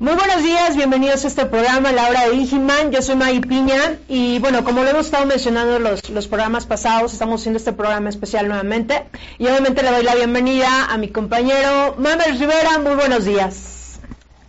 Muy 0.00 0.14
buenos 0.14 0.44
días, 0.44 0.76
bienvenidos 0.76 1.24
a 1.24 1.26
este 1.26 1.44
programa, 1.46 1.90
La 1.90 2.08
Hora 2.08 2.28
de 2.28 2.36
Digiman. 2.36 2.92
Yo 2.92 3.02
soy 3.02 3.16
Maggie 3.16 3.40
Piña 3.40 3.98
y 4.08 4.38
bueno, 4.38 4.62
como 4.62 4.84
lo 4.84 4.90
hemos 4.90 5.06
estado 5.06 5.26
mencionando 5.26 5.80
los, 5.80 6.08
los 6.10 6.28
programas 6.28 6.66
pasados, 6.66 7.12
estamos 7.12 7.40
haciendo 7.40 7.56
este 7.58 7.72
programa 7.72 8.08
especial 8.08 8.46
nuevamente 8.46 9.06
y 9.38 9.48
obviamente 9.48 9.82
le 9.82 9.90
doy 9.90 10.04
la 10.04 10.14
bienvenida 10.14 10.84
a 10.84 10.96
mi 10.98 11.08
compañero 11.08 11.96
Mamer 11.98 12.38
Rivera. 12.38 12.78
Muy 12.78 12.94
buenos 12.94 13.24
días. 13.24 13.98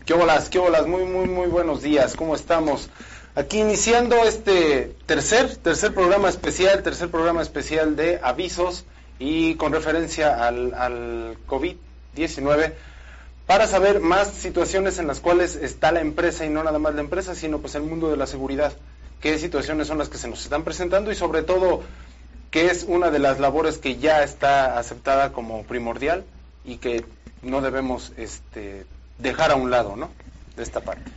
¿Qué 0.06 0.14
bolas, 0.14 0.50
qué 0.50 0.60
bolas? 0.60 0.86
Muy, 0.86 1.06
muy, 1.06 1.28
muy 1.28 1.48
buenos 1.48 1.82
días. 1.82 2.16
¿Cómo 2.16 2.36
estamos? 2.36 2.92
Aquí 3.34 3.58
iniciando 3.58 4.18
este 4.26 4.96
tercer, 5.08 5.56
tercer 5.56 5.96
programa 5.96 6.30
especial, 6.30 6.84
tercer 6.84 7.10
programa 7.10 7.42
especial 7.42 7.96
de 7.96 8.20
avisos 8.22 8.86
y 9.18 9.56
con 9.56 9.74
referencia 9.74 10.46
al, 10.48 10.76
al 10.76 11.38
COVID-19 11.48 12.74
para 13.50 13.66
saber 13.66 14.00
más 14.00 14.28
situaciones 14.28 15.00
en 15.00 15.08
las 15.08 15.22
cuales 15.22 15.56
está 15.56 15.92
la 15.92 16.02
empresa 16.02 16.46
y 16.46 16.50
no 16.52 16.64
nada 16.64 16.78
más 16.78 16.94
la 16.94 17.02
empresa, 17.02 17.34
sino 17.34 17.58
pues 17.58 17.74
el 17.74 17.82
mundo 17.82 18.12
de 18.12 18.16
la 18.16 18.28
seguridad, 18.28 18.74
qué 19.22 19.40
situaciones 19.40 19.88
son 19.88 19.98
las 19.98 20.08
que 20.08 20.20
se 20.20 20.28
nos 20.28 20.44
están 20.44 20.64
presentando 20.64 21.12
y 21.12 21.16
sobre 21.16 21.42
todo 21.42 21.82
qué 22.52 22.68
es 22.68 22.86
una 22.88 23.10
de 23.10 23.18
las 23.18 23.40
labores 23.40 23.80
que 23.80 23.98
ya 23.98 24.22
está 24.22 24.78
aceptada 24.78 25.32
como 25.32 25.64
primordial 25.64 26.26
y 26.64 26.78
que 26.78 27.04
no 27.42 27.62
debemos 27.62 28.12
este, 28.18 28.86
dejar 29.18 29.50
a 29.50 29.56
un 29.56 29.72
lado, 29.72 29.96
¿no? 29.96 30.12
De 30.56 30.62
esta 30.62 30.82
parte. 30.82 31.10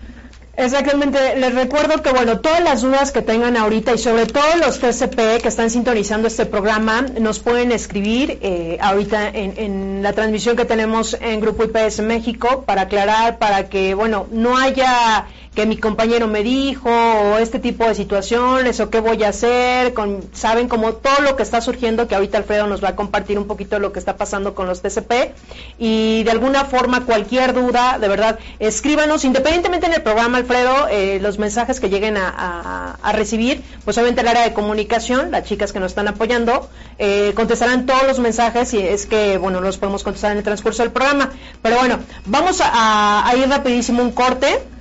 Exactamente, 0.54 1.34
les 1.36 1.54
recuerdo 1.54 2.02
que 2.02 2.10
bueno, 2.10 2.40
todas 2.40 2.62
las 2.62 2.82
dudas 2.82 3.10
que 3.10 3.22
tengan 3.22 3.56
ahorita 3.56 3.94
y 3.94 3.98
sobre 3.98 4.26
todo 4.26 4.44
los 4.60 4.80
TCP 4.80 5.40
que 5.40 5.48
están 5.48 5.70
sintonizando 5.70 6.28
este 6.28 6.44
programa 6.44 7.06
nos 7.20 7.38
pueden 7.38 7.72
escribir 7.72 8.38
eh, 8.42 8.76
ahorita 8.80 9.28
en, 9.28 9.54
en, 9.56 10.02
la 10.02 10.12
transmisión 10.12 10.54
que 10.54 10.66
tenemos 10.66 11.16
en 11.20 11.40
Grupo 11.40 11.64
IPS 11.64 12.00
México 12.00 12.64
para 12.66 12.82
aclarar, 12.82 13.38
para 13.38 13.70
que 13.70 13.94
bueno, 13.94 14.26
no 14.30 14.58
haya 14.58 15.26
que 15.54 15.66
mi 15.66 15.76
compañero 15.76 16.28
me 16.28 16.42
dijo 16.42 16.88
o 16.88 17.38
este 17.38 17.58
tipo 17.58 17.86
de 17.86 17.94
situaciones 17.94 18.80
o 18.80 18.88
qué 18.88 19.00
voy 19.00 19.22
a 19.22 19.28
hacer, 19.28 19.92
con, 19.92 20.22
saben 20.32 20.68
como 20.68 20.94
todo 20.94 21.20
lo 21.22 21.36
que 21.36 21.42
está 21.42 21.60
surgiendo 21.60 22.08
que 22.08 22.14
ahorita 22.14 22.38
Alfredo 22.38 22.66
nos 22.66 22.82
va 22.82 22.90
a 22.90 22.96
compartir 22.96 23.38
un 23.38 23.46
poquito 23.46 23.78
lo 23.78 23.92
que 23.92 23.98
está 23.98 24.16
pasando 24.16 24.54
con 24.54 24.66
los 24.66 24.80
TCP 24.80 25.34
y 25.78 26.22
de 26.24 26.30
alguna 26.30 26.64
forma 26.64 27.04
cualquier 27.04 27.52
duda, 27.52 27.98
de 27.98 28.08
verdad, 28.08 28.38
escríbanos 28.60 29.24
independientemente 29.24 29.86
en 29.86 29.94
el 29.94 30.02
programa 30.02 30.38
Alfredo, 30.38 30.88
eh, 30.90 31.18
los 31.20 31.38
mensajes 31.38 31.80
que 31.80 31.90
lleguen 31.90 32.16
a, 32.16 32.28
a, 32.28 32.98
a, 33.02 33.12
recibir, 33.12 33.62
pues 33.84 33.98
obviamente 33.98 34.22
el 34.22 34.28
área 34.28 34.44
de 34.44 34.54
comunicación, 34.54 35.30
las 35.30 35.44
chicas 35.44 35.72
que 35.72 35.80
nos 35.80 35.92
están 35.92 36.08
apoyando, 36.08 36.70
eh, 36.98 37.32
contestarán 37.34 37.84
todos 37.84 38.06
los 38.06 38.18
mensajes 38.18 38.72
y 38.72 38.78
es 38.78 39.06
que, 39.06 39.36
bueno, 39.36 39.60
los 39.60 39.76
podemos 39.76 40.02
contestar 40.02 40.32
en 40.32 40.38
el 40.38 40.44
transcurso 40.44 40.82
del 40.82 40.92
programa. 40.92 41.30
Pero 41.60 41.76
bueno, 41.76 41.98
vamos 42.26 42.60
a, 42.62 43.28
a 43.28 43.36
ir 43.36 43.48
rapidísimo 43.48 44.02
un 44.02 44.12
corte. 44.12 44.71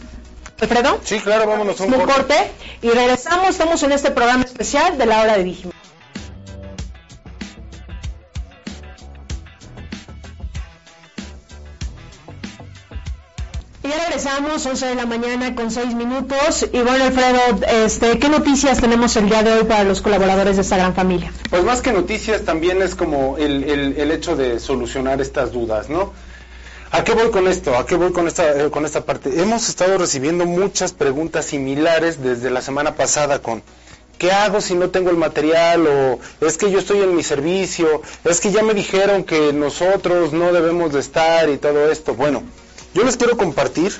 Alfredo. 0.62 1.00
Sí, 1.04 1.20
claro, 1.20 1.48
vámonos 1.48 1.80
a 1.81 1.84
un, 1.86 1.94
un 1.94 2.00
corte. 2.02 2.14
corte. 2.14 2.52
Y 2.81 2.90
regresamos, 2.90 3.50
estamos 3.50 3.81
en 3.84 3.92
este 3.92 4.12
programa 4.12 4.44
especial 4.44 4.98
de 4.98 5.06
la 5.06 5.22
hora 5.22 5.38
de 5.38 5.44
Digimon. 5.44 5.73
Y 13.83 13.88
ya 13.88 13.98
regresamos, 14.05 14.64
11 14.64 14.86
de 14.86 14.95
la 14.95 15.05
mañana 15.08 15.55
con 15.55 15.71
6 15.71 15.95
minutos. 15.95 16.67
Y 16.71 16.82
bueno, 16.82 17.05
Alfredo, 17.05 17.39
este, 17.86 18.20
¿qué 18.20 18.30
noticias 18.30 18.80
tenemos 18.80 19.16
el 19.16 19.27
día 19.27 19.42
de 19.42 19.54
hoy 19.54 19.64
para 19.64 19.83
los 19.83 20.02
colaboradores 20.02 20.58
de 20.58 20.61
esta 20.61 20.77
gran 20.77 20.94
familia? 20.94 21.33
Pues 21.50 21.64
más 21.64 21.82
que 21.82 21.92
noticias, 21.92 22.44
también 22.45 22.82
es 22.83 22.94
como 22.94 23.38
el, 23.38 23.64
el, 23.64 23.95
el 23.98 24.11
hecho 24.11 24.36
de 24.36 24.60
solucionar 24.60 25.20
estas 25.20 25.52
dudas, 25.52 25.89
¿no? 25.89 26.14
¿A 26.93 27.05
qué 27.05 27.13
voy 27.13 27.31
con 27.31 27.47
esto? 27.47 27.77
¿A 27.77 27.85
qué 27.85 27.95
voy 27.95 28.11
con 28.11 28.27
esta, 28.27 28.65
eh, 28.65 28.69
con 28.69 28.85
esta 28.85 29.05
parte? 29.05 29.41
Hemos 29.41 29.69
estado 29.69 29.97
recibiendo 29.97 30.45
muchas 30.45 30.91
preguntas 30.91 31.45
similares 31.45 32.21
desde 32.21 32.49
la 32.49 32.61
semana 32.61 32.95
pasada 32.95 33.41
con 33.41 33.63
¿qué 34.17 34.33
hago 34.33 34.59
si 34.59 34.75
no 34.75 34.89
tengo 34.89 35.09
el 35.09 35.15
material? 35.15 35.87
O 35.87 36.19
es 36.41 36.57
que 36.57 36.69
yo 36.69 36.79
estoy 36.79 36.99
en 36.99 37.15
mi 37.15 37.23
servicio, 37.23 38.02
es 38.25 38.41
que 38.41 38.52
ya 38.52 38.61
me 38.61 38.73
dijeron 38.73 39.23
que 39.23 39.53
nosotros 39.53 40.33
no 40.33 40.52
debemos 40.52 40.91
de 40.91 40.99
estar 40.99 41.49
y 41.49 41.57
todo 41.57 41.89
esto. 41.89 42.13
Bueno, 42.13 42.43
yo 42.93 43.05
les 43.05 43.15
quiero 43.15 43.37
compartir 43.37 43.93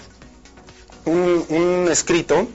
un, 1.06 1.46
un 1.48 1.88
escrito 1.90 2.50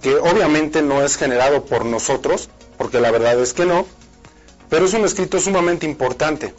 que 0.00 0.16
obviamente 0.16 0.80
no 0.80 1.02
es 1.02 1.18
generado 1.18 1.66
por 1.66 1.84
nosotros, 1.84 2.48
porque 2.78 2.98
la 2.98 3.10
verdad 3.10 3.38
es 3.38 3.52
que 3.52 3.66
no, 3.66 3.84
pero 4.70 4.86
es 4.86 4.94
un 4.94 5.04
escrito 5.04 5.38
sumamente 5.38 5.84
importante, 5.84 6.54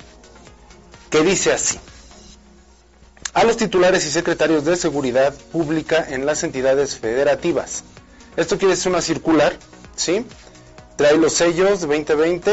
que 1.09 1.23
dice 1.23 1.51
así 1.51 1.79
a 3.35 3.43
los 3.43 3.57
titulares 3.57 4.05
y 4.05 4.11
secretarios 4.11 4.63
de 4.63 4.77
seguridad 4.77 5.33
pública 5.51 6.07
en 6.09 6.25
las 6.25 6.43
entidades 6.43 6.97
federativas. 6.97 7.83
Esto 8.37 8.57
quiere 8.57 8.75
decir 8.75 8.89
una 8.93 9.01
circular, 9.01 9.57
¿sí? 9.93 10.25
Trae 10.95 11.17
los 11.17 11.33
sellos 11.33 11.81
2020 11.81 12.51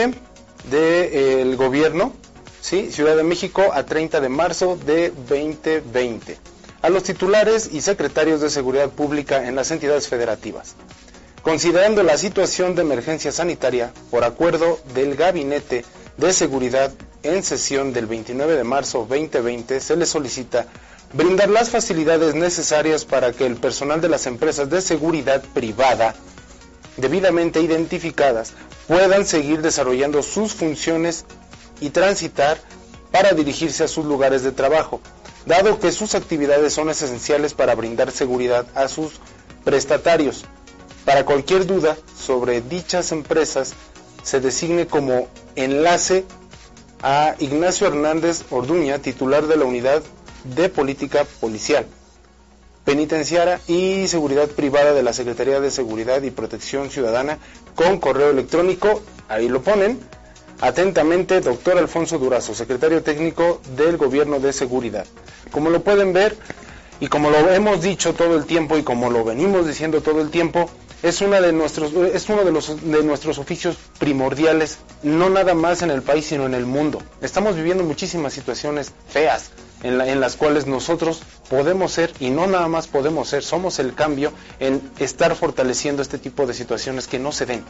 del 0.69 1.50
de, 1.50 1.54
gobierno, 1.56 2.12
¿sí? 2.60 2.91
Ciudad 2.91 3.16
de 3.16 3.22
México 3.22 3.70
a 3.72 3.84
30 3.87 4.20
de 4.20 4.28
marzo 4.28 4.76
de 4.84 5.12
2020. 5.28 6.37
A 6.82 6.88
los 6.88 7.04
titulares 7.04 7.70
y 7.72 7.81
secretarios 7.81 8.41
de 8.41 8.50
seguridad 8.50 8.91
pública 8.91 9.47
en 9.47 9.54
las 9.54 9.70
entidades 9.70 10.09
federativas. 10.09 10.75
Considerando 11.43 12.03
la 12.03 12.19
situación 12.19 12.75
de 12.75 12.82
emergencia 12.82 13.31
sanitaria, 13.31 13.93
por 14.10 14.25
acuerdo 14.25 14.81
del 14.94 15.14
Gabinete 15.14 15.84
de 16.17 16.33
Seguridad 16.33 16.93
en 17.23 17.43
sesión 17.43 17.93
del 17.93 18.06
29 18.06 18.56
de 18.56 18.65
marzo 18.65 19.06
2020 19.09 19.81
se 19.81 19.97
le 19.97 20.06
solicita 20.06 20.67
brindar 21.12 21.49
las 21.49 21.71
facilidades 21.71 22.34
necesarias 22.34 23.05
para 23.05 23.33
que 23.33 23.47
el 23.47 23.56
personal 23.56 24.00
de 24.00 24.09
las 24.09 24.27
empresas 24.27 24.71
de 24.71 24.81
seguridad 24.83 25.43
privada 25.55 26.15
debidamente 26.97 27.61
identificadas 27.61 28.53
puedan 28.89 29.25
seguir 29.25 29.62
desarrollando 29.62 30.23
sus 30.23 30.53
funciones 30.53 31.25
y 31.81 31.91
transitar 31.91 32.59
para 33.11 33.33
dirigirse 33.33 33.84
a 33.84 33.89
sus 33.89 34.05
lugares 34.05 34.43
de 34.43 34.53
trabajo, 34.53 35.00
dado 35.47 35.79
que 35.79 35.93
sus 35.93 36.15
actividades 36.15 36.73
son 36.73 36.91
esenciales 36.91 37.55
para 37.55 37.75
brindar 37.75 38.11
seguridad 38.11 38.67
a 38.75 38.89
sus 38.89 39.12
prestatarios. 39.65 40.44
Para 41.05 41.25
cualquier 41.25 41.67
duda 41.67 41.97
sobre 42.19 42.61
dichas 42.61 43.12
empresas, 43.12 43.75
se 44.22 44.41
designe 44.41 44.87
como 44.87 45.28
enlace 45.56 46.25
a 47.03 47.34
Ignacio 47.38 47.88
Hernández 47.88 48.44
Orduña, 48.50 48.99
titular 48.99 49.47
de 49.47 49.56
la 49.56 49.65
Unidad 49.65 50.03
de 50.44 50.69
Política 50.69 51.27
Policial, 51.41 51.87
Penitenciaria 52.84 53.61
y 53.66 54.06
Seguridad 54.09 54.49
Privada 54.49 54.93
de 54.93 55.03
la 55.03 55.12
Secretaría 55.12 55.61
de 55.61 55.71
Seguridad 55.71 56.22
y 56.22 56.31
Protección 56.31 56.91
Ciudadana, 56.91 57.38
con 57.75 57.99
correo 57.99 58.31
electrónico, 58.31 59.03
ahí 59.28 59.49
lo 59.49 59.62
ponen, 59.62 59.99
atentamente, 60.61 61.41
doctor 61.41 61.78
Alfonso 61.78 62.19
Durazo, 62.19 62.55
secretario 62.55 63.03
técnico 63.03 63.61
del 63.77 63.97
Gobierno 63.97 64.38
de 64.38 64.53
Seguridad. 64.53 65.06
Como 65.50 65.71
lo 65.71 65.82
pueden 65.82 66.12
ver, 66.12 66.37
y 67.00 67.09
como 67.09 67.31
lo 67.31 67.50
hemos 67.50 67.82
dicho 67.82 68.15
todo 68.15 68.37
el 68.37 68.44
tiempo 68.44 68.78
y 68.78 68.84
como 68.84 69.11
lo 69.11 69.25
venimos 69.25 69.66
diciendo 69.66 70.03
todo 70.03 70.21
el 70.21 70.31
tiempo, 70.31 70.71
es, 71.03 71.21
una 71.21 71.41
de 71.41 71.53
nuestros, 71.53 71.93
es 71.93 72.29
uno 72.29 72.45
de, 72.45 72.53
los, 72.53 72.83
de 72.83 73.03
nuestros 73.03 73.38
oficios 73.38 73.76
primordiales, 73.99 74.79
no 75.03 75.29
nada 75.31 75.55
más 75.55 75.82
en 75.82 75.91
el 75.91 76.03
país, 76.03 76.26
sino 76.26 76.47
en 76.47 76.55
el 76.55 76.67
mundo. 76.67 77.03
Estamos 77.21 77.56
viviendo 77.56 77.82
muchísimas 77.82 78.32
situaciones 78.32 78.93
feas 79.09 79.50
en, 79.82 79.99
la, 79.99 80.09
en 80.09 80.21
las 80.21 80.37
cuales 80.37 80.67
nosotros 80.67 81.23
podemos 81.50 81.93
ser, 81.93 82.12
y 82.21 82.31
no 82.31 82.47
nada 82.47 82.69
más 82.69 82.87
podemos 82.87 83.29
ser, 83.29 83.43
somos 83.43 83.79
el 83.79 83.94
cambio 83.94 84.32
en 84.61 84.81
estar 84.99 85.35
fortaleciendo 85.35 86.03
este 86.03 86.19
tipo 86.19 86.47
de 86.47 86.55
situaciones 86.55 87.09
que 87.09 87.19
no 87.19 87.32
se 87.32 87.47
den. 87.47 87.65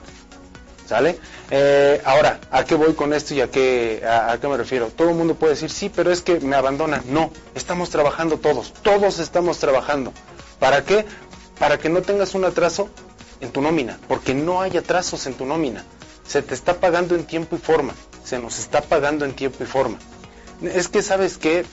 ¿Sale? 0.87 1.19
Eh, 1.51 2.03
ahora, 2.05 2.39
¿a 2.51 2.65
qué 2.65 2.75
voy 2.75 2.93
con 2.93 3.15
esto 3.15 3.33
y 3.33 3.41
a 3.41 3.51
qué, 3.51 4.03
a, 4.07 4.33
a 4.33 4.41
qué 4.41 4.47
me 4.47 4.59
refiero? 4.59 4.89
Todo 4.89 5.09
el 5.09 5.15
mundo 5.15 5.37
puede 5.37 5.55
decir, 5.55 5.71
sí, 5.71 5.89
pero 5.89 6.11
es 6.11 6.21
que 6.21 6.39
me 6.41 6.55
abandonan. 6.55 7.03
No, 7.07 7.31
estamos 7.55 7.89
trabajando 7.89 8.37
todos, 8.37 8.75
todos 8.83 9.19
estamos 9.19 9.57
trabajando. 9.59 10.13
¿Para 10.59 10.85
qué? 10.85 11.07
Para 11.59 11.79
que 11.79 11.89
no 11.89 12.03
tengas 12.03 12.35
un 12.35 12.45
atraso 12.45 12.91
en 13.43 13.51
tu 13.51 13.61
nómina, 13.61 13.99
porque 14.09 14.33
no 14.33 14.63
hay 14.63 14.79
atrasos 14.79 15.27
en 15.27 15.35
tu 15.35 15.45
nómina. 15.45 15.85
Se 16.27 16.41
te 16.41 16.55
está 16.55 16.81
pagando 16.81 17.15
en 17.15 17.27
tiempo 17.27 17.57
y 17.57 17.59
forma, 17.59 17.93
se 18.25 18.39
nos 18.39 18.59
está 18.59 18.81
pagando 18.81 19.27
en 19.27 19.35
tiempo 19.35 19.63
y 19.63 19.67
forma. 19.67 19.99
Es 20.63 20.89
que 20.89 21.03
sabes 21.03 21.37
que 21.37 21.67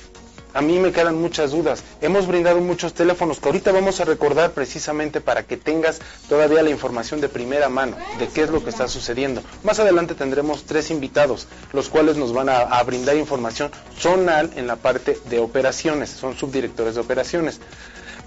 A 0.51 0.61
mí 0.61 0.79
me 0.79 0.91
quedan 0.91 1.21
muchas 1.21 1.51
dudas. 1.51 1.83
Hemos 2.01 2.25
brindado 2.25 2.59
muchos 2.59 2.95
teléfonos 2.95 3.39
que 3.39 3.47
ahorita 3.47 3.71
vamos 3.71 4.01
a 4.01 4.05
recordar 4.05 4.51
precisamente 4.51 5.21
para 5.21 5.43
que 5.43 5.57
tengas 5.57 5.99
todavía 6.27 6.63
la 6.63 6.71
información 6.71 7.21
de 7.21 7.29
primera 7.29 7.69
mano 7.69 7.95
de 8.17 8.27
qué 8.27 8.41
es 8.43 8.49
lo 8.49 8.63
que 8.63 8.71
está 8.71 8.87
sucediendo. 8.87 9.43
Más 9.63 9.79
adelante 9.79 10.15
tendremos 10.15 10.63
tres 10.63 10.89
invitados, 10.89 11.47
los 11.71 11.89
cuales 11.89 12.17
nos 12.17 12.33
van 12.33 12.49
a, 12.49 12.81
brindar 12.83 13.15
información 13.17 13.69
zonal 13.99 14.51
en 14.55 14.65
la 14.65 14.75
parte 14.75 15.19
de 15.29 15.37
operaciones, 15.37 16.09
son 16.09 16.35
subdirectores 16.35 16.95
de 16.95 17.01
operaciones. 17.01 17.59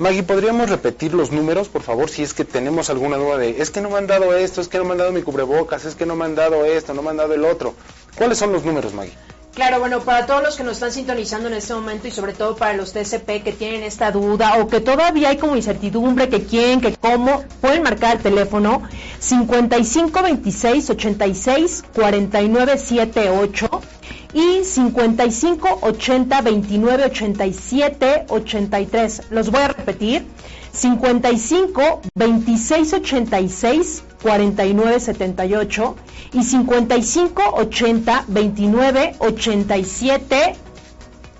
Maggie, 0.02 0.24
¿podríamos 0.24 0.68
repetir 0.68 1.14
los 1.14 1.30
números, 1.30 1.68
por 1.68 1.82
favor, 1.82 2.10
si 2.10 2.24
es 2.24 2.34
que 2.34 2.44
tenemos 2.44 2.90
alguna 2.90 3.16
duda 3.18 3.38
de, 3.38 3.62
es 3.62 3.70
que 3.70 3.80
no 3.80 3.88
me 3.88 3.98
han 3.98 4.08
dado 4.08 4.34
esto, 4.34 4.60
es 4.60 4.66
que 4.66 4.78
no 4.78 4.84
me 4.84 4.90
han 4.90 4.98
dado 4.98 5.12
mi 5.12 5.22
cubrebocas, 5.22 5.84
es 5.84 5.94
que 5.94 6.06
no 6.06 6.16
me 6.16 6.24
han 6.24 6.34
dado 6.34 6.64
esto, 6.64 6.92
no 6.92 7.02
me 7.02 7.10
han 7.10 7.18
dado 7.18 7.34
el 7.34 7.44
otro? 7.44 7.76
¿Cuáles 8.16 8.36
son 8.36 8.52
los 8.52 8.64
números, 8.64 8.92
Maggie? 8.94 9.16
Claro, 9.54 9.78
bueno, 9.78 10.00
para 10.00 10.26
todos 10.26 10.42
los 10.42 10.56
que 10.56 10.64
nos 10.64 10.72
están 10.72 10.90
sintonizando 10.90 11.46
en 11.46 11.54
este 11.54 11.72
momento 11.74 12.08
y 12.08 12.10
sobre 12.10 12.32
todo 12.32 12.56
para 12.56 12.72
los 12.72 12.92
TCP 12.92 13.44
que 13.44 13.52
tienen 13.52 13.84
esta 13.84 14.10
duda 14.10 14.56
o 14.58 14.66
que 14.66 14.80
todavía 14.80 15.28
hay 15.28 15.36
como 15.36 15.54
incertidumbre, 15.54 16.28
que 16.28 16.42
quieren, 16.46 16.80
que 16.80 16.96
cómo, 16.96 17.44
pueden 17.60 17.84
marcar 17.84 18.16
el 18.16 18.22
teléfono 18.24 18.82
55 19.20 20.20
26 20.20 20.90
86 20.90 21.84
49 21.94 22.76
78 22.76 23.82
y 24.32 24.64
55 24.64 25.78
80 25.82 26.40
29 26.40 27.04
87 27.04 28.26
83. 28.28 29.22
Los 29.30 29.50
voy 29.50 29.62
a 29.62 29.68
repetir. 29.68 30.26
55 30.72 32.00
26 32.14 32.92
86 32.94 34.04
49 34.22 35.00
78 35.00 35.96
y 36.32 36.42
55 36.44 37.42
80 37.54 38.24
29 38.28 39.16
87 39.18 40.56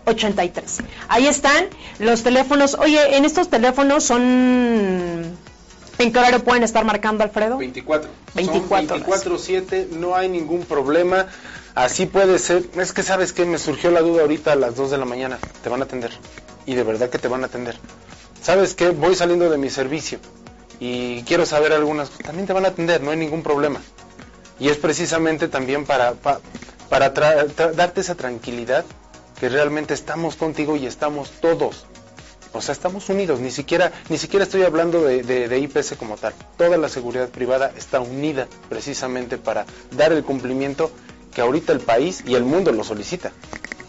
83. 0.05 0.79
Ahí 1.09 1.27
están 1.27 1.67
los 1.99 2.23
teléfonos. 2.23 2.75
Oye, 2.75 3.17
en 3.17 3.25
estos 3.25 3.49
teléfonos 3.49 4.05
son 4.05 5.41
¿En 5.99 6.13
qué 6.13 6.19
horario 6.19 6.43
pueden 6.43 6.65
estar 6.65 6.85
marcando, 6.85 7.23
Alfredo? 7.23 7.59
24. 7.59 8.11
24. 8.35 8.99
24-7, 8.99 9.89
no 9.91 10.17
hay 10.17 10.29
ningún 10.29 10.65
problema. 10.65 11.27
Así 11.75 12.07
puede 12.07 12.39
ser. 12.39 12.65
Es 12.77 12.93
que 12.93 13.03
sabes 13.03 13.33
que 13.33 13.45
me 13.45 13.59
surgió 13.59 13.91
la 13.91 14.01
duda 14.01 14.23
ahorita 14.23 14.53
a 14.53 14.57
las 14.57 14.77
2 14.77 14.91
de 14.91 14.99
la 14.99 15.05
mañana. 15.05 15.39
Te 15.63 15.69
van 15.69 15.81
a 15.81 15.85
atender. 15.85 16.11
Y 16.67 16.75
de 16.75 16.83
verdad 16.83 17.09
que 17.11 17.19
te 17.19 17.29
van 17.29 17.43
a 17.43 17.47
atender. 17.47 17.77
¿Sabes 18.43 18.75
qué? 18.75 18.91
Voy 18.91 19.15
saliendo 19.15 19.49
de 19.51 19.57
mi 19.59 19.71
servicio 19.71 20.19
y 20.81 21.23
quiero 21.23 21.47
saber 21.47 21.73
algunas. 21.73 22.11
También 22.11 22.47
te 22.47 22.53
van 22.53 22.65
a 22.65 22.69
atender, 22.69 23.01
no 23.03 23.11
hay 23.13 23.17
ningún 23.17 23.43
problema. 23.43 23.81
Y 24.59 24.69
es 24.69 24.77
precisamente 24.77 25.49
también 25.49 25.85
para, 25.87 26.13
pa- 26.15 26.41
para 26.89 27.11
darte 27.11 28.01
esa 28.01 28.15
tranquilidad 28.17 28.85
que 29.41 29.49
realmente 29.49 29.95
estamos 29.95 30.37
contigo 30.37 30.77
y 30.77 30.87
estamos 30.87 31.31
todos. 31.41 31.87
O 32.53 32.61
sea, 32.61 32.73
estamos 32.73 33.09
unidos, 33.09 33.41
ni 33.41 33.51
siquiera, 33.51 33.93
ni 34.09 34.19
siquiera 34.19 34.45
estoy 34.45 34.63
hablando 34.63 35.03
de, 35.03 35.23
de- 35.23 35.49
de 35.49 35.59
IPS 35.59 35.95
como 35.97 36.17
tal. 36.17 36.35
Toda 36.59 36.77
la 36.77 36.89
seguridad 36.89 37.29
privada 37.29 37.73
está 37.77 38.01
unida 38.01 38.47
precisamente 38.69 39.39
para 39.39 39.65
dar 39.97 40.13
el 40.13 40.23
cumplimiento 40.25 40.91
que 41.35 41.41
ahorita 41.41 41.73
el 41.73 41.81
país 41.81 42.23
y 42.27 42.35
el 42.35 42.45
mundo 42.45 42.73
lo 42.73 42.85
solicita. 42.85 43.33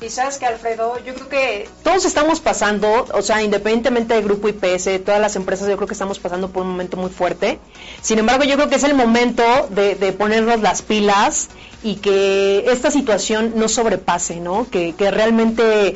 Y 0.02 0.10
sabes 0.10 0.38
que 0.38 0.46
Alfredo, 0.46 0.98
yo 1.06 1.14
creo 1.14 1.30
que 1.30 1.70
todos 1.82 2.04
estamos 2.04 2.42
pasando, 2.42 3.06
o 3.14 3.22
sea, 3.22 3.42
independientemente 3.42 4.14
del 4.14 4.26
grupo 4.26 4.50
IPS, 4.50 5.02
todas 5.06 5.22
las 5.22 5.38
empresas, 5.38 5.70
yo 5.70 5.78
creo 5.78 5.88
que 5.88 5.94
estamos 5.94 6.20
pasando 6.20 6.50
por 6.50 6.64
un 6.64 6.72
momento 6.72 6.98
muy 6.98 7.10
fuerte. 7.10 7.58
Sin 8.02 8.20
embargo, 8.20 8.44
yo 8.44 8.56
creo 8.56 8.68
que 8.68 8.76
es 8.76 8.84
el 8.84 8.96
momento 8.96 9.44
de, 9.70 9.96
de 9.96 10.12
ponernos 10.12 10.60
las 10.60 10.82
pilas 10.82 11.48
y 11.84 11.96
que 11.96 12.66
esta 12.68 12.92
situación 12.92 13.54
no 13.56 13.70
sobrepase, 13.70 14.42
¿no? 14.42 14.68
Que, 14.70 14.94
que 14.94 15.10
realmente 15.10 15.96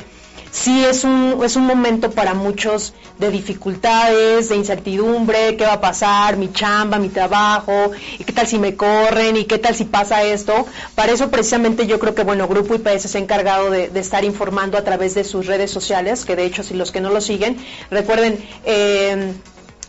sí 0.62 0.84
es 0.84 1.04
un, 1.04 1.40
es 1.44 1.56
un 1.56 1.66
momento 1.66 2.10
para 2.10 2.34
muchos 2.34 2.92
de 3.18 3.30
dificultades, 3.30 4.48
de 4.48 4.56
incertidumbre, 4.56 5.56
qué 5.56 5.64
va 5.64 5.74
a 5.74 5.80
pasar, 5.80 6.36
mi 6.36 6.52
chamba, 6.52 6.98
mi 6.98 7.08
trabajo, 7.08 7.92
y 8.18 8.24
qué 8.24 8.32
tal 8.32 8.46
si 8.46 8.58
me 8.58 8.74
corren, 8.74 9.36
y 9.36 9.44
qué 9.44 9.58
tal 9.58 9.74
si 9.74 9.84
pasa 9.84 10.22
esto. 10.24 10.66
Para 10.94 11.12
eso 11.12 11.30
precisamente 11.30 11.86
yo 11.86 11.98
creo 11.98 12.14
que, 12.14 12.24
bueno, 12.24 12.48
Grupo 12.48 12.74
IPS 12.74 13.10
se 13.10 13.18
ha 13.18 13.20
encargado 13.20 13.70
de, 13.70 13.88
de 13.88 14.00
estar 14.00 14.24
informando 14.24 14.76
a 14.78 14.84
través 14.84 15.14
de 15.14 15.24
sus 15.24 15.46
redes 15.46 15.70
sociales, 15.70 16.24
que 16.24 16.36
de 16.36 16.44
hecho 16.44 16.62
si 16.62 16.74
los 16.74 16.90
que 16.92 17.00
no 17.00 17.10
lo 17.10 17.20
siguen, 17.20 17.56
recuerden... 17.90 18.38
eh, 18.64 19.32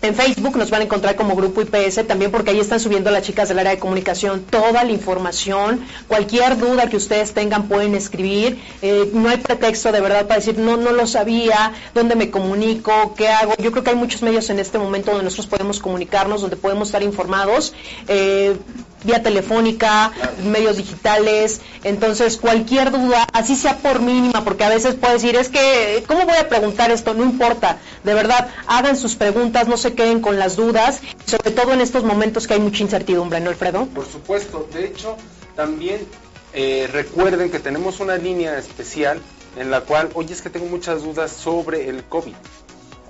en 0.01 0.15
Facebook 0.15 0.55
nos 0.55 0.69
van 0.69 0.81
a 0.81 0.83
encontrar 0.85 1.15
como 1.15 1.35
Grupo 1.35 1.61
IPS, 1.61 2.07
también 2.07 2.31
porque 2.31 2.51
ahí 2.51 2.59
están 2.59 2.79
subiendo 2.79 3.11
las 3.11 3.23
chicas 3.23 3.49
del 3.49 3.59
área 3.59 3.71
de 3.71 3.79
comunicación 3.79 4.43
toda 4.49 4.83
la 4.83 4.91
información. 4.91 5.81
Cualquier 6.07 6.57
duda 6.57 6.89
que 6.89 6.95
ustedes 6.95 7.33
tengan 7.33 7.67
pueden 7.67 7.95
escribir. 7.95 8.61
Eh, 8.81 9.09
no 9.13 9.29
hay 9.29 9.37
pretexto 9.37 9.91
de 9.91 9.99
verdad 9.99 10.27
para 10.27 10.39
decir, 10.39 10.57
no, 10.57 10.77
no 10.77 10.91
lo 10.91 11.05
sabía, 11.05 11.73
dónde 11.93 12.15
me 12.15 12.31
comunico, 12.31 13.13
qué 13.17 13.27
hago. 13.27 13.53
Yo 13.57 13.71
creo 13.71 13.83
que 13.83 13.89
hay 13.89 13.95
muchos 13.97 14.21
medios 14.21 14.49
en 14.49 14.59
este 14.59 14.79
momento 14.79 15.11
donde 15.11 15.25
nosotros 15.25 15.47
podemos 15.47 15.79
comunicarnos, 15.79 16.41
donde 16.41 16.55
podemos 16.55 16.87
estar 16.87 17.03
informados. 17.03 17.73
Eh, 18.07 18.55
vía 19.03 19.23
telefónica, 19.23 20.11
medios 20.43 20.77
digitales, 20.77 21.61
entonces 21.83 22.37
cualquier 22.37 22.91
duda, 22.91 23.27
así 23.33 23.55
sea 23.55 23.77
por 23.77 24.01
mínima, 24.01 24.43
porque 24.43 24.63
a 24.63 24.69
veces 24.69 24.95
puede 24.95 25.13
decir, 25.13 25.35
es 25.35 25.49
que, 25.49 26.03
¿cómo 26.07 26.25
voy 26.25 26.37
a 26.37 26.49
preguntar 26.49 26.91
esto? 26.91 27.13
No 27.13 27.23
importa, 27.23 27.77
de 28.03 28.13
verdad, 28.13 28.49
hagan 28.67 28.97
sus 28.97 29.15
preguntas, 29.15 29.67
no 29.67 29.77
se 29.77 29.93
queden 29.93 30.21
con 30.21 30.39
las 30.39 30.55
dudas, 30.55 30.99
sobre 31.25 31.51
todo 31.51 31.73
en 31.73 31.81
estos 31.81 32.03
momentos 32.03 32.47
que 32.47 32.55
hay 32.55 32.59
mucha 32.59 32.83
incertidumbre, 32.83 33.39
¿no, 33.39 33.49
Alfredo? 33.49 33.85
Por 33.87 34.05
supuesto, 34.05 34.67
de 34.73 34.85
hecho, 34.85 35.15
también 35.55 36.05
eh, 36.53 36.89
recuerden 36.91 37.51
que 37.51 37.59
tenemos 37.59 37.99
una 37.99 38.17
línea 38.17 38.57
especial 38.57 39.21
en 39.57 39.71
la 39.71 39.81
cual, 39.81 40.09
oye, 40.13 40.33
es 40.33 40.41
que 40.41 40.49
tengo 40.49 40.65
muchas 40.67 41.03
dudas 41.03 41.31
sobre 41.31 41.89
el 41.89 42.03
COVID. 42.03 42.33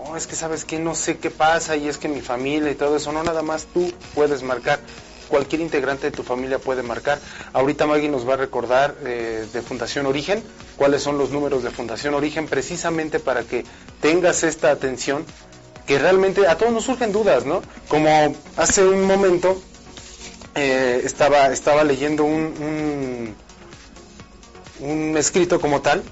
Oh, 0.02 0.16
es 0.16 0.28
que 0.28 0.36
sabes 0.36 0.64
que 0.64 0.80
no 0.80 0.96
sé 0.96 1.18
qué 1.18 1.30
pasa 1.30 1.76
y 1.76 1.90
es 1.90 1.98
que 1.98 2.08
mi 2.08 2.22
familia 2.22 2.72
y 2.72 2.76
todo 2.76 2.96
eso, 2.96 3.12
no 3.12 3.22
nada 3.24 3.42
más 3.42 3.66
tú 3.74 3.92
puedes 4.16 4.44
marcar. 4.44 4.80
Cualquier 5.30 5.62
integrante 5.62 6.10
de 6.10 6.12
tu 6.12 6.24
familia 6.24 6.60
puede 6.60 6.84
marcar. 6.84 7.20
Ahorita 7.54 7.86
Maggie 7.86 8.10
nos 8.10 8.28
va 8.28 8.34
a 8.34 8.38
recordar 8.38 8.96
eh, 9.06 9.48
de 9.54 9.62
Fundación 9.62 10.06
Origen, 10.08 10.44
cuáles 10.76 11.04
son 11.04 11.18
los 11.18 11.30
números 11.30 11.64
de 11.64 11.70
Fundación 11.72 12.14
Origen, 12.16 12.48
precisamente 12.48 13.20
para 13.20 13.44
que 13.44 13.64
tengas 14.02 14.44
esta 14.44 14.72
atención, 14.72 15.26
que 15.86 16.00
realmente 16.00 16.48
a 16.48 16.58
todos 16.58 16.74
nos 16.74 16.84
surgen 16.84 17.12
dudas, 17.12 17.46
¿no? 17.46 17.62
Como 17.88 18.36
hace 18.58 18.84
un 18.84 19.04
momento 19.06 19.62
eh, 20.56 21.02
estaba, 21.04 21.48
estaba 21.54 21.84
leyendo 21.84 22.24
un, 22.26 23.36
un, 24.82 24.90
un 24.90 25.18
escrito 25.18 25.62
como 25.62 25.82
tal. 25.82 26.04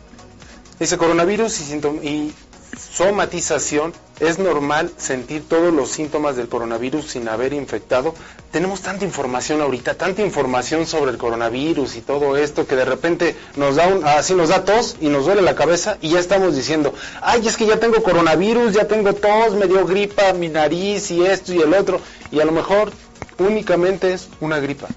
Dice 0.79 0.97
coronavirus 0.97 1.59
y, 2.03 2.33
somatización. 2.75 3.93
Es 4.19 4.39
normal 4.39 4.91
sentir 4.97 5.47
todos 5.47 5.71
los 5.71 5.89
síntomas 5.89 6.35
del 6.35 6.49
coronavirus 6.49 7.05
sin 7.05 7.29
haber 7.29 7.53
infectado. 7.53 8.15
Tenemos 8.51 8.81
tanta 8.81 9.05
información 9.05 9.61
ahorita, 9.61 9.93
tanta 9.93 10.23
información 10.23 10.87
sobre 10.87 11.11
el 11.11 11.19
coronavirus 11.19 11.95
y 11.97 12.01
todo 12.01 12.35
esto 12.35 12.65
que 12.65 12.75
de 12.75 12.85
repente 12.85 13.35
nos 13.55 13.75
da 13.75 13.87
un, 13.87 14.03
así 14.03 14.33
nos 14.33 14.49
da 14.49 14.65
tos 14.65 14.95
y 14.99 15.09
nos 15.09 15.25
duele 15.25 15.43
la 15.43 15.53
cabeza 15.53 15.99
y 16.01 16.09
ya 16.09 16.19
estamos 16.19 16.55
diciendo, 16.55 16.95
ay, 17.21 17.47
es 17.47 17.57
que 17.57 17.67
ya 17.67 17.79
tengo 17.79 18.01
coronavirus, 18.01 18.73
ya 18.73 18.87
tengo 18.87 19.13
tos, 19.13 19.53
me 19.53 19.67
dio 19.67 19.85
gripa, 19.85 20.33
mi 20.33 20.49
nariz 20.49 21.11
y 21.11 21.23
esto 21.23 21.53
y 21.53 21.61
el 21.61 21.73
otro. 21.75 22.01
Y 22.31 22.39
a 22.39 22.45
lo 22.45 22.51
mejor 22.51 22.91
únicamente 23.37 24.13
es 24.13 24.29
una 24.39 24.59
gripa. 24.59 24.87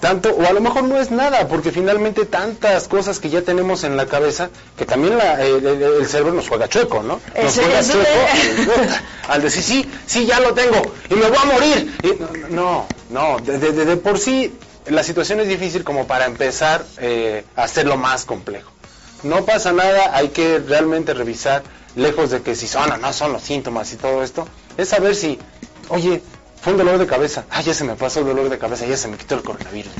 Tanto, 0.00 0.28
o 0.30 0.46
a 0.46 0.52
lo 0.52 0.60
mejor 0.60 0.84
no 0.84 1.00
es 1.00 1.10
nada, 1.10 1.48
porque 1.48 1.72
finalmente 1.72 2.26
tantas 2.26 2.86
cosas 2.86 3.18
que 3.18 3.30
ya 3.30 3.40
tenemos 3.42 3.82
en 3.82 3.96
la 3.96 4.06
cabeza, 4.06 4.50
que 4.76 4.84
también 4.84 5.16
la- 5.16 5.42
el, 5.42 5.64
el- 5.66 5.82
el 5.82 6.06
cerebro 6.06 6.34
nos 6.34 6.48
juega 6.48 6.68
chueco, 6.68 7.02
¿no? 7.02 7.18
Nos 7.34 7.56
Ese- 7.56 7.62
juega 7.64 7.82
chueco 7.82 8.10
al 9.28 9.42
decir, 9.42 9.62
sí, 9.62 9.90
sí, 10.06 10.26
ya 10.26 10.38
lo 10.40 10.52
tengo, 10.52 10.82
y 11.08 11.14
me 11.14 11.26
voy 11.28 11.38
a 11.38 11.44
morir. 11.46 11.98
Y 12.02 12.52
no, 12.52 12.86
no, 13.10 13.38
de, 13.38 13.58
de- 13.58 13.72
de- 13.72 13.84
de 13.86 13.96
por 13.96 14.18
sí 14.18 14.52
la 14.86 15.02
situación 15.02 15.40
es 15.40 15.48
difícil 15.48 15.82
como 15.82 16.06
para 16.06 16.26
empezar 16.26 16.84
eh, 16.98 17.44
a 17.56 17.62
hacerlo 17.64 17.96
más 17.96 18.24
complejo. 18.26 18.70
No 19.22 19.44
pasa 19.46 19.72
nada, 19.72 20.14
hay 20.14 20.28
que 20.28 20.58
realmente 20.58 21.14
revisar, 21.14 21.62
lejos 21.96 22.30
de 22.30 22.42
que 22.42 22.54
si 22.54 22.68
son 22.68 22.92
o 22.92 22.96
no 22.98 23.12
son 23.14 23.32
los 23.32 23.42
síntomas 23.42 23.90
y 23.94 23.96
todo 23.96 24.22
esto, 24.22 24.46
es 24.76 24.90
saber 24.90 25.16
si, 25.16 25.38
oye, 25.88 26.22
fue 26.66 26.72
un 26.72 26.80
dolor 26.80 26.98
de 26.98 27.06
cabeza, 27.06 27.44
ah, 27.48 27.60
ya 27.62 27.72
se 27.72 27.84
me 27.84 27.94
pasó 27.94 28.18
el 28.18 28.26
dolor 28.26 28.48
de 28.48 28.58
cabeza, 28.58 28.86
ya 28.86 28.96
se 28.96 29.06
me 29.06 29.16
quitó 29.16 29.36
el 29.36 29.42
coronavirus. 29.42 29.92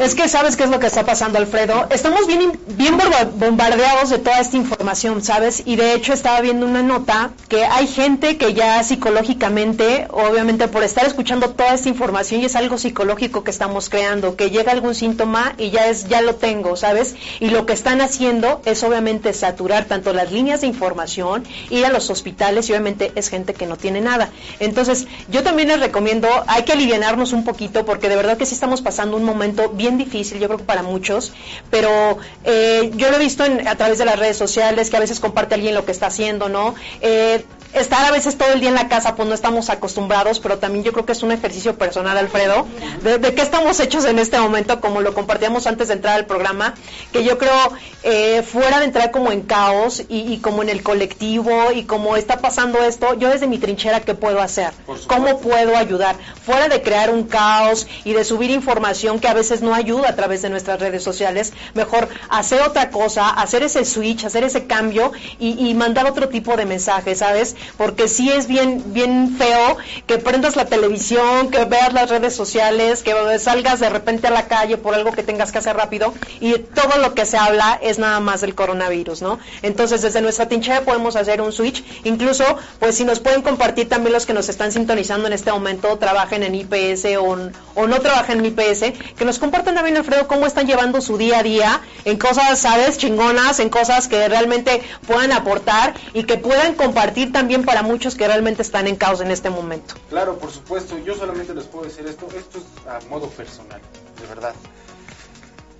Es 0.00 0.14
que 0.14 0.28
sabes 0.28 0.54
qué 0.54 0.62
es 0.62 0.70
lo 0.70 0.78
que 0.78 0.86
está 0.86 1.04
pasando, 1.04 1.36
Alfredo. 1.38 1.88
Estamos 1.90 2.28
bien, 2.28 2.60
bien 2.68 2.96
bomba- 2.96 3.28
bombardeados 3.34 4.08
de 4.10 4.20
toda 4.20 4.38
esta 4.38 4.56
información, 4.56 5.20
¿sabes? 5.24 5.64
Y 5.66 5.74
de 5.74 5.94
hecho 5.94 6.12
estaba 6.12 6.40
viendo 6.40 6.64
una 6.64 6.80
nota 6.84 7.32
que 7.48 7.64
hay 7.64 7.88
gente 7.88 8.36
que 8.36 8.54
ya 8.54 8.80
psicológicamente, 8.84 10.06
obviamente 10.12 10.68
por 10.68 10.84
estar 10.84 11.04
escuchando 11.06 11.50
toda 11.50 11.74
esta 11.74 11.88
información, 11.88 12.40
y 12.40 12.44
es 12.44 12.54
algo 12.54 12.78
psicológico 12.78 13.42
que 13.42 13.50
estamos 13.50 13.88
creando, 13.88 14.36
que 14.36 14.50
llega 14.50 14.70
algún 14.70 14.94
síntoma 14.94 15.54
y 15.58 15.70
ya 15.70 15.88
es, 15.88 16.06
ya 16.06 16.20
lo 16.20 16.36
tengo, 16.36 16.76
¿sabes? 16.76 17.16
Y 17.40 17.48
lo 17.50 17.66
que 17.66 17.72
están 17.72 18.00
haciendo 18.00 18.62
es 18.64 18.84
obviamente 18.84 19.32
saturar 19.34 19.86
tanto 19.86 20.12
las 20.12 20.30
líneas 20.30 20.60
de 20.60 20.68
información, 20.68 21.42
ir 21.68 21.84
a 21.84 21.88
los 21.88 22.10
hospitales 22.10 22.68
y 22.68 22.72
obviamente 22.74 23.10
es 23.16 23.28
gente 23.28 23.54
que 23.54 23.66
no 23.66 23.76
tiene 23.76 24.00
nada. 24.00 24.30
Entonces, 24.60 25.08
yo 25.28 25.42
también 25.42 25.66
les 25.66 25.80
recomiendo 25.80 26.11
hay 26.46 26.62
que 26.64 26.72
alivianarnos 26.72 27.32
un 27.32 27.44
poquito 27.44 27.84
porque 27.84 28.08
de 28.08 28.16
verdad 28.16 28.36
que 28.36 28.46
sí 28.46 28.54
estamos 28.54 28.82
pasando 28.82 29.16
un 29.16 29.24
momento 29.24 29.70
bien 29.70 29.98
difícil, 29.98 30.38
yo 30.38 30.48
creo 30.48 30.58
que 30.58 30.64
para 30.64 30.82
muchos, 30.82 31.32
pero 31.70 32.18
eh, 32.44 32.90
yo 32.94 33.10
lo 33.10 33.16
he 33.16 33.20
visto 33.20 33.44
a 33.44 33.74
través 33.76 33.98
de 33.98 34.04
las 34.04 34.18
redes 34.18 34.36
sociales 34.36 34.90
que 34.90 34.96
a 34.96 35.00
veces 35.00 35.20
comparte 35.20 35.54
alguien 35.54 35.74
lo 35.74 35.84
que 35.84 35.92
está 35.92 36.06
haciendo, 36.06 36.48
¿no? 36.48 36.74
Eh, 37.00 37.44
estar 37.72 38.04
a 38.04 38.10
veces 38.10 38.36
todo 38.36 38.52
el 38.52 38.60
día 38.60 38.68
en 38.68 38.74
la 38.74 38.88
casa, 38.88 39.16
pues 39.16 39.28
no 39.28 39.34
estamos 39.34 39.70
acostumbrados, 39.70 40.40
pero 40.40 40.58
también 40.58 40.84
yo 40.84 40.92
creo 40.92 41.06
que 41.06 41.12
es 41.12 41.22
un 41.22 41.32
ejercicio 41.32 41.76
personal, 41.76 42.16
Alfredo, 42.18 42.66
de, 43.02 43.34
qué 43.34 43.42
estamos 43.42 43.80
hechos 43.80 44.04
en 44.04 44.18
este 44.18 44.38
momento, 44.38 44.80
como 44.80 45.00
lo 45.00 45.14
compartíamos 45.14 45.66
antes 45.66 45.88
de 45.88 45.94
entrar 45.94 46.16
al 46.16 46.26
programa, 46.26 46.74
que 47.12 47.24
yo 47.24 47.38
creo 47.38 47.72
eh, 48.02 48.42
fuera 48.42 48.78
de 48.78 48.86
entrar 48.86 49.10
como 49.10 49.32
en 49.32 49.42
caos 49.42 50.02
y, 50.08 50.38
como 50.38 50.62
en 50.62 50.68
el 50.68 50.82
colectivo 50.82 51.72
y 51.74 51.84
como 51.84 52.16
está 52.16 52.38
pasando 52.38 52.82
esto, 52.82 53.14
yo 53.14 53.30
desde 53.30 53.46
mi 53.46 53.58
trinchera, 53.58 54.00
¿qué 54.00 54.14
puedo 54.14 54.40
hacer? 54.40 54.70
¿Cómo 55.06 55.40
puedo 55.40 55.76
ayudar? 55.76 56.16
Fuera 56.44 56.68
de 56.68 56.82
crear 56.82 57.10
un 57.10 57.24
caos 57.24 57.86
y 58.04 58.12
de 58.12 58.24
subir 58.24 58.50
información 58.50 59.18
que 59.18 59.28
a 59.28 59.34
veces 59.34 59.62
no 59.62 59.74
ayuda 59.74 60.10
a 60.10 60.16
través 60.16 60.42
de 60.42 60.50
nuestras 60.50 60.80
redes 60.80 61.02
sociales, 61.02 61.52
mejor 61.74 62.08
hacer 62.28 62.60
otra 62.62 62.90
cosa, 62.90 63.30
hacer 63.30 63.62
ese 63.62 63.84
switch, 63.84 64.24
hacer 64.24 64.44
ese 64.44 64.66
cambio 64.66 65.12
y, 65.38 65.68
y 65.68 65.74
mandar 65.74 66.06
otro 66.06 66.28
tipo 66.28 66.56
de 66.56 66.66
mensajes, 66.66 67.18
¿sabes? 67.18 67.56
Porque 67.76 68.08
sí 68.08 68.30
es 68.30 68.46
bien, 68.46 68.92
bien 68.92 69.36
feo 69.36 69.76
que 70.06 70.18
prendas 70.18 70.56
la 70.56 70.66
televisión, 70.66 71.50
que 71.50 71.64
veas 71.64 71.92
las 71.92 72.10
redes 72.10 72.34
sociales, 72.34 73.02
que 73.02 73.14
salgas 73.38 73.80
de 73.80 73.90
repente 73.90 74.28
a 74.28 74.30
la 74.30 74.46
calle 74.48 74.76
por 74.76 74.94
algo 74.94 75.12
que 75.12 75.22
tengas 75.22 75.52
que 75.52 75.58
hacer 75.58 75.76
rápido 75.76 76.14
y 76.40 76.54
todo 76.58 76.98
lo 76.98 77.14
que 77.14 77.26
se 77.26 77.36
habla 77.36 77.78
es 77.82 77.98
nada 77.98 78.20
más 78.20 78.40
del 78.40 78.54
coronavirus, 78.54 79.22
¿no? 79.22 79.38
Entonces 79.62 80.02
desde 80.02 80.20
nuestra 80.20 80.48
trinchera 80.48 80.82
podemos 80.82 81.16
hacer 81.16 81.40
un 81.40 81.52
switch, 81.52 81.84
incluso 82.04 82.44
pues 82.78 82.96
si 82.96 83.04
nos 83.04 83.20
pueden 83.20 83.42
compartir 83.42 83.88
también 83.88 84.12
los 84.12 84.26
que 84.26 84.32
nos 84.32 84.48
están 84.48 84.72
sintonizando 84.72 85.26
en 85.26 85.32
este 85.32 85.52
momento, 85.52 85.98
trabajen 85.98 86.42
en 86.42 86.54
IPS 86.54 87.16
o, 87.18 87.50
o 87.74 87.86
no 87.86 88.00
trabajen 88.00 88.40
en 88.40 88.46
IPS, 88.46 88.92
que 89.16 89.24
nos 89.24 89.38
compartan 89.38 89.74
también 89.74 89.96
Alfredo 89.96 90.26
cómo 90.26 90.46
están 90.46 90.66
llevando 90.66 91.00
su 91.00 91.18
día 91.18 91.40
a 91.40 91.42
día 91.42 91.80
en 92.04 92.18
cosas, 92.18 92.58
¿sabes? 92.58 92.98
Chingonas, 92.98 93.60
en 93.60 93.68
cosas 93.68 94.08
que 94.08 94.28
realmente 94.28 94.82
puedan 95.06 95.32
aportar 95.32 95.94
y 96.14 96.24
que 96.24 96.38
puedan 96.38 96.74
compartir 96.74 97.32
también 97.32 97.51
para 97.58 97.82
muchos 97.82 98.14
que 98.14 98.26
realmente 98.26 98.62
están 98.62 98.86
en 98.88 98.96
caos 98.96 99.20
en 99.20 99.30
este 99.30 99.50
momento. 99.50 99.94
Claro, 100.08 100.38
por 100.38 100.50
supuesto, 100.50 100.96
yo 100.98 101.14
solamente 101.14 101.54
les 101.54 101.64
puedo 101.64 101.84
decir 101.84 102.06
esto, 102.06 102.26
esto 102.36 102.58
es 102.58 102.86
a 102.86 103.06
modo 103.08 103.28
personal, 103.28 103.80
de 104.20 104.26
verdad. 104.26 104.54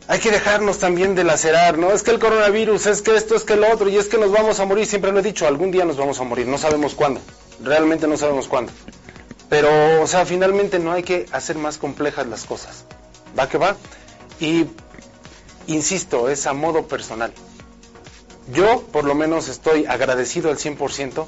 Hay 0.09 0.19
que 0.19 0.31
dejarnos 0.31 0.79
también 0.79 1.15
de 1.15 1.25
lacerar, 1.25 1.79
¿no? 1.79 1.93
Es 1.93 2.03
que 2.03 2.11
el 2.11 2.19
coronavirus, 2.19 2.87
es 2.87 3.03
que 3.03 3.17
esto, 3.17 3.35
es 3.35 3.45
que 3.45 3.57
lo 3.57 3.73
otro, 3.73 3.89
y 3.89 3.97
es 3.97 4.09
que 4.09 4.19
nos 4.19 4.31
vamos 4.31 4.61
a 4.61 4.67
morir, 4.67 4.85
siempre 4.85 5.13
lo 5.13 5.21
he 5.21 5.23
dicho, 5.23 5.47
algún 5.47 5.71
día 5.71 5.85
nos 5.85 5.97
vamos 5.97 6.21
a 6.21 6.25
morir, 6.25 6.47
no 6.47 6.59
sabemos 6.59 6.95
cuándo, 6.95 7.21
realmente 7.63 8.07
no 8.07 8.17
sabemos 8.17 8.49
cuándo. 8.49 8.73
Pero, 9.49 10.03
o 10.03 10.07
sea, 10.07 10.27
finalmente 10.27 10.79
no 10.79 10.93
hay 10.93 11.03
que 11.03 11.27
hacer 11.33 11.57
más 11.57 11.79
complejas 11.79 12.27
las 12.27 12.45
cosas. 12.45 12.85
¿Va 13.39 13.49
que 13.49 13.59
va? 13.59 13.77
Y, 14.41 14.67
insisto, 15.67 16.29
es 16.29 16.47
a 16.47 16.53
modo 16.53 16.87
personal. 16.87 17.33
Yo, 18.53 18.83
por 18.93 19.05
lo 19.05 19.15
menos, 19.15 19.49
estoy 19.49 19.87
agradecido 19.87 20.51
al 20.51 20.59
100% 20.59 21.27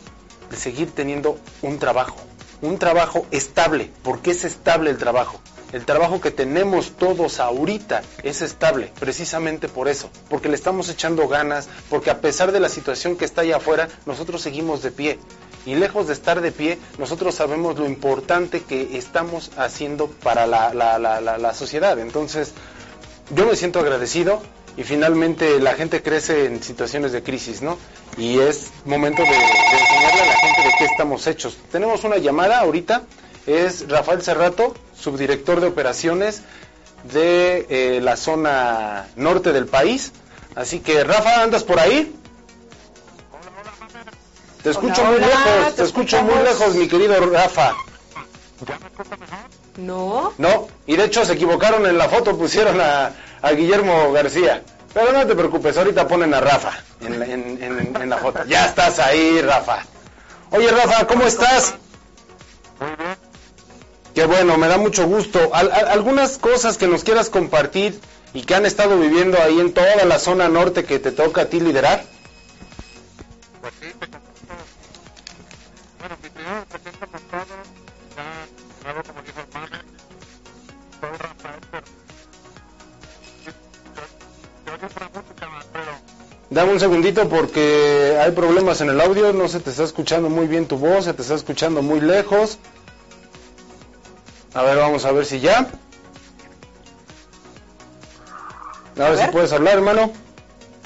de 0.55 0.61
seguir 0.61 0.93
teniendo 0.93 1.39
un 1.63 1.79
trabajo, 1.79 2.17
un 2.63 2.79
trabajo 2.79 3.27
estable. 3.33 3.91
porque 4.03 4.31
es 4.31 4.45
estable 4.45 4.91
el 4.91 4.99
trabajo? 4.99 5.41
El 5.73 5.85
trabajo 5.85 6.21
que 6.21 6.31
tenemos 6.31 6.93
todos 6.97 7.41
ahorita 7.41 8.03
es 8.23 8.41
estable, 8.43 8.93
precisamente 9.01 9.69
por 9.69 9.89
eso, 9.89 10.09
porque 10.31 10.49
le 10.49 10.55
estamos 10.55 10.89
echando 10.89 11.27
ganas, 11.27 11.69
porque 11.91 12.11
a 12.11 12.21
pesar 12.21 12.53
de 12.53 12.61
la 12.61 12.69
situación 12.69 13.17
que 13.17 13.25
está 13.25 13.41
allá 13.41 13.57
afuera, 13.57 13.89
nosotros 14.07 14.41
seguimos 14.41 14.83
de 14.83 14.93
pie. 14.93 15.19
Y 15.67 15.75
lejos 15.75 16.07
de 16.07 16.13
estar 16.13 16.41
de 16.41 16.53
pie, 16.53 16.79
nosotros 16.99 17.35
sabemos 17.35 17.77
lo 17.77 17.87
importante 17.87 18.63
que 18.63 18.97
estamos 18.97 19.51
haciendo 19.57 20.07
para 20.07 20.47
la, 20.47 20.73
la 20.73 21.55
sociedad. 21.55 21.99
Entonces, 21.99 22.53
yo 23.35 23.47
me 23.47 23.57
siento 23.57 23.81
agradecido, 23.81 24.41
y 24.77 24.83
finalmente 24.83 25.61
la 25.61 25.75
gente 25.75 26.03
crece 26.03 26.47
en 26.47 26.63
situaciones 26.63 27.13
de 27.13 27.23
crisis, 27.23 27.63
¿no? 27.63 27.79
Y 28.17 28.39
es 28.39 28.71
momento 28.85 29.23
de, 29.23 29.29
enseñarle 29.29 30.21
a 30.21 30.27
la 30.27 30.37
gente 30.37 30.63
de 30.63 30.74
qué 30.85 30.93
estamos 30.93 31.27
hechos. 31.27 31.57
Tenemos 31.73 32.05
una 32.05 32.19
llamada 32.19 32.61
ahorita, 32.61 33.03
es 33.47 33.89
Rafael 33.89 34.23
Cerrato, 34.23 34.75
subdirector 34.95 35.61
de 35.61 35.69
operaciones 35.69 36.43
de 37.13 37.67
eh, 37.69 38.01
la 38.03 38.17
zona 38.17 39.09
norte 39.17 39.53
del 39.53 39.67
país. 39.67 40.13
Así 40.55 40.81
que, 40.81 41.03
Rafa, 41.03 41.43
¿andas 41.43 41.65
por 41.65 41.81
ahí? 41.81 42.15
Te 44.63 44.71
escucho 44.71 45.05
muy 45.05 45.21
lejos, 45.21 45.75
te, 45.77 45.83
escucho 45.83 46.23
muy 46.23 46.43
lejos, 46.43 46.75
mi 46.75 46.89
querido 46.89 47.19
Rafa. 47.31 47.75
No. 49.77 50.33
No, 50.39 50.69
y 50.87 50.97
de 50.97 51.05
hecho 51.05 51.25
se 51.25 51.33
equivocaron 51.33 51.87
en 51.87 51.99
la 51.99 52.09
foto, 52.09 52.37
pusieron 52.37 52.81
a, 52.81 53.13
a 53.43 53.53
Guillermo 53.53 54.13
García. 54.13 54.63
Pero 54.95 55.13
no 55.13 55.27
te 55.27 55.35
preocupes, 55.35 55.77
ahorita 55.77 56.07
ponen 56.07 56.33
a 56.33 56.41
Rafa 56.41 56.73
en, 57.01 58.09
la 58.09 58.17
foto. 58.19 58.45
Ya 58.47 58.67
estás 58.67 58.99
ahí, 59.01 59.41
Rafa. 59.43 59.85
Oye, 60.55 60.71
Rafa, 60.71 61.05
¿cómo 61.09 61.25
estás? 61.25 61.75
Qué 64.15 64.25
bueno, 64.25 64.57
me 64.57 64.69
da 64.69 64.79
mucho 64.79 65.05
gusto. 65.05 65.53
algunas 65.53 66.39
cosas 66.39 66.79
que 66.79 66.87
nos 66.87 67.03
quieras 67.03 67.29
compartir 67.29 68.01
y 68.33 68.43
que 68.43 68.55
han 68.55 68.65
estado 68.65 68.97
viviendo 69.01 69.37
ahí 69.43 69.59
en 69.59 69.75
toda 69.75 70.05
la 70.05 70.21
zona 70.21 70.49
norte 70.49 70.85
que 70.85 71.01
te 71.01 71.11
toca 71.11 71.43
a 71.43 71.45
ti 71.47 71.59
liderar. 71.59 72.05
Pues 73.61 73.75
sí, 73.81 73.89
bueno, 73.99 74.21
Dame 86.55 86.71
un 86.71 86.79
segundito 86.79 87.29
porque 87.29 88.17
hay 88.23 88.31
problemas 88.31 88.81
en 88.81 88.89
el 88.89 89.01
audio, 89.01 89.33
no 89.33 89.49
se 89.49 89.59
te 89.59 89.71
está 89.71 89.83
escuchando 89.83 90.29
muy 90.31 90.47
bien 90.47 90.69
tu 90.69 90.79
voz, 90.79 91.05
se 91.05 91.13
te 91.13 91.23
está 91.23 91.35
escuchando 91.35 91.83
muy 91.83 92.01
lejos. 92.01 92.61
A 94.55 94.63
ver, 94.63 94.79
vamos 94.79 95.05
a 95.05 95.11
ver 95.11 95.27
si 95.27 95.41
ya. 95.41 95.69
A, 98.97 99.09
ver 99.11 99.19
si 99.19 99.27
puedes 99.33 99.53
hablar, 99.53 99.79
hermano. 99.79 100.13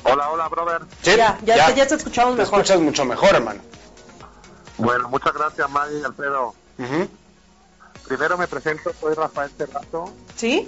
Hola, 0.04 0.30
hola, 0.30 0.48
brother. 0.48 0.80
ya, 1.02 1.38
ya, 1.44 1.86
Te, 1.86 1.96
escuchamos 1.96 2.34
mejor. 2.34 2.36
Te 2.36 2.42
escuchas 2.62 2.80
mucho 2.80 3.04
mejor, 3.04 3.34
hermano. 3.34 3.60
Bueno, 4.78 5.10
muchas 5.10 5.34
gracias, 5.34 5.68
Maggie 5.68 5.98
y 6.00 6.02
Alfredo. 6.02 6.54
Primero 8.06 8.38
me 8.38 8.48
presento, 8.48 8.90
soy 8.98 9.12
Rafael 9.12 9.50
Terrazo. 9.50 10.14
¿Sí? 10.34 10.66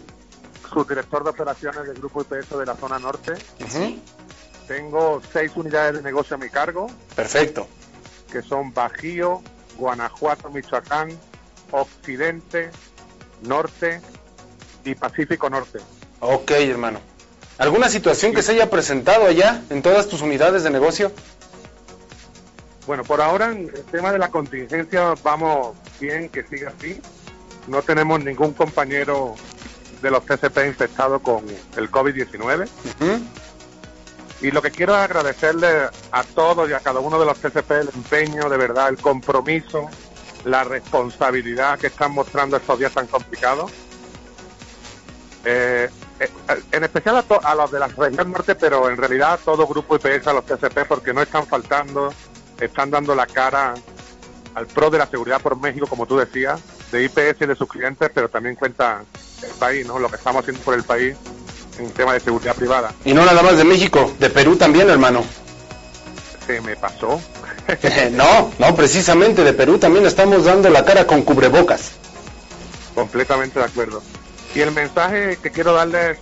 subdirector 0.73 1.25
de 1.25 1.31
operaciones 1.31 1.87
del 1.87 1.97
Grupo 1.99 2.23
IPS 2.23 2.51
de 2.51 2.67
la 2.67 2.77
zona 2.77 2.99
norte. 2.99 3.33
Tengo 4.71 5.21
seis 5.33 5.51
unidades 5.57 5.97
de 5.97 6.03
negocio 6.03 6.37
a 6.37 6.39
mi 6.39 6.49
cargo. 6.49 6.87
Perfecto. 7.17 7.67
Que 8.31 8.41
son 8.41 8.73
Bajío, 8.73 9.43
Guanajuato, 9.77 10.49
Michoacán, 10.49 11.09
Occidente, 11.73 12.71
Norte 13.43 14.01
y 14.85 14.95
Pacífico 14.95 15.51
Norte. 15.51 15.81
Ok, 16.21 16.53
hermano. 16.53 17.01
¿Alguna 17.59 17.89
situación 17.89 18.33
que 18.33 18.43
se 18.43 18.53
haya 18.53 18.71
presentado 18.71 19.27
allá 19.27 19.61
en 19.71 19.83
todas 19.83 20.07
tus 20.07 20.23
unidades 20.23 20.63
de 20.63 20.71
negocio? 20.71 21.11
Bueno, 22.87 23.03
por 23.03 23.21
ahora 23.21 23.51
en 23.51 23.73
el 23.75 23.85
tema 23.91 24.13
de 24.13 24.21
la 24.21 24.29
contingencia 24.29 25.15
vamos 25.25 25.77
bien, 25.99 26.29
que 26.29 26.45
siga 26.45 26.73
así. 26.79 27.03
No 27.67 27.83
tenemos 27.83 28.23
ningún 28.23 28.53
compañero 28.53 29.35
de 30.01 30.11
los 30.13 30.25
TCP 30.25 30.59
infectados 30.69 31.23
con 31.23 31.45
el 31.77 31.91
COVID-19. 31.91 32.69
Y 34.41 34.51
lo 34.51 34.63
que 34.63 34.71
quiero 34.71 34.95
es 34.95 35.01
agradecerle 35.01 35.89
a 36.13 36.25
todos 36.25 36.69
y 36.71 36.73
a 36.73 36.81
cada 36.81 37.01
uno 37.01 37.19
de 37.19 37.27
los 37.27 37.39
TCP 37.39 37.71
el 37.73 37.91
empeño, 37.95 38.49
de 38.49 38.57
verdad, 38.57 38.89
el 38.89 38.97
compromiso, 38.97 39.89
la 40.45 40.65
responsabilidad 40.65 41.79
que 41.79 41.89
están 41.89 42.13
mostrando 42.13 42.57
estos 42.57 42.79
días 42.79 42.93
tan 42.93 43.07
complicados. 43.07 43.71
Eh, 45.45 45.89
eh, 46.21 46.31
en 46.73 46.85
especial 46.85 47.25
a, 47.43 47.55
los 47.55 47.71
de 47.71 47.79
la 47.79 47.89
región 47.89 48.33
norte, 48.33 48.55
pero 48.55 48.89
en 48.89 48.97
realidad 48.97 49.35
a 49.35 49.37
todo 49.37 49.67
grupo 49.67 49.97
IPS, 49.97 50.27
a 50.27 50.33
los 50.33 50.47
TCP, 50.47 50.87
porque 50.89 51.13
no 51.13 51.21
están 51.21 51.47
faltando, 51.47 52.13
están 52.59 52.91
dando 52.91 53.15
la 53.15 53.27
cara 53.27 53.75
al 54.55 54.67
pro 54.67 54.91
de 54.91 54.99
la 54.99 55.07
seguridad 55.07 55.41
por 55.41 55.59
México, 55.59 55.87
como 55.87 56.07
tú 56.07 56.17
decías, 56.17 56.61
de 56.91 57.05
IPS 57.05 57.43
y 57.43 57.47
de 57.47 57.57
sus 57.57 57.69
clientes, 57.69 58.11
pero 58.15 58.29
también 58.29 58.55
cuenta 58.55 59.03
el 59.43 59.53
país, 59.53 59.87
¿no? 59.87 59.99
Lo 59.99 60.09
que 60.09 60.17
estamos 60.17 60.41
haciendo 60.41 60.63
por 60.63 60.75
el 60.75 60.83
país 60.83 61.17
en 61.85 61.91
tema 61.93 62.15
de 62.15 62.21
seguridad 62.21 62.55
privada. 62.55 62.93
Y 63.05 63.15
no 63.15 63.25
nada 63.25 63.43
más 63.43 63.57
de 63.57 63.65
México, 63.65 64.13
de 64.19 64.31
Perú 64.31 64.57
también, 64.57 64.89
hermano. 64.89 65.25
Se 66.47 66.61
me 66.61 66.77
pasó. 66.77 67.21
no, 68.13 68.51
no, 68.59 68.75
precisamente 68.75 69.45
de 69.45 69.53
Perú 69.53 69.79
también 69.79 70.07
estamos 70.07 70.45
dando 70.45 70.69
la 70.71 70.85
cara 70.85 71.07
con 71.07 71.23
cubrebocas. 71.23 71.93
Completamente 72.95 73.59
de 73.59 73.65
acuerdo. 73.65 74.03
Y 74.55 74.61
el 74.61 74.73
mensaje 74.73 75.39
que 75.43 75.51
quiero 75.51 75.73
darles, 75.73 76.19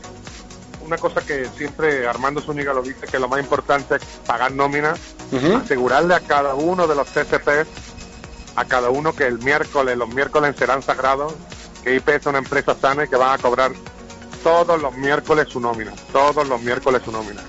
una 0.85 0.99
cosa 0.99 1.23
que 1.23 1.47
siempre 1.57 2.07
Armando 2.07 2.41
Zúñiga 2.41 2.75
lo 2.75 2.83
dice, 2.83 3.07
que 3.07 3.19
lo 3.19 3.29
más 3.29 3.41
importante 3.41 3.97
es 3.97 4.03
pagar 4.27 4.53
nómina, 4.53 4.95
asegurarle 5.63 6.15
a 6.15 6.21
cada 6.21 6.55
uno 6.55 6.87
de 6.87 6.95
los 6.95 7.09
TCP 7.09 7.67
a 8.59 8.65
cada 8.65 8.91
uno 8.91 9.15
que 9.15 9.25
el 9.25 9.39
miércoles, 9.39 9.97
los 9.97 10.09
miércoles 10.09 10.57
serán 10.59 10.83
sagrados, 10.83 11.33
que 11.85 11.95
IP 11.95 12.09
es 12.09 12.27
una 12.27 12.39
empresa 12.39 12.75
sana 12.75 13.05
y 13.05 13.09
que 13.09 13.15
van 13.15 13.39
a 13.39 13.39
cobrar 13.41 13.71
todos 14.49 14.81
los 14.81 14.95
miércoles 14.97 15.47
su 15.51 15.61
nómina, 15.61 15.93
todos 16.11 16.49
los 16.49 16.61
miércoles 16.63 17.03
su 17.05 17.13
nómina. 17.13 17.43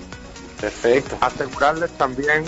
Perfecto. 0.59 1.17
Asegurarles 1.21 1.91
también 1.97 2.43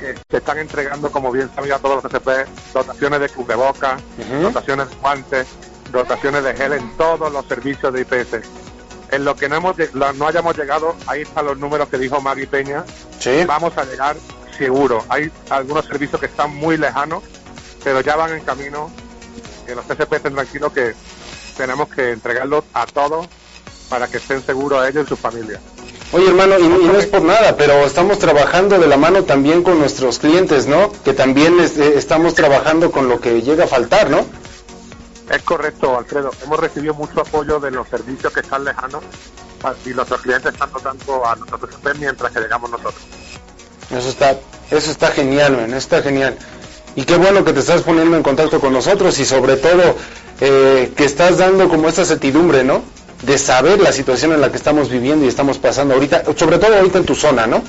que 0.00 0.14
se 0.30 0.36
están 0.38 0.58
entregando, 0.58 1.10
como 1.12 1.30
bien 1.30 1.50
sabía 1.54 1.78
todos 1.78 2.02
los 2.02 2.10
CCP, 2.10 2.46
dotaciones 2.72 3.20
de 3.20 3.28
cubrebocas, 3.28 4.00
Ujú. 4.18 4.42
dotaciones 4.44 4.88
de 4.88 4.96
guantes, 4.96 5.46
dotaciones 5.92 6.42
de 6.44 6.54
gel 6.56 6.72
en 6.72 6.96
todos 6.96 7.30
los 7.30 7.44
servicios 7.46 7.92
de 7.92 8.00
IPS. 8.00 8.40
En 9.10 9.24
lo 9.26 9.34
que 9.36 9.48
no, 9.48 9.56
hemos, 9.56 9.76
no 10.16 10.26
hayamos 10.26 10.56
llegado, 10.56 10.94
ahí 11.06 11.22
están 11.22 11.44
los 11.46 11.58
números 11.58 11.88
que 11.90 11.98
dijo 11.98 12.20
Magui 12.22 12.46
Peña, 12.46 12.84
Sí. 13.18 13.44
vamos 13.46 13.76
a 13.76 13.84
llegar 13.84 14.16
seguro. 14.56 15.04
Hay 15.10 15.30
algunos 15.50 15.84
servicios 15.84 16.18
que 16.20 16.26
están 16.26 16.54
muy 16.54 16.78
lejanos, 16.78 17.22
pero 17.84 18.00
ya 18.00 18.16
van 18.16 18.32
en 18.32 18.40
camino. 18.44 18.90
Que 19.66 19.74
los 19.74 19.84
CCP 19.84 20.14
estén 20.16 20.34
tranquilos 20.34 20.72
que 20.72 20.94
tenemos 21.58 21.88
que 21.88 22.12
entregarlos 22.12 22.64
a 22.72 22.86
todos 22.86 23.26
para 23.90 24.08
que 24.08 24.16
estén 24.18 24.44
seguros 24.46 24.88
ellos 24.88 25.04
y 25.04 25.08
sus 25.08 25.18
familias. 25.18 25.60
Oye, 26.12 26.26
hermano, 26.28 26.58
y, 26.58 26.62
y 26.64 26.86
no 26.86 26.96
es 26.98 27.06
por 27.06 27.20
nada, 27.22 27.54
pero 27.56 27.84
estamos 27.84 28.18
trabajando 28.18 28.78
de 28.78 28.86
la 28.86 28.96
mano 28.96 29.24
también 29.24 29.62
con 29.62 29.78
nuestros 29.78 30.18
clientes, 30.18 30.66
¿no? 30.66 30.90
Que 31.04 31.12
también 31.12 31.60
es- 31.60 31.76
eh, 31.76 31.94
estamos 31.98 32.34
trabajando 32.34 32.90
con 32.90 33.08
lo 33.08 33.20
que 33.20 33.42
llega 33.42 33.64
a 33.64 33.66
faltar, 33.66 34.08
¿no? 34.08 34.24
Es 35.30 35.42
correcto, 35.42 35.98
Alfredo. 35.98 36.30
Hemos 36.42 36.58
recibido 36.60 36.94
mucho 36.94 37.20
apoyo 37.20 37.60
de 37.60 37.70
los 37.70 37.86
servicios 37.88 38.32
que 38.32 38.40
están 38.40 38.64
lejanos 38.64 39.02
pa- 39.60 39.74
y 39.84 39.90
nuestros 39.90 40.22
clientes 40.22 40.52
están 40.54 40.70
dotando 40.72 41.26
a 41.26 41.36
CCP 41.36 41.94
mientras 41.98 42.32
que 42.32 42.40
llegamos 42.40 42.70
nosotros. 42.70 43.02
Eso 43.90 44.08
está, 44.08 44.36
eso 44.70 44.90
está 44.90 45.08
genial, 45.08 45.52
man, 45.56 45.68
eso 45.68 45.76
está 45.78 46.02
genial. 46.02 46.38
Y 46.98 47.04
qué 47.04 47.16
bueno 47.16 47.44
que 47.44 47.52
te 47.52 47.60
estás 47.60 47.82
poniendo 47.82 48.16
en 48.16 48.24
contacto 48.24 48.58
con 48.58 48.72
nosotros 48.72 49.16
y 49.20 49.24
sobre 49.24 49.54
todo 49.56 49.94
eh, 50.40 50.92
que 50.96 51.04
estás 51.04 51.38
dando 51.38 51.68
como 51.68 51.88
esta 51.88 52.04
certidumbre, 52.04 52.64
¿no? 52.64 52.82
De 53.22 53.38
saber 53.38 53.80
la 53.80 53.92
situación 53.92 54.32
en 54.32 54.40
la 54.40 54.50
que 54.50 54.56
estamos 54.56 54.90
viviendo 54.90 55.24
y 55.24 55.28
estamos 55.28 55.58
pasando 55.58 55.94
ahorita, 55.94 56.24
sobre 56.34 56.58
todo 56.58 56.74
ahorita 56.74 56.98
en 56.98 57.04
tu 57.04 57.14
zona, 57.14 57.46
¿no? 57.46 57.62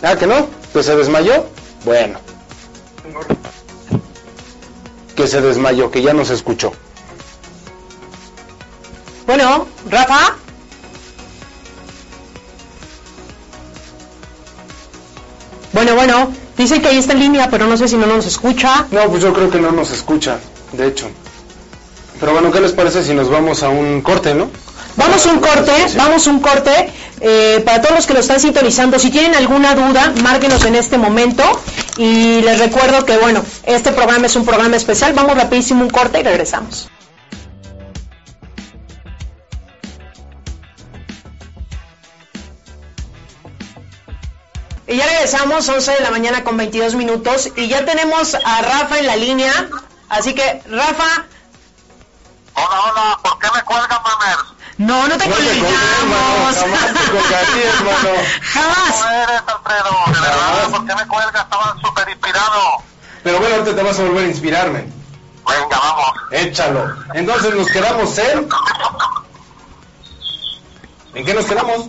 Ah, 0.00 0.14
que 0.14 0.28
no, 0.28 0.46
que 0.72 0.84
se 0.84 0.94
desmayó. 0.94 1.46
Bueno, 1.84 2.20
que 5.16 5.26
se 5.26 5.40
desmayó, 5.40 5.90
que 5.90 6.00
ya 6.00 6.12
nos 6.12 6.30
escuchó. 6.30 6.72
Bueno, 9.26 9.66
Rafa. 9.90 10.36
Bueno, 15.78 15.94
bueno, 15.94 16.32
dice 16.56 16.80
que 16.80 16.88
ahí 16.88 16.98
está 16.98 17.12
en 17.12 17.20
línea, 17.20 17.48
pero 17.48 17.68
no 17.68 17.76
sé 17.76 17.86
si 17.86 17.96
no 17.96 18.04
nos 18.08 18.26
escucha. 18.26 18.86
No, 18.90 19.04
pues 19.04 19.22
yo 19.22 19.32
creo 19.32 19.48
que 19.48 19.60
no 19.60 19.70
nos 19.70 19.92
escucha, 19.92 20.40
de 20.72 20.88
hecho. 20.88 21.08
Pero 22.18 22.32
bueno, 22.32 22.50
¿qué 22.50 22.60
les 22.60 22.72
parece 22.72 23.04
si 23.04 23.14
nos 23.14 23.30
vamos 23.30 23.62
a 23.62 23.68
un 23.68 24.00
corte, 24.00 24.34
no? 24.34 24.50
Vamos 24.96 25.24
a 25.24 25.30
un 25.30 25.38
corte, 25.38 25.70
vamos 25.96 26.26
a 26.26 26.30
un 26.30 26.40
corte. 26.40 26.92
Eh, 27.20 27.62
para 27.64 27.80
todos 27.80 27.94
los 27.94 28.06
que 28.08 28.14
lo 28.14 28.18
están 28.18 28.40
sintonizando, 28.40 28.98
si 28.98 29.10
tienen 29.10 29.36
alguna 29.36 29.76
duda, 29.76 30.12
márquenos 30.20 30.64
en 30.64 30.74
este 30.74 30.98
momento. 30.98 31.44
Y 31.96 32.40
les 32.40 32.58
recuerdo 32.58 33.04
que, 33.04 33.16
bueno, 33.18 33.44
este 33.62 33.92
programa 33.92 34.26
es 34.26 34.34
un 34.34 34.44
programa 34.44 34.74
especial. 34.74 35.12
Vamos 35.12 35.36
rapidísimo 35.36 35.82
un 35.82 35.90
corte 35.90 36.18
y 36.18 36.22
regresamos. 36.24 36.90
Y 44.88 44.96
ya 44.96 45.06
regresamos, 45.06 45.68
11 45.68 45.92
de 45.92 46.00
la 46.00 46.10
mañana 46.10 46.42
con 46.44 46.56
22 46.56 46.94
minutos. 46.94 47.50
Y 47.56 47.68
ya 47.68 47.84
tenemos 47.84 48.34
a 48.34 48.62
Rafa 48.62 48.98
en 48.98 49.06
la 49.06 49.16
línea. 49.16 49.52
Así 50.08 50.34
que, 50.34 50.62
Rafa, 50.68 51.24
Hola, 52.54 52.80
hola, 52.90 53.18
¿por 53.22 53.38
qué 53.38 53.46
me 53.54 53.62
cuelgan, 53.62 53.98
Mamer? 54.02 54.36
no, 54.78 55.06
no 55.06 55.16
te 55.16 55.28
No 55.28 55.34
colgamos. 55.36 56.56
jamás 56.56 56.86
te 56.86 57.10
colgaría, 57.12 57.70
hermano. 57.70 58.22
Jamás. 58.42 59.12
eres, 59.12 59.42
Alfredo? 59.46 59.96
De 60.06 60.20
verdad, 60.20 60.70
¿por 60.70 60.86
qué 60.86 60.94
me 60.96 61.06
cuelgas? 61.06 61.42
Estaba 61.44 61.76
súper 61.80 62.08
inspirado. 62.08 62.60
Pero 63.22 63.38
bueno, 63.38 63.54
ahorita 63.56 63.76
te 63.76 63.82
vas 63.82 63.98
a 63.98 64.02
volver 64.02 64.24
a 64.24 64.28
inspirarme. 64.28 64.80
Venga, 65.46 65.78
vamos. 65.78 66.12
Échalo. 66.32 66.96
Entonces 67.14 67.54
nos 67.54 67.68
quedamos 67.68 68.18
en... 68.18 68.48
¿En 71.18 71.26
qué 71.26 71.34
nos 71.34 71.46
quedamos? 71.46 71.86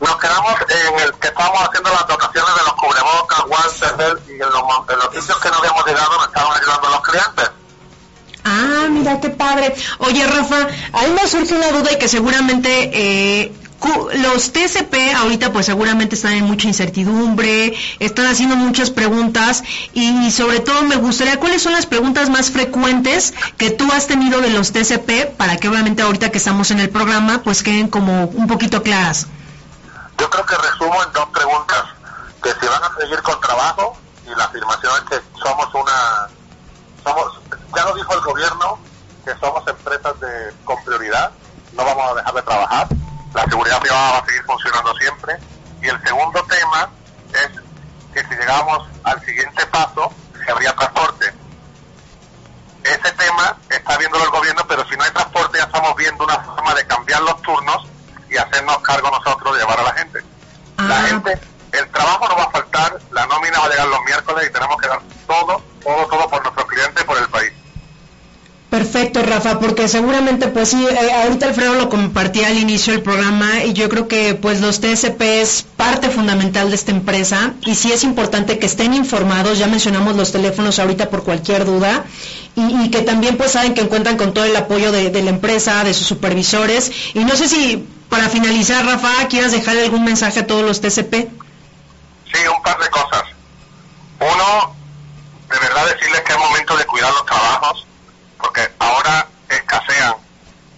Nos 0.00 0.16
quedamos 0.16 0.54
en 0.68 0.98
el 0.98 1.14
que 1.20 1.28
estamos 1.28 1.62
haciendo 1.62 1.88
las 1.90 2.04
dotaciones 2.08 2.52
de 2.56 2.62
los 2.62 2.72
cubrebocas, 2.72 3.44
guantes, 3.46 4.28
y 4.28 4.32
en 4.32 4.40
los, 4.40 4.62
en 4.88 4.98
los 4.98 5.14
sitios 5.14 5.38
que 5.38 5.50
no 5.50 5.58
habíamos 5.58 5.86
llegado 5.86 6.16
nos 6.16 6.26
estaban 6.26 6.58
ayudando 6.58 6.88
los 6.90 7.00
clientes. 7.02 7.50
Ah, 8.44 8.88
mira 8.90 9.20
qué 9.20 9.30
padre. 9.30 9.72
Oye, 9.98 10.26
Rafa, 10.26 10.66
a 10.94 11.02
mí 11.06 11.10
me 11.14 11.28
surge 11.28 11.54
una 11.54 11.70
duda 11.70 11.92
y 11.92 11.98
que 12.00 12.08
seguramente 12.08 12.90
eh, 12.92 13.52
los 14.14 14.52
TCP 14.52 15.14
ahorita 15.16 15.52
pues 15.52 15.66
seguramente 15.66 16.14
están 16.14 16.32
en 16.32 16.44
mucha 16.44 16.68
incertidumbre, 16.68 17.74
están 17.98 18.26
haciendo 18.26 18.56
muchas 18.56 18.90
preguntas 18.90 19.62
y, 19.92 20.30
sobre 20.30 20.60
todo 20.60 20.82
me 20.82 20.96
gustaría, 20.96 21.38
¿cuáles 21.38 21.62
son 21.62 21.72
las 21.72 21.86
preguntas 21.86 22.28
más 22.28 22.50
frecuentes 22.50 23.34
que 23.56 23.70
tú 23.70 23.90
has 23.92 24.06
tenido 24.06 24.40
de 24.40 24.50
los 24.50 24.72
TCP 24.72 25.36
para 25.36 25.56
que 25.56 25.68
obviamente 25.68 26.02
ahorita 26.02 26.30
que 26.30 26.38
estamos 26.38 26.70
en 26.70 26.80
el 26.80 26.90
programa 26.90 27.42
pues 27.42 27.62
queden 27.62 27.88
como 27.88 28.24
un 28.24 28.46
poquito 28.46 28.82
claras? 28.82 29.26
Yo 30.18 30.28
creo 30.28 30.44
que 30.44 30.56
resumo 30.56 31.02
en 31.02 31.12
dos 31.12 31.28
preguntas. 31.30 31.84
Que 32.42 32.50
si 32.58 32.66
van 32.66 32.82
a 32.82 32.94
seguir 32.98 33.20
con 33.22 33.38
trabajo 33.40 33.96
y 34.26 34.30
la 34.30 34.44
afirmación 34.44 34.92
es 34.96 35.10
que 35.10 35.38
somos 35.42 35.74
una... 35.74 36.28
somos 37.04 37.40
Ya 37.76 37.84
lo 37.84 37.94
dijo 37.94 38.14
el 38.14 38.20
gobierno, 38.20 38.78
que 39.24 39.32
somos 39.38 39.66
empresas 39.66 40.18
de, 40.20 40.54
con 40.64 40.82
prioridad, 40.84 41.30
no 41.74 41.84
vamos 41.84 42.12
a 42.12 42.14
dejar 42.14 42.34
de 42.34 42.42
trabajar, 42.42 42.88
la 43.34 43.44
seguridad 43.44 43.80
privada 43.80 44.12
va 44.12 44.18
a 44.18 44.24
seguir 44.26 44.42
funcionando 44.44 44.94
siempre. 44.96 45.36
Y 45.82 45.88
el 45.88 46.02
segundo 46.02 46.42
tema 46.44 46.90
es 47.32 47.50
que 48.12 48.22
si 48.28 48.34
llegamos 48.40 48.88
al 49.04 49.24
siguiente 49.24 49.66
paso, 49.66 50.12
habría 50.50 50.74
transporte. 50.74 51.32
Ese 52.82 53.12
tema 53.12 53.56
está 53.68 53.96
viéndolo 53.98 54.24
el 54.24 54.30
gobierno, 54.30 54.62
pero 54.66 54.84
si 54.88 54.96
no 54.96 55.04
hay 55.04 55.10
transporte 55.10 55.58
ya 55.58 55.64
estamos 55.64 55.94
viendo 55.96 56.24
una 56.24 56.38
forma 56.40 56.74
de 56.74 56.86
cambiar 56.86 57.20
los 57.22 57.40
turnos 57.42 57.86
y 58.28 58.36
hacernos 58.36 58.78
cargo 58.78 59.10
nosotros 59.10 59.54
de 59.54 59.60
llevar 59.60 59.80
a 59.80 59.82
la 59.84 59.92
gente. 59.92 60.24
La 60.78 60.98
Ah. 60.98 61.02
gente, 61.06 61.38
el 61.72 61.88
trabajo 61.90 62.26
no 62.28 62.36
va 62.36 62.44
a 62.44 62.50
faltar, 62.50 62.98
la 63.10 63.26
nómina 63.26 63.58
va 63.60 63.66
a 63.66 63.68
llegar 63.68 63.86
los 63.88 64.00
miércoles 64.04 64.46
y 64.48 64.52
tenemos 64.52 64.76
que 64.80 64.88
dar 64.88 65.00
todo, 65.26 65.62
todo, 65.84 66.06
todo 66.06 66.28
por 66.30 66.42
nuestros 66.42 66.66
clientes 66.66 67.02
y 67.02 67.06
por 67.06 67.18
el 67.18 67.28
país. 67.28 67.52
Perfecto, 68.70 69.20
Rafa, 69.24 69.58
porque 69.58 69.88
seguramente, 69.88 70.46
pues 70.46 70.68
sí, 70.68 70.86
eh, 70.88 71.12
ahorita 71.24 71.46
Alfredo 71.46 71.74
lo 71.74 71.88
compartía 71.88 72.46
al 72.46 72.56
inicio 72.56 72.92
del 72.92 73.02
programa 73.02 73.64
y 73.64 73.72
yo 73.72 73.88
creo 73.88 74.06
que 74.06 74.34
pues 74.36 74.60
los 74.60 74.80
TSP 74.80 75.20
es 75.20 75.66
parte 75.76 76.08
fundamental 76.08 76.68
de 76.68 76.76
esta 76.76 76.92
empresa 76.92 77.54
y 77.62 77.74
sí 77.74 77.90
es 77.90 78.04
importante 78.04 78.60
que 78.60 78.66
estén 78.66 78.94
informados, 78.94 79.58
ya 79.58 79.66
mencionamos 79.66 80.14
los 80.14 80.30
teléfonos 80.30 80.78
ahorita 80.78 81.10
por 81.10 81.24
cualquier 81.24 81.64
duda 81.64 82.04
y, 82.54 82.90
que 82.90 83.02
también 83.02 83.36
pues 83.36 83.50
saben 83.50 83.74
que 83.74 83.80
encuentran 83.80 84.16
con 84.16 84.32
todo 84.32 84.44
el 84.44 84.54
apoyo 84.54 84.92
de, 84.92 85.10
de 85.10 85.22
la 85.24 85.30
empresa, 85.30 85.82
de 85.82 85.92
sus 85.92 86.06
supervisores 86.06 86.92
y 87.12 87.24
no 87.24 87.34
sé 87.34 87.48
si 87.48 87.88
para 88.08 88.28
finalizar, 88.28 88.86
Rafa, 88.86 89.26
quieras 89.28 89.50
dejar 89.50 89.78
algún 89.78 90.04
mensaje 90.04 90.40
a 90.40 90.46
todos 90.46 90.62
los 90.62 90.80
TCP. 90.80 91.12
Sí, 92.32 92.40
un 92.54 92.62
par 92.62 92.78
de 92.78 92.88
cosas. 92.90 93.22
Uno, 94.20 94.76
de 95.48 95.58
verdad 95.58 95.86
decirles 95.86 96.20
que 96.20 96.32
es 96.32 96.38
momento 96.38 96.76
de 96.76 96.84
cuidar 96.86 97.12
los 97.12 97.26
trabajos, 97.26 97.86
porque 98.50 98.68
ahora 98.80 99.28
escasean 99.48 100.12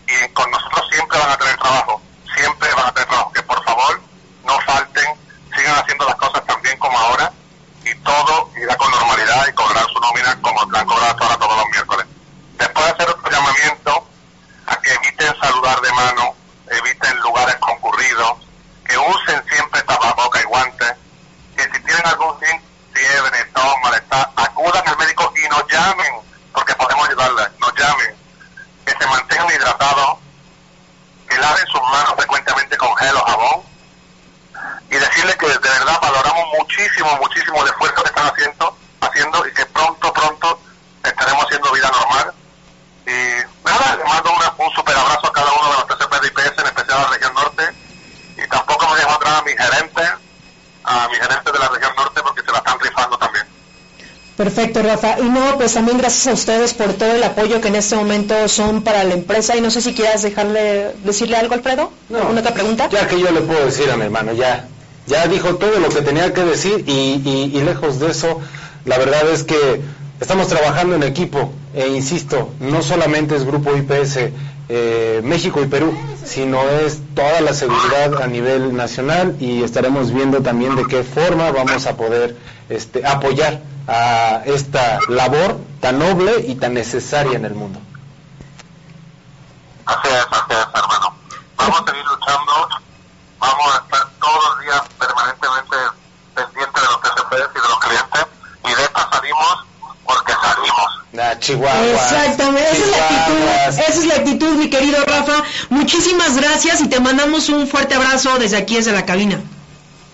y 0.07 0.29
con 0.35 0.51
nosotros 0.51 0.87
siempre 0.93 1.19
van 1.19 1.31
a 1.31 1.37
tener 1.39 1.57
trabajo, 1.57 2.03
siempre 2.37 2.69
van 2.75 2.87
a 2.87 2.93
tener 2.93 3.09
trabajo. 3.09 3.33
Que 3.33 3.43
por 3.45 3.65
favor 3.65 3.99
no 4.45 4.61
falten, 4.61 5.07
sigan 5.57 5.75
haciendo 5.79 6.05
las 6.05 6.17
cosas 6.17 6.45
tan 6.45 6.61
bien 6.61 6.79
como 6.79 6.99
ahora 6.99 7.33
y 7.83 7.95
todo 7.97 8.51
irá 8.61 8.77
con 8.77 8.91
normalidad 8.91 9.47
y 9.49 9.53
cobrarán 9.55 9.87
su 9.89 10.01
nómina 10.01 10.39
como 10.43 10.71
la 10.71 10.81
han 10.81 10.87
cobrado 10.87 11.11
hasta 11.13 11.25
ahora 11.25 11.39
todos 11.39 11.57
los 11.57 11.67
miércoles. 11.71 12.07
Después 12.59 12.85
de 12.87 12.93
hacer 12.93 13.09
otro 13.11 13.31
llamamiento 13.31 14.07
a 14.67 14.77
que 14.77 14.93
eviten 14.93 15.35
saludar 15.41 15.81
de 15.81 15.93
mano, 15.93 16.35
eviten 16.69 17.17
lugares 17.21 17.57
concurridos, 17.57 18.33
que 18.85 18.99
usen 18.99 19.43
siempre 19.51 19.81
tapaboca 19.83 20.41
y 20.43 20.45
guantes, 20.45 20.93
que 21.57 21.63
si 21.65 21.71
tienen 21.85 22.07
algún 22.07 22.39
sin- 22.41 22.61
fiebre, 22.93 23.45
tos, 23.55 23.75
malestar, 23.83 24.31
acudan 24.37 24.87
al 24.87 24.99
médico 24.99 25.33
y 25.43 25.49
nos 25.49 25.67
llamen, 25.67 26.13
porque 26.53 26.75
podemos 26.75 27.09
ayudarles, 27.09 27.49
nos 27.59 27.73
llamen, 27.75 28.15
que 28.85 28.93
se 28.93 29.07
mantengan 29.07 29.49
hidratados, 29.51 30.19
que 31.27 31.39
laven 31.39 31.67
sus 31.69 31.81
manos 31.81 32.13
frecuentemente 32.17 32.77
con 32.77 32.95
gel 32.97 33.17
o 33.17 33.25
jabón, 33.25 33.63
y 34.91 34.97
decirles 34.97 35.37
que 35.37 35.49
de 35.49 35.59
verdad 35.59 35.99
valoramos 36.03 36.45
muchísimo, 36.59 37.17
muchísimo 37.17 37.63
el 37.63 37.69
esfuerzo 37.69 38.03
que 38.03 38.09
están 38.09 38.27
haciendo, 38.27 38.77
haciendo 39.01 39.47
y 39.49 39.55
que 39.55 39.65
pronto, 39.67 40.13
pronto 40.13 40.61
estaremos 41.03 41.45
haciendo 41.47 41.73
vida 41.73 41.91
normal. 41.91 42.35
Y 43.07 43.67
nada, 43.67 43.97
le 43.97 44.05
mando 44.05 44.33
una- 44.33 44.53
un 44.59 44.71
super 44.75 44.95
abrazo 44.95 45.29
a 45.29 45.33
cada 45.33 45.51
uno 45.51 45.71
de 45.71 45.75
los 45.79 45.87
TCP 45.89 46.21
de 46.21 46.27
IPS, 46.29 46.59
en 46.61 46.67
especial 46.67 46.99
a 46.99 47.03
la 47.05 47.09
región 47.09 47.35
norte, 47.35 47.75
y 48.37 48.47
tampoco 48.49 48.87
me 48.91 48.97
dejo 48.97 49.11
atrás 49.13 49.41
a 49.41 49.43
mi 49.43 49.53
gerente, 49.53 50.03
a 50.85 51.09
mi 51.09 51.17
gerente 51.17 51.53
de 51.53 51.59
la 51.59 51.69
región 51.69 51.93
norte, 51.97 52.23
porque 52.23 52.43
se 52.43 52.53
la 52.53 52.59
están 52.59 52.79
rifando 52.79 53.19
Perfecto, 54.43 54.72
Rafa. 54.83 55.19
Y 55.21 55.29
no, 55.29 55.57
pues 55.57 55.75
también 55.75 55.99
gracias 55.99 56.27
a 56.27 56.33
ustedes 56.33 56.75
por 56.75 56.93
todo 56.95 57.13
el 57.13 57.23
apoyo 57.23 57.61
que 57.61 57.69
en 57.69 57.77
este 57.77 57.97
momento 57.97 58.49
son 58.49 58.83
para 58.83 59.05
la 59.05 59.15
empresa. 59.15 59.57
Y 59.57 59.61
no 59.61 59.71
sé 59.71 59.81
si 59.81 59.95
quieras 59.95 60.23
dejarle, 60.23 60.93
decirle 61.05 61.37
algo, 61.37 61.55
Alfredo. 61.55 61.91
No. 62.09 62.19
¿Alguna 62.19 62.41
otra 62.41 62.55
pregunta? 62.55 62.89
Ya 62.91 63.07
que 63.07 63.19
yo 63.21 63.31
le 63.31 63.41
puedo 63.41 63.65
decir 63.65 63.91
a 63.91 63.97
mi 63.97 64.05
hermano, 64.05 64.33
ya, 64.33 64.67
ya 65.07 65.27
dijo 65.29 65.57
todo 65.57 65.79
lo 65.79 65.89
que 65.89 66.03
tenía 66.03 66.33
que 66.33 66.43
decir 66.45 66.85
y, 66.87 67.23
y- 67.25 67.51
y 67.55 67.63
lejos 67.63 67.99
de 68.01 68.11
eso, 68.11 68.41
la 68.85 68.99
verdad 68.99 69.29
es 69.31 69.45
que 69.45 69.81
estamos 70.21 70.49
trabajando 70.49 70.95
en 70.97 71.03
equipo 71.03 71.53
e 71.75 71.89
insisto, 71.89 72.51
no 72.61 72.83
solamente 72.83 73.35
es 73.37 73.45
Grupo 73.45 73.75
IPS 73.77 74.31
eh, 74.69 75.21
México 75.25 75.61
y 75.63 75.67
Perú, 75.67 75.93
sino 76.25 76.61
es 76.87 76.99
toda 77.15 77.41
la 77.41 77.53
seguridad 77.53 78.23
a 78.23 78.27
nivel 78.27 78.75
nacional 78.77 79.35
y 79.41 79.63
estaremos 79.63 80.13
viendo 80.15 80.41
también 80.41 80.77
de 80.77 80.85
qué 80.87 81.03
forma 81.03 81.51
vamos 81.51 81.87
a 81.87 81.97
poder 81.97 82.37
este, 82.71 83.05
apoyar 83.07 83.61
a 83.87 84.43
esta 84.45 84.99
labor 85.09 85.59
tan 85.81 85.99
noble 85.99 86.45
y 86.47 86.55
tan 86.55 86.75
necesaria 86.75 87.37
en 87.37 87.45
el 87.45 87.55
mundo. 87.55 87.81
Así 89.87 90.09
es, 90.09 90.27
así 90.31 90.51
es, 90.51 90.67
hermano. 90.75 91.15
Vamos 91.57 91.81
a 91.81 91.91
seguir 91.91 92.05
luchando, 92.05 92.69
vamos 93.39 93.75
a 93.75 93.79
estar 93.85 94.09
todos 94.21 94.45
los 94.49 94.61
días 94.61 94.83
permanentemente 94.99 95.77
pendientes 96.35 96.83
de 96.83 96.89
los 96.89 97.01
TCPs 97.01 97.51
y 97.55 97.61
de 97.61 97.69
los 97.69 97.79
clientes, 97.81 98.27
y 98.65 98.75
de 98.75 98.83
esta 98.83 99.11
salimos 99.11 99.67
porque 100.05 100.33
salimos. 100.33 101.03
Ah, 101.19 101.39
Chihuahua. 101.39 101.93
Exactamente, 101.93 102.71
esa 102.71 102.85
es 102.85 102.91
la 102.91 103.05
actitud, 103.05 103.81
esa 103.81 104.01
es 104.01 104.07
la 104.07 104.15
actitud, 104.15 104.55
mi 104.57 104.71
querido 104.71 105.05
Rafa. 105.05 105.45
Muchísimas 105.71 106.37
gracias 106.37 106.81
y 106.81 106.89
te 106.89 107.01
mandamos 107.01 107.49
un 107.49 107.67
fuerte 107.67 107.95
abrazo 107.95 108.39
desde 108.39 108.57
aquí, 108.57 108.77
desde 108.77 108.93
la 108.93 109.05
cabina. 109.05 109.41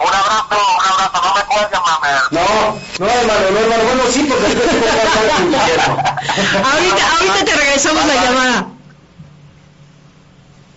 Un 0.01 0.15
abrazo, 0.15 0.57
un 0.79 0.85
abrazo, 0.93 1.21
no 1.23 1.35
me 1.35 1.43
cuelgues, 1.45 1.81
mamer. 1.87 2.23
No, 2.31 2.79
no 2.99 3.11
hermano, 3.13 3.51
no 3.51 3.59
hermano, 3.59 3.83
bueno 3.85 4.03
sí, 4.13 4.23
porque 4.29 4.47
ahorita 4.47 5.43
infierno. 5.43 5.97
Ahorita, 6.73 7.11
ahorita 7.19 7.45
te 7.45 7.55
regresamos 7.57 8.05
la 8.07 8.15
llamada. 8.15 8.67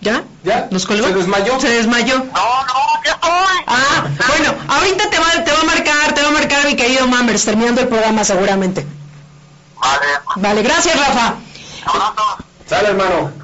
¿Ya? 0.00 0.24
¿Ya? 0.42 0.66
¿Nos 0.72 0.84
colgó? 0.86 1.06
¿Se 1.06 1.14
desmayó? 1.14 1.60
Se 1.60 1.68
desmayó. 1.68 2.18
No, 2.18 2.64
no, 2.64 3.02
ya 3.04 3.12
estoy. 3.12 3.64
Ah, 3.68 4.04
bueno, 4.26 4.54
ahorita 4.68 5.10
te 5.10 5.18
va, 5.20 5.44
te 5.44 5.52
va 5.52 5.60
a 5.60 5.64
marcar, 5.64 6.14
te 6.14 6.22
va 6.22 6.28
a 6.28 6.32
marcar 6.32 6.64
mi 6.66 6.74
querido 6.74 7.06
Mambers, 7.06 7.44
terminando 7.44 7.80
el 7.82 7.88
programa 7.88 8.24
seguramente. 8.24 8.84
Vale, 9.80 10.06
Vale, 10.36 10.62
gracias 10.62 10.96
Rafa. 10.98 11.34
abrazo. 11.86 12.36
Sale 12.68 12.88
hermano. 12.88 13.41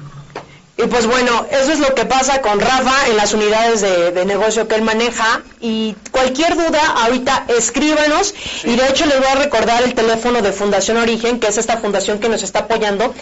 Y 0.81 0.87
pues 0.87 1.05
bueno, 1.07 1.45
eso 1.51 1.73
es 1.73 1.79
lo 1.79 1.93
que 1.93 2.05
pasa 2.05 2.41
con 2.41 2.57
Rafa 2.57 3.09
en 3.09 3.17
las 3.17 3.33
unidades 3.33 3.81
de, 3.81 4.11
de 4.11 4.25
negocio 4.25 4.65
que 4.69 4.75
él 4.75 4.81
maneja. 4.81 5.41
Y 5.59 5.93
cualquier 6.09 6.55
duda, 6.55 6.81
ahorita 7.03 7.43
escríbanos. 7.49 8.33
Y 8.63 8.77
de 8.77 8.87
hecho 8.87 9.05
les 9.05 9.17
voy 9.17 9.27
a 9.27 9.35
recordar 9.35 9.83
el 9.83 9.93
teléfono 9.93 10.41
de 10.41 10.53
Fundación 10.53 10.95
Origen, 10.95 11.41
que 11.41 11.47
es 11.47 11.57
esta 11.57 11.79
fundación 11.79 12.19
que 12.19 12.29
nos 12.29 12.43
está 12.43 12.59
apoyando. 12.59 13.13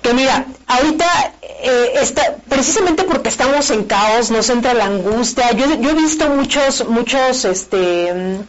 Que 0.00 0.14
mira, 0.14 0.46
ahorita, 0.68 1.06
eh, 1.42 1.94
está, 1.96 2.36
precisamente 2.48 3.02
porque 3.02 3.30
estamos 3.30 3.68
en 3.70 3.82
caos, 3.82 4.30
nos 4.30 4.48
entra 4.48 4.72
la 4.72 4.84
angustia. 4.84 5.50
Yo, 5.52 5.66
yo 5.80 5.90
he 5.90 5.94
visto 5.94 6.28
muchos, 6.28 6.86
muchos, 6.86 7.44
este... 7.46 8.44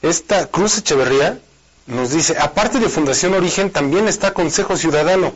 esta 0.03 0.47
Cruz 0.47 0.79
Echeverría 0.79 1.39
nos 1.87 2.11
dice, 2.11 2.37
aparte 2.39 2.81
de 2.81 2.89
Fundación 2.89 3.35
Origen, 3.35 3.71
también 3.71 4.09
está 4.09 4.33
Consejo 4.33 4.77
Ciudadano. 4.77 5.35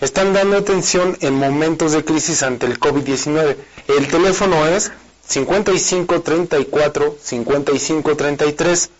Están 0.00 0.34
dando 0.34 0.58
atención 0.58 1.16
en 1.20 1.34
momentos 1.34 1.92
de 1.92 2.04
crisis 2.04 2.42
ante 2.42 2.66
el 2.66 2.78
COVID-19. 2.78 3.56
El 3.88 4.08
teléfono 4.08 4.66
es 4.66 4.92
5534 5.26 7.16
5533. 7.22 8.90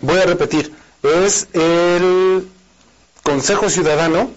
Voy 0.00 0.18
a 0.18 0.26
repetir, 0.26 0.72
es 1.02 1.48
el 1.54 2.46
Consejo 3.24 3.68
Ciudadano 3.68 4.30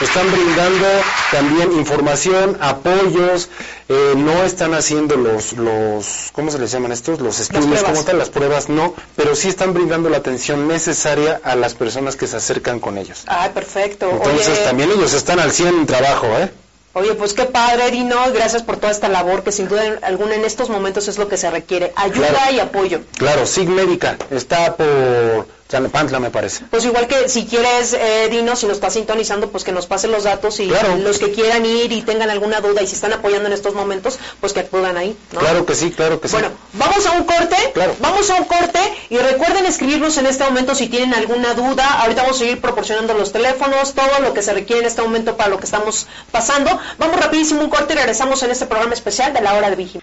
Están 0.00 0.32
brindando 0.32 0.86
también 1.30 1.72
información, 1.72 2.56
apoyos, 2.60 3.48
eh, 3.88 4.14
no 4.16 4.42
están 4.42 4.74
haciendo 4.74 5.16
los, 5.16 5.52
los, 5.52 6.30
¿cómo 6.32 6.50
se 6.50 6.58
les 6.58 6.72
llaman 6.72 6.90
estos? 6.90 7.20
Los 7.20 7.38
estudios 7.38 7.84
como 7.84 8.02
tal, 8.02 8.18
las 8.18 8.30
pruebas 8.30 8.68
no, 8.68 8.94
pero 9.14 9.36
sí 9.36 9.48
están 9.48 9.74
brindando 9.74 10.08
la 10.08 10.16
atención 10.16 10.66
necesaria 10.66 11.40
a 11.44 11.54
las 11.54 11.74
personas 11.74 12.16
que 12.16 12.26
se 12.26 12.36
acercan 12.36 12.80
con 12.80 12.98
ellos. 12.98 13.22
Ah, 13.28 13.50
perfecto. 13.54 14.10
Entonces 14.10 14.48
Oye, 14.48 14.64
también 14.64 14.90
ellos 14.90 15.12
están 15.12 15.38
al 15.38 15.52
100 15.52 15.68
en 15.68 15.86
trabajo, 15.86 16.26
¿eh? 16.38 16.50
Oye, 16.94 17.14
pues 17.14 17.32
qué 17.32 17.44
padre, 17.46 17.90
Dino, 17.90 18.16
gracias 18.34 18.62
por 18.62 18.76
toda 18.76 18.90
esta 18.92 19.08
labor 19.08 19.42
que 19.42 19.50
sin 19.52 19.66
duda 19.66 19.98
alguna 20.02 20.34
en 20.34 20.44
estos 20.44 20.68
momentos 20.68 21.08
es 21.08 21.16
lo 21.16 21.26
que 21.26 21.38
se 21.38 21.50
requiere, 21.50 21.90
ayuda 21.96 22.28
Claro. 22.28 22.52
y 22.54 22.60
apoyo. 22.60 23.00
Claro, 23.16 23.46
SIG 23.46 23.68
Médica 23.70 24.18
está 24.30 24.76
por 24.76 25.46
Tlalnepantla, 25.72 26.20
me 26.20 26.28
parece. 26.30 26.66
Pues 26.70 26.84
igual 26.84 27.06
que 27.08 27.30
si 27.30 27.46
quieres, 27.46 27.94
eh, 27.94 28.28
Dino, 28.30 28.56
si 28.56 28.66
nos 28.66 28.74
está 28.76 28.90
sintonizando, 28.90 29.50
pues 29.50 29.64
que 29.64 29.72
nos 29.72 29.86
pase 29.86 30.06
los 30.06 30.24
datos 30.24 30.60
y 30.60 30.68
Claro. 30.68 30.96
los 30.96 31.18
que 31.18 31.32
quieran 31.32 31.64
ir 31.64 31.90
y 31.92 32.02
tengan 32.02 32.28
alguna 32.28 32.60
duda 32.60 32.82
y 32.82 32.86
si 32.86 32.94
están 32.94 33.14
apoyando 33.14 33.46
en 33.46 33.54
estos 33.54 33.72
momentos, 33.72 34.18
pues 34.38 34.52
que 34.52 34.60
acudan 34.60 34.98
ahí, 34.98 35.16
¿no? 35.32 35.40
Claro 35.40 35.64
que 35.64 35.74
sí, 35.74 35.90
claro 35.90 36.20
que 36.20 36.28
sí. 36.28 36.34
Bueno, 36.34 36.50
vamos 36.74 37.06
a 37.06 37.12
un 37.12 37.24
corte, 37.24 37.56
Claro. 37.72 37.96
vamos 38.00 38.28
a 38.28 38.34
un 38.34 38.44
corte 38.44 38.80
y 39.08 39.16
recuerden 39.16 39.64
escribirnos 39.64 40.18
en 40.18 40.26
este 40.26 40.44
momento 40.44 40.74
si 40.74 40.88
tienen 40.88 41.14
alguna 41.14 41.54
duda. 41.54 42.02
Ahorita 42.02 42.20
vamos 42.20 42.36
a 42.36 42.40
seguir 42.40 42.60
proporcionando 42.60 43.14
los 43.14 43.32
teléfonos, 43.32 43.94
todo 43.94 44.20
lo 44.20 44.34
que 44.34 44.42
se 44.42 44.52
requiere 44.52 44.82
en 44.82 44.88
este 44.88 45.00
momento 45.00 45.38
para 45.38 45.48
lo 45.48 45.56
que 45.58 45.64
estamos 45.64 46.06
pasando. 46.30 46.78
Vamos 46.98 47.18
rapidísimo 47.18 47.62
un 47.62 47.70
corte 47.70 47.94
y 47.94 47.96
regresamos 47.96 48.42
en 48.42 48.50
este 48.50 48.66
programa 48.66 48.92
especial 48.92 49.32
de 49.32 49.40
la 49.40 49.54
hora 49.54 49.70
de 49.70 49.76
vigilancia. 49.76 50.02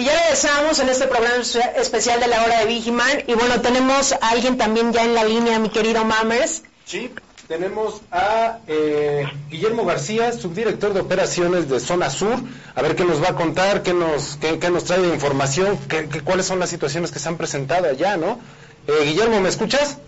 Y 0.00 0.04
ya 0.04 0.14
regresamos 0.18 0.78
en 0.78 0.88
este 0.88 1.06
programa 1.08 1.36
espe- 1.36 1.72
especial 1.76 2.20
de 2.20 2.26
la 2.28 2.42
hora 2.42 2.60
de 2.60 2.64
Vigiman. 2.64 3.22
Y 3.26 3.34
bueno, 3.34 3.60
tenemos 3.60 4.12
a 4.12 4.30
alguien 4.30 4.56
también 4.56 4.94
ya 4.94 5.04
en 5.04 5.14
la 5.14 5.24
línea, 5.24 5.58
mi 5.58 5.68
querido 5.68 6.06
Mammers. 6.06 6.62
Sí, 6.86 7.12
tenemos 7.48 8.00
a 8.10 8.60
eh, 8.66 9.26
Guillermo 9.50 9.84
García, 9.84 10.32
subdirector 10.32 10.94
de 10.94 11.00
operaciones 11.00 11.68
de 11.68 11.80
Zona 11.80 12.08
Sur. 12.08 12.36
A 12.74 12.80
ver 12.80 12.96
qué 12.96 13.04
nos 13.04 13.22
va 13.22 13.28
a 13.28 13.34
contar, 13.34 13.82
qué 13.82 13.92
nos, 13.92 14.38
qué, 14.40 14.58
qué 14.58 14.70
nos 14.70 14.84
trae 14.84 15.02
de 15.02 15.08
información, 15.12 15.76
qué, 15.86 16.08
qué- 16.08 16.22
cuáles 16.22 16.46
son 16.46 16.60
las 16.60 16.70
situaciones 16.70 17.10
que 17.10 17.18
se 17.18 17.28
han 17.28 17.36
presentado 17.36 17.86
allá, 17.86 18.16
¿no? 18.16 18.40
Eh, 18.86 19.04
Guillermo, 19.04 19.38
¿me 19.42 19.50
escuchas? 19.50 19.98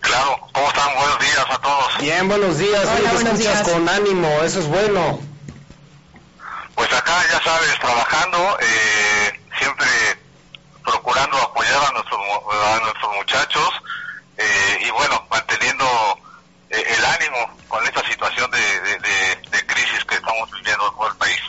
Claro, 0.00 0.36
¿cómo 0.52 0.68
están? 0.68 0.90
Buenos 0.94 1.18
días 1.18 1.46
a 1.50 1.58
todos. 1.60 1.98
Bien, 2.00 2.28
buenos 2.28 2.58
días. 2.58 2.84
Hola, 2.84 3.12
buenos 3.14 3.32
escuchas 3.40 3.64
días. 3.64 3.68
con 3.68 3.88
ánimo, 3.88 4.28
eso 4.44 4.60
es 4.60 4.66
bueno. 4.68 5.18
Pues 6.78 6.92
acá, 6.92 7.12
ya 7.32 7.42
sabes, 7.42 7.76
trabajando, 7.80 8.56
eh, 8.60 9.32
siempre 9.58 9.88
procurando 10.84 11.36
apoyar 11.36 11.74
a 11.88 11.90
nuestros, 11.90 12.20
a 12.20 12.78
nuestros 12.84 13.16
muchachos 13.16 13.68
eh, 14.36 14.86
y 14.86 14.90
bueno, 14.92 15.26
manteniendo 15.28 15.84
eh, 16.70 16.84
el 16.96 17.04
ánimo 17.04 17.58
con 17.66 17.84
esta 17.84 18.06
situación 18.06 18.48
de, 18.52 18.58
de- 18.58 19.66
crisis 19.66 20.04
que 20.08 20.14
estamos 20.14 20.48
viviendo 20.52 20.86
en 20.86 20.94
todo 20.94 21.08
el 21.08 21.16
país. 21.16 21.40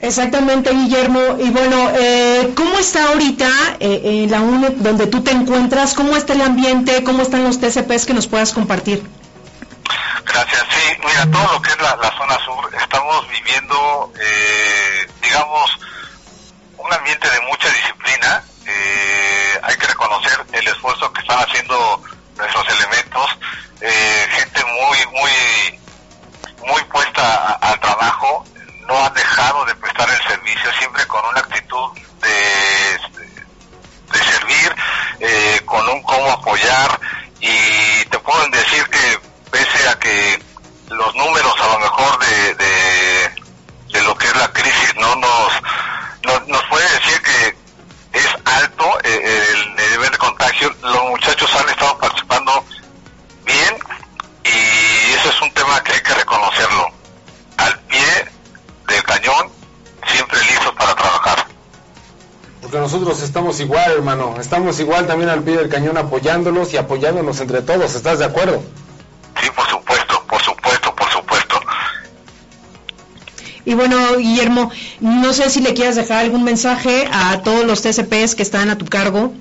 Exactamente, 0.00 0.72
Guillermo. 0.72 1.20
Y 1.40 1.50
bueno, 1.50 1.90
eh, 1.94 2.54
¿cómo 2.56 2.78
está 2.78 3.08
ahorita 3.08 3.50
eh, 3.80 4.26
la 4.30 4.40
UNE 4.40 4.70
donde 4.70 5.08
tú 5.08 5.22
te 5.22 5.32
encuentras? 5.32 5.92
¿Cómo 5.92 6.16
está 6.16 6.32
el 6.32 6.40
ambiente? 6.40 7.04
¿Cómo 7.04 7.20
están 7.22 7.44
los 7.44 7.60
TCPs 7.60 8.06
que 8.06 8.14
nos 8.14 8.26
puedas 8.28 8.54
compartir? 8.54 9.02
Gracias. 10.24 10.64
Sí, 10.70 10.96
mira, 11.04 11.30
todo 11.30 11.52
lo 11.52 11.62
que 11.62 11.70
es 11.70 11.80
la, 11.80 11.96
la 11.96 12.16
zona 12.16 12.38
sur, 12.44 12.74
estamos 12.74 13.28
viviendo, 13.28 14.12
eh, 14.18 15.06
digamos, 15.22 15.78
un 16.78 16.92
ambiente 16.92 17.28
de 17.30 17.40
mucha 17.42 17.68
disciplina. 17.68 18.44
Eh, 18.66 19.60
hay 19.62 19.76
que 19.76 19.86
reconocer 19.86 20.44
el 20.52 20.68
esfuerzo 20.68 21.12
que 21.12 21.20
están 21.20 21.38
haciendo 21.38 22.02
nuestros 22.36 22.68
elementos. 22.68 23.38
Eh, 23.80 24.26
gente 24.30 24.64
muy, 24.64 24.91
igual, 63.62 63.92
hermano. 63.92 64.34
Estamos 64.38 64.78
igual 64.80 65.06
también 65.06 65.30
al 65.30 65.42
pie 65.42 65.56
del 65.56 65.68
cañón 65.68 65.96
apoyándolos 65.96 66.72
y 66.74 66.76
apoyándonos 66.76 67.40
entre 67.40 67.62
todos. 67.62 67.94
¿Estás 67.94 68.18
de 68.18 68.26
acuerdo? 68.26 68.62
Sí, 69.40 69.48
por 69.56 69.66
supuesto, 69.66 70.22
por 70.28 70.42
supuesto, 70.42 70.94
por 70.94 71.08
supuesto. 71.10 71.60
Y 73.64 73.74
bueno, 73.74 74.16
Guillermo, 74.16 74.70
no 75.00 75.32
sé 75.32 75.48
si 75.48 75.60
le 75.60 75.74
quieras 75.74 75.96
dejar 75.96 76.18
algún 76.18 76.44
mensaje 76.44 77.08
a 77.12 77.40
todos 77.42 77.64
los 77.64 77.80
TCPs 77.82 78.34
que 78.34 78.42
están 78.42 78.70
a 78.70 78.76
tu 78.76 78.86
cargo. 78.86 79.32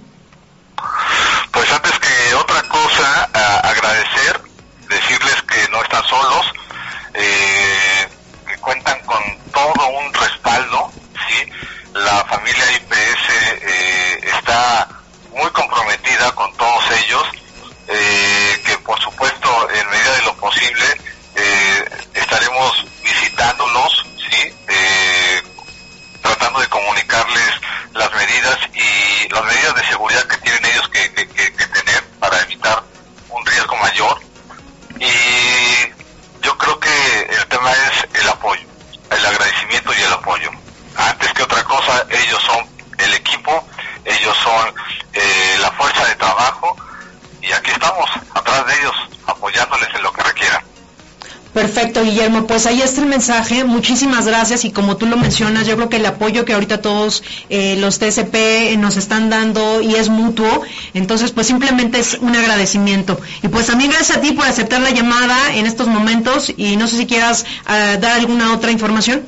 Pues 52.52 52.66
ahí 52.66 52.82
está 52.82 53.00
el 53.00 53.08
mensaje. 53.08 53.64
Muchísimas 53.64 54.26
gracias. 54.26 54.66
Y 54.66 54.72
como 54.74 54.98
tú 54.98 55.06
lo 55.06 55.16
mencionas, 55.16 55.66
yo 55.66 55.78
creo 55.78 55.88
que 55.88 55.96
el 55.96 56.06
apoyo 56.06 56.44
que 56.44 56.52
ahorita 56.52 56.82
todos 56.82 57.24
eh, 57.50 57.78
los 57.80 57.98
TCP 57.98 58.76
nos 58.78 58.98
están 58.98 59.30
dando 59.30 59.80
y 59.80 59.96
es 59.96 60.10
mutuo. 60.10 60.62
Entonces, 60.94 61.32
pues 61.32 61.48
simplemente 61.48 62.00
es 62.00 62.16
un 62.16 62.36
agradecimiento. 62.36 63.18
Y 63.42 63.48
pues 63.48 63.68
también 63.68 63.92
gracias 63.92 64.18
a 64.18 64.20
ti 64.22 64.34
por 64.34 64.46
aceptar 64.46 64.82
la 64.82 64.90
llamada 64.90 65.54
en 65.56 65.66
estos 65.66 65.88
momentos. 65.88 66.52
Y 66.58 66.76
no 66.76 66.88
sé 66.88 66.98
si 66.98 67.08
quieras 67.08 67.46
ah, 67.68 67.96
dar 68.02 68.20
alguna 68.20 68.54
otra 68.54 68.70
información. 68.70 69.26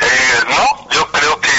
Eh, 0.00 0.44
no, 0.48 0.88
yo 0.92 1.10
creo 1.10 1.40
que, 1.40 1.50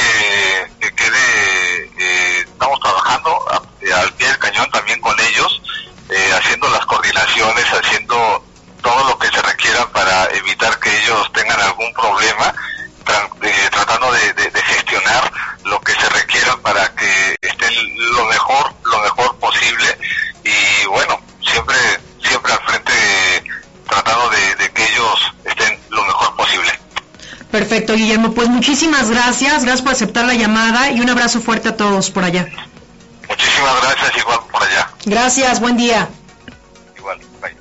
que 0.79 0.95
quede, 0.95 1.91
eh, 1.99 2.45
estamos 2.47 2.79
trabajando 2.79 3.31
a- 3.51 3.61
eh, 3.81 3.91
al 3.91 4.13
pie 4.13 4.27
del 4.29 4.37
cañón 4.39 4.71
también 4.71 5.01
con 5.01 5.13
ellos, 5.19 5.61
eh, 6.09 6.31
haciendo 6.37 6.69
las 6.69 6.85
coordinaciones, 6.85 7.65
haciendo 7.65 8.45
todo 8.81 9.03
lo 9.09 9.19
que 9.19 9.27
se 9.27 9.39
requiera 9.43 9.87
para 9.91 10.25
evitar 10.33 10.79
que 10.79 10.89
ellos 11.03 11.31
tengan 11.33 11.61
algún 11.61 11.93
problema, 11.93 12.51
tra- 13.05 13.29
eh, 13.43 13.69
tratando 13.71 14.11
de, 14.11 14.33
de- 14.33 14.49
de 14.49 14.61
gestionar 14.63 15.31
lo 15.65 15.79
que 15.81 15.91
se 15.93 16.09
requiera 16.09 16.57
para 16.63 16.91
que 16.95 17.35
estén 17.43 17.71
lo 18.15 18.25
mejor, 18.25 18.73
lo 18.85 18.99
mejor 19.01 19.35
posible 19.37 19.85
y 20.43 20.87
bueno, 20.87 21.19
siempre, 21.47 21.75
siempre 22.27 22.53
al 22.53 22.59
frente 22.61 22.91
tratando 23.87 24.29
de- 24.31 24.55
de 24.55 24.71
que 24.71 24.83
ellos 24.83 25.33
estén 25.45 25.79
lo 25.91 26.03
mejor 26.03 26.35
posible. 26.35 26.71
Perfecto, 27.51 27.93
Guillermo. 28.11 28.33
Pues 28.33 28.49
muchísimas 28.49 29.09
gracias. 29.09 29.63
Gracias 29.63 29.81
por 29.81 29.93
aceptar 29.93 30.25
la 30.25 30.33
llamada 30.33 30.91
y 30.91 30.99
un 30.99 31.09
abrazo 31.09 31.39
fuerte 31.39 31.69
a 31.69 31.77
todos 31.77 32.11
por 32.11 32.25
allá. 32.25 32.47
Muchísimas 33.29 33.81
gracias, 33.81 34.17
igual 34.17 34.39
por 34.51 34.61
allá. 34.61 34.91
Gracias, 35.05 35.61
buen 35.61 35.77
día. 35.77 36.09
Igual, 36.97 37.19
bye. 37.41 37.55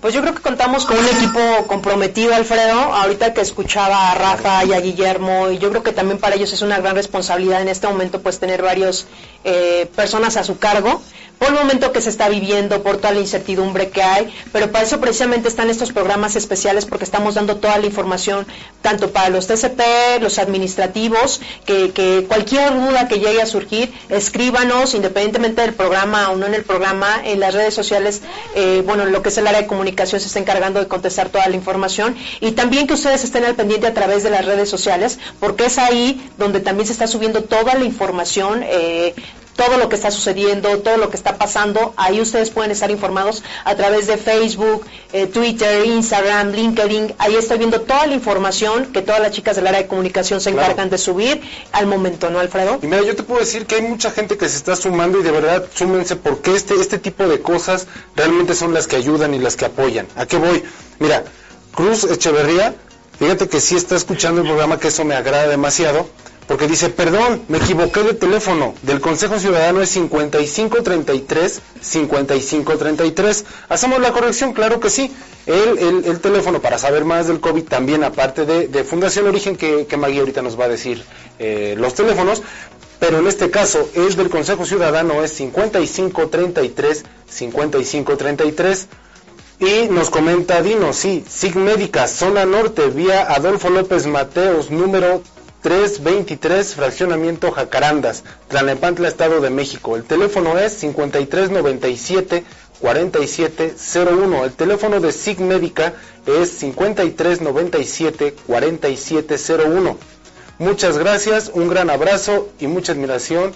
Pues 0.00 0.14
yo 0.14 0.22
creo 0.22 0.34
que 0.34 0.40
contamos 0.40 0.86
con 0.86 0.98
un 0.98 1.06
equipo 1.06 1.66
comprometido, 1.66 2.34
Alfredo. 2.34 2.78
Ahorita 2.94 3.34
que 3.34 3.42
escuchaba 3.42 4.12
a 4.12 4.14
Rafa 4.14 4.64
y 4.64 4.72
a 4.72 4.80
Guillermo, 4.80 5.50
y 5.50 5.58
yo 5.58 5.68
creo 5.68 5.82
que 5.82 5.92
también 5.92 6.18
para 6.18 6.36
ellos 6.36 6.52
es 6.54 6.62
una 6.62 6.78
gran 6.78 6.94
responsabilidad 6.94 7.60
en 7.60 7.68
este 7.68 7.86
momento, 7.86 8.22
pues 8.22 8.40
tener 8.40 8.62
varios 8.62 9.06
eh, 9.44 9.90
personas 9.94 10.38
a 10.38 10.44
su 10.44 10.58
cargo 10.58 11.02
por 11.44 11.52
el 11.52 11.60
momento 11.60 11.92
que 11.92 12.00
se 12.00 12.08
está 12.08 12.30
viviendo, 12.30 12.82
por 12.82 12.96
toda 12.96 13.12
la 13.12 13.20
incertidumbre 13.20 13.90
que 13.90 14.02
hay, 14.02 14.34
pero 14.50 14.72
para 14.72 14.86
eso 14.86 14.98
precisamente 14.98 15.46
están 15.46 15.68
estos 15.68 15.92
programas 15.92 16.36
especiales 16.36 16.86
porque 16.86 17.04
estamos 17.04 17.34
dando 17.34 17.56
toda 17.56 17.76
la 17.76 17.84
información, 17.84 18.46
tanto 18.80 19.10
para 19.10 19.28
los 19.28 19.46
TCP, 19.46 20.22
los 20.22 20.38
administrativos, 20.38 21.42
que, 21.66 22.24
cualquier 22.26 22.72
duda 22.72 23.08
que 23.08 23.18
llegue 23.18 23.42
a 23.42 23.46
surgir, 23.46 23.92
escríbanos, 24.08 24.94
independientemente 24.94 25.60
del 25.60 25.74
programa 25.74 26.30
o 26.30 26.36
no 26.36 26.46
en 26.46 26.54
el 26.54 26.64
programa, 26.64 27.20
en 27.22 27.40
las 27.40 27.52
redes 27.52 27.74
sociales, 27.74 28.22
eh, 28.54 28.82
bueno, 28.86 29.04
lo 29.04 29.20
que 29.20 29.28
es 29.28 29.36
el 29.36 29.46
área 29.46 29.60
de 29.60 29.66
comunicación 29.66 30.22
se 30.22 30.28
está 30.28 30.38
encargando 30.38 30.80
de 30.80 30.88
contestar 30.88 31.28
toda 31.28 31.46
la 31.46 31.56
información 31.56 32.16
y 32.40 32.52
también 32.52 32.86
que 32.86 32.94
ustedes 32.94 33.22
estén 33.22 33.44
al 33.44 33.54
pendiente 33.54 33.86
a 33.86 33.92
través 33.92 34.22
de 34.22 34.30
las 34.30 34.46
redes 34.46 34.70
sociales, 34.70 35.18
porque 35.40 35.66
es 35.66 35.76
ahí 35.76 36.26
donde 36.38 36.60
también 36.60 36.86
se 36.86 36.94
está 36.94 37.06
subiendo 37.06 37.42
toda 37.44 37.74
la 37.74 37.84
información. 37.84 38.62
Eh, 38.64 39.14
todo 39.56 39.76
lo 39.78 39.88
que 39.88 39.96
está 39.96 40.10
sucediendo, 40.10 40.78
todo 40.80 40.96
lo 40.96 41.10
que 41.10 41.16
está 41.16 41.36
pasando. 41.36 41.94
Ahí 41.96 42.20
ustedes 42.20 42.50
pueden 42.50 42.70
estar 42.70 42.90
informados 42.90 43.42
a 43.64 43.74
través 43.76 44.06
de 44.06 44.16
Facebook, 44.16 44.84
eh, 45.12 45.26
Twitter, 45.26 45.84
Instagram, 45.86 46.52
LinkedIn. 46.52 47.14
Ahí 47.18 47.36
estoy 47.36 47.58
viendo 47.58 47.80
toda 47.82 48.06
la 48.06 48.14
información 48.14 48.86
que 48.86 49.02
todas 49.02 49.20
las 49.20 49.30
chicas 49.32 49.56
del 49.56 49.66
área 49.66 49.82
de 49.82 49.86
comunicación 49.86 50.40
se 50.40 50.50
Claro. 50.50 50.66
encargan 50.66 50.90
de 50.90 50.98
subir 50.98 51.40
al 51.72 51.86
momento, 51.86 52.30
¿no, 52.30 52.38
Alfredo? 52.40 52.78
Y 52.82 52.86
mira, 52.86 53.02
yo 53.02 53.14
te 53.16 53.22
puedo 53.22 53.40
decir 53.40 53.66
que 53.66 53.76
hay 53.76 53.82
mucha 53.82 54.10
gente 54.10 54.36
que 54.36 54.48
se 54.48 54.56
está 54.56 54.76
sumando 54.76 55.20
y 55.20 55.22
de 55.22 55.30
verdad 55.30 55.64
súmense 55.74 56.16
porque 56.16 56.54
este, 56.54 56.74
este 56.74 56.98
tipo 56.98 57.26
de 57.28 57.40
cosas 57.40 57.86
realmente 58.16 58.54
son 58.54 58.74
las 58.74 58.86
que 58.86 58.96
ayudan 58.96 59.34
y 59.34 59.38
las 59.38 59.56
que 59.56 59.64
apoyan. 59.66 60.06
¿A 60.16 60.26
qué 60.26 60.36
voy? 60.36 60.62
Mira, 60.98 61.24
Cruz 61.74 62.04
Echeverría, 62.04 62.74
fíjate 63.18 63.48
que 63.48 63.60
sí 63.60 63.76
está 63.76 63.96
escuchando 63.96 64.40
el 64.42 64.46
programa, 64.46 64.78
que 64.78 64.88
eso 64.88 65.04
me 65.04 65.14
agrada 65.14 65.48
demasiado, 65.48 66.08
porque 66.46 66.68
dice, 66.68 66.90
perdón, 66.90 67.42
me 67.48 67.58
equivoqué 67.58 68.02
de 68.02 68.12
teléfono, 68.14 68.74
del 68.82 69.00
Consejo 69.00 69.38
Ciudadano 69.38 69.80
es 69.80 69.88
5533 69.90 71.60
5533. 71.80 73.44
Hacemos 73.68 74.00
la 74.00 74.12
corrección, 74.12 74.52
claro 74.52 74.78
que 74.80 74.90
sí. 74.90 75.10
El, 75.46 75.78
el- 75.78 76.04
el 76.04 76.20
teléfono 76.20 76.60
para 76.60 76.78
saber 76.78 77.04
más 77.04 77.26
del 77.28 77.40
COVID 77.40 77.64
también, 77.64 78.04
aparte 78.04 78.44
de, 78.46 78.84
Fundación 78.84 79.26
Origen, 79.26 79.56
que, 79.56 79.86
que 79.86 79.96
Maggie 79.96 80.20
ahorita 80.20 80.42
nos 80.42 80.58
va 80.58 80.64
a 80.66 80.68
decir 80.68 81.02
eh, 81.38 81.74
los 81.78 81.94
teléfonos, 81.94 82.42
pero 83.00 83.18
en 83.18 83.26
este 83.26 83.50
caso 83.50 83.88
el 83.94 84.14
del 84.16 84.28
Consejo 84.30 84.64
Ciudadano 84.66 85.22
es 85.24 85.32
5533 85.32 87.04
5533. 87.28 88.88
Y 89.60 89.88
nos 89.88 90.10
comenta 90.10 90.60
Dino, 90.62 90.92
sí, 90.92 91.24
SIG 91.28 91.56
Médica, 91.56 92.08
zona 92.08 92.44
norte, 92.44 92.88
vía 92.88 93.22
Adolfo 93.32 93.70
López 93.70 94.06
Mateos, 94.06 94.70
número 94.70 95.22
323, 95.64 96.74
fraccionamiento 96.74 97.50
Jacarandas, 97.50 98.22
Tlalnepantla, 98.48 99.08
Estado 99.08 99.40
de 99.40 99.48
México. 99.48 99.96
El 99.96 100.04
teléfono 100.04 100.58
es 100.58 100.74
5397 100.74 102.44
4701. 102.82 104.44
El 104.44 104.52
teléfono 104.52 105.00
de 105.00 105.10
SIG 105.10 105.40
Médica 105.40 105.94
es 106.26 106.50
5397 106.58 108.34
4701. 108.46 109.96
Muchas 110.58 110.98
gracias, 110.98 111.50
un 111.54 111.68
gran 111.70 111.88
abrazo 111.88 112.50
y 112.60 112.66
mucha 112.66 112.92
admiración 112.92 113.52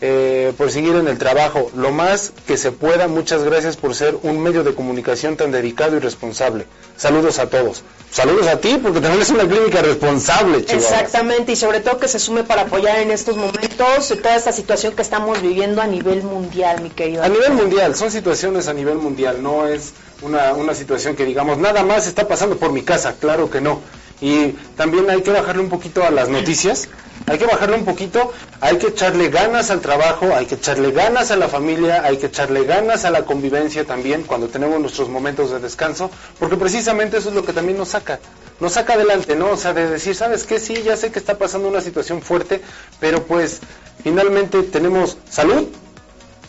eh, 0.00 0.52
por 0.56 0.70
seguir 0.70 0.96
en 0.96 1.08
el 1.08 1.18
trabajo 1.18 1.70
lo 1.76 1.92
más 1.92 2.32
que 2.46 2.56
se 2.56 2.72
pueda. 2.72 3.08
Muchas 3.08 3.42
gracias 3.42 3.76
por 3.76 3.94
ser 3.94 4.16
un 4.22 4.42
medio 4.42 4.64
de 4.64 4.74
comunicación 4.74 5.36
tan 5.36 5.50
dedicado 5.50 5.96
y 5.96 6.00
responsable. 6.00 6.66
Saludos 6.96 7.38
a 7.38 7.48
todos. 7.48 7.82
Saludos 8.10 8.46
a 8.46 8.60
ti 8.60 8.78
porque 8.80 9.00
también 9.00 9.22
es 9.22 9.30
una 9.30 9.42
clínica 9.42 9.82
responsable, 9.82 10.64
Chihuahua. 10.64 10.88
Exactamente, 10.88 11.52
y 11.52 11.56
sobre 11.56 11.80
todo 11.80 11.98
que 11.98 12.06
se 12.06 12.20
sume 12.20 12.44
para 12.44 12.62
apoyar 12.62 13.00
en 13.00 13.10
estos 13.10 13.36
momentos 13.36 13.68
toda 13.76 14.36
esta 14.36 14.52
situación 14.52 14.94
que 14.94 15.02
estamos 15.02 15.42
viviendo 15.42 15.82
a 15.82 15.86
nivel 15.88 16.22
mundial, 16.22 16.80
mi 16.80 16.90
querido. 16.90 17.24
A 17.24 17.28
nivel 17.28 17.54
mundial, 17.54 17.96
son 17.96 18.12
situaciones 18.12 18.68
a 18.68 18.72
nivel 18.72 18.98
mundial, 18.98 19.42
no 19.42 19.66
es 19.66 19.94
una, 20.22 20.54
una 20.54 20.74
situación 20.74 21.16
que 21.16 21.24
digamos, 21.24 21.58
nada 21.58 21.82
más 21.82 22.06
está 22.06 22.28
pasando 22.28 22.56
por 22.56 22.70
mi 22.70 22.82
casa, 22.82 23.16
claro 23.18 23.50
que 23.50 23.60
no. 23.60 23.80
Y 24.20 24.50
también 24.76 25.10
hay 25.10 25.22
que 25.22 25.32
bajarle 25.32 25.62
un 25.62 25.68
poquito 25.68 26.04
a 26.04 26.10
las 26.10 26.28
noticias, 26.28 26.88
hay 27.26 27.38
que 27.38 27.46
bajarle 27.46 27.76
un 27.76 27.84
poquito, 27.84 28.32
hay 28.60 28.76
que 28.76 28.88
echarle 28.88 29.28
ganas 29.30 29.70
al 29.70 29.80
trabajo, 29.80 30.34
hay 30.34 30.46
que 30.46 30.56
echarle 30.56 30.90
ganas 30.92 31.30
a 31.30 31.36
la 31.36 31.48
familia, 31.48 32.04
hay 32.04 32.18
que 32.18 32.26
echarle 32.26 32.64
ganas 32.64 33.04
a 33.04 33.10
la 33.10 33.24
convivencia 33.24 33.84
también 33.84 34.24
cuando 34.24 34.48
tenemos 34.48 34.78
nuestros 34.80 35.08
momentos 35.08 35.50
de 35.50 35.58
descanso, 35.58 36.10
porque 36.38 36.56
precisamente 36.56 37.16
eso 37.16 37.30
es 37.30 37.34
lo 37.34 37.44
que 37.44 37.52
también 37.52 37.78
nos 37.78 37.88
saca, 37.88 38.20
nos 38.60 38.72
saca 38.72 38.94
adelante, 38.94 39.36
¿no? 39.36 39.50
O 39.50 39.56
sea, 39.56 39.72
de 39.72 39.88
decir, 39.88 40.14
¿sabes 40.14 40.44
qué? 40.44 40.60
Sí, 40.60 40.82
ya 40.82 40.96
sé 40.96 41.10
que 41.10 41.18
está 41.18 41.38
pasando 41.38 41.68
una 41.68 41.80
situación 41.80 42.20
fuerte, 42.20 42.60
pero 43.00 43.22
pues 43.24 43.60
finalmente 44.02 44.62
tenemos 44.62 45.16
salud, 45.28 45.68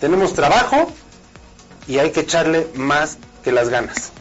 tenemos 0.02 0.34
trabajo 0.34 0.92
y 1.88 2.00
hay 2.00 2.12
que 2.12 2.22
echarle 2.22 2.68
más 2.76 3.18
que 3.44 3.52
las 3.52 3.70
ganas. 3.70 4.12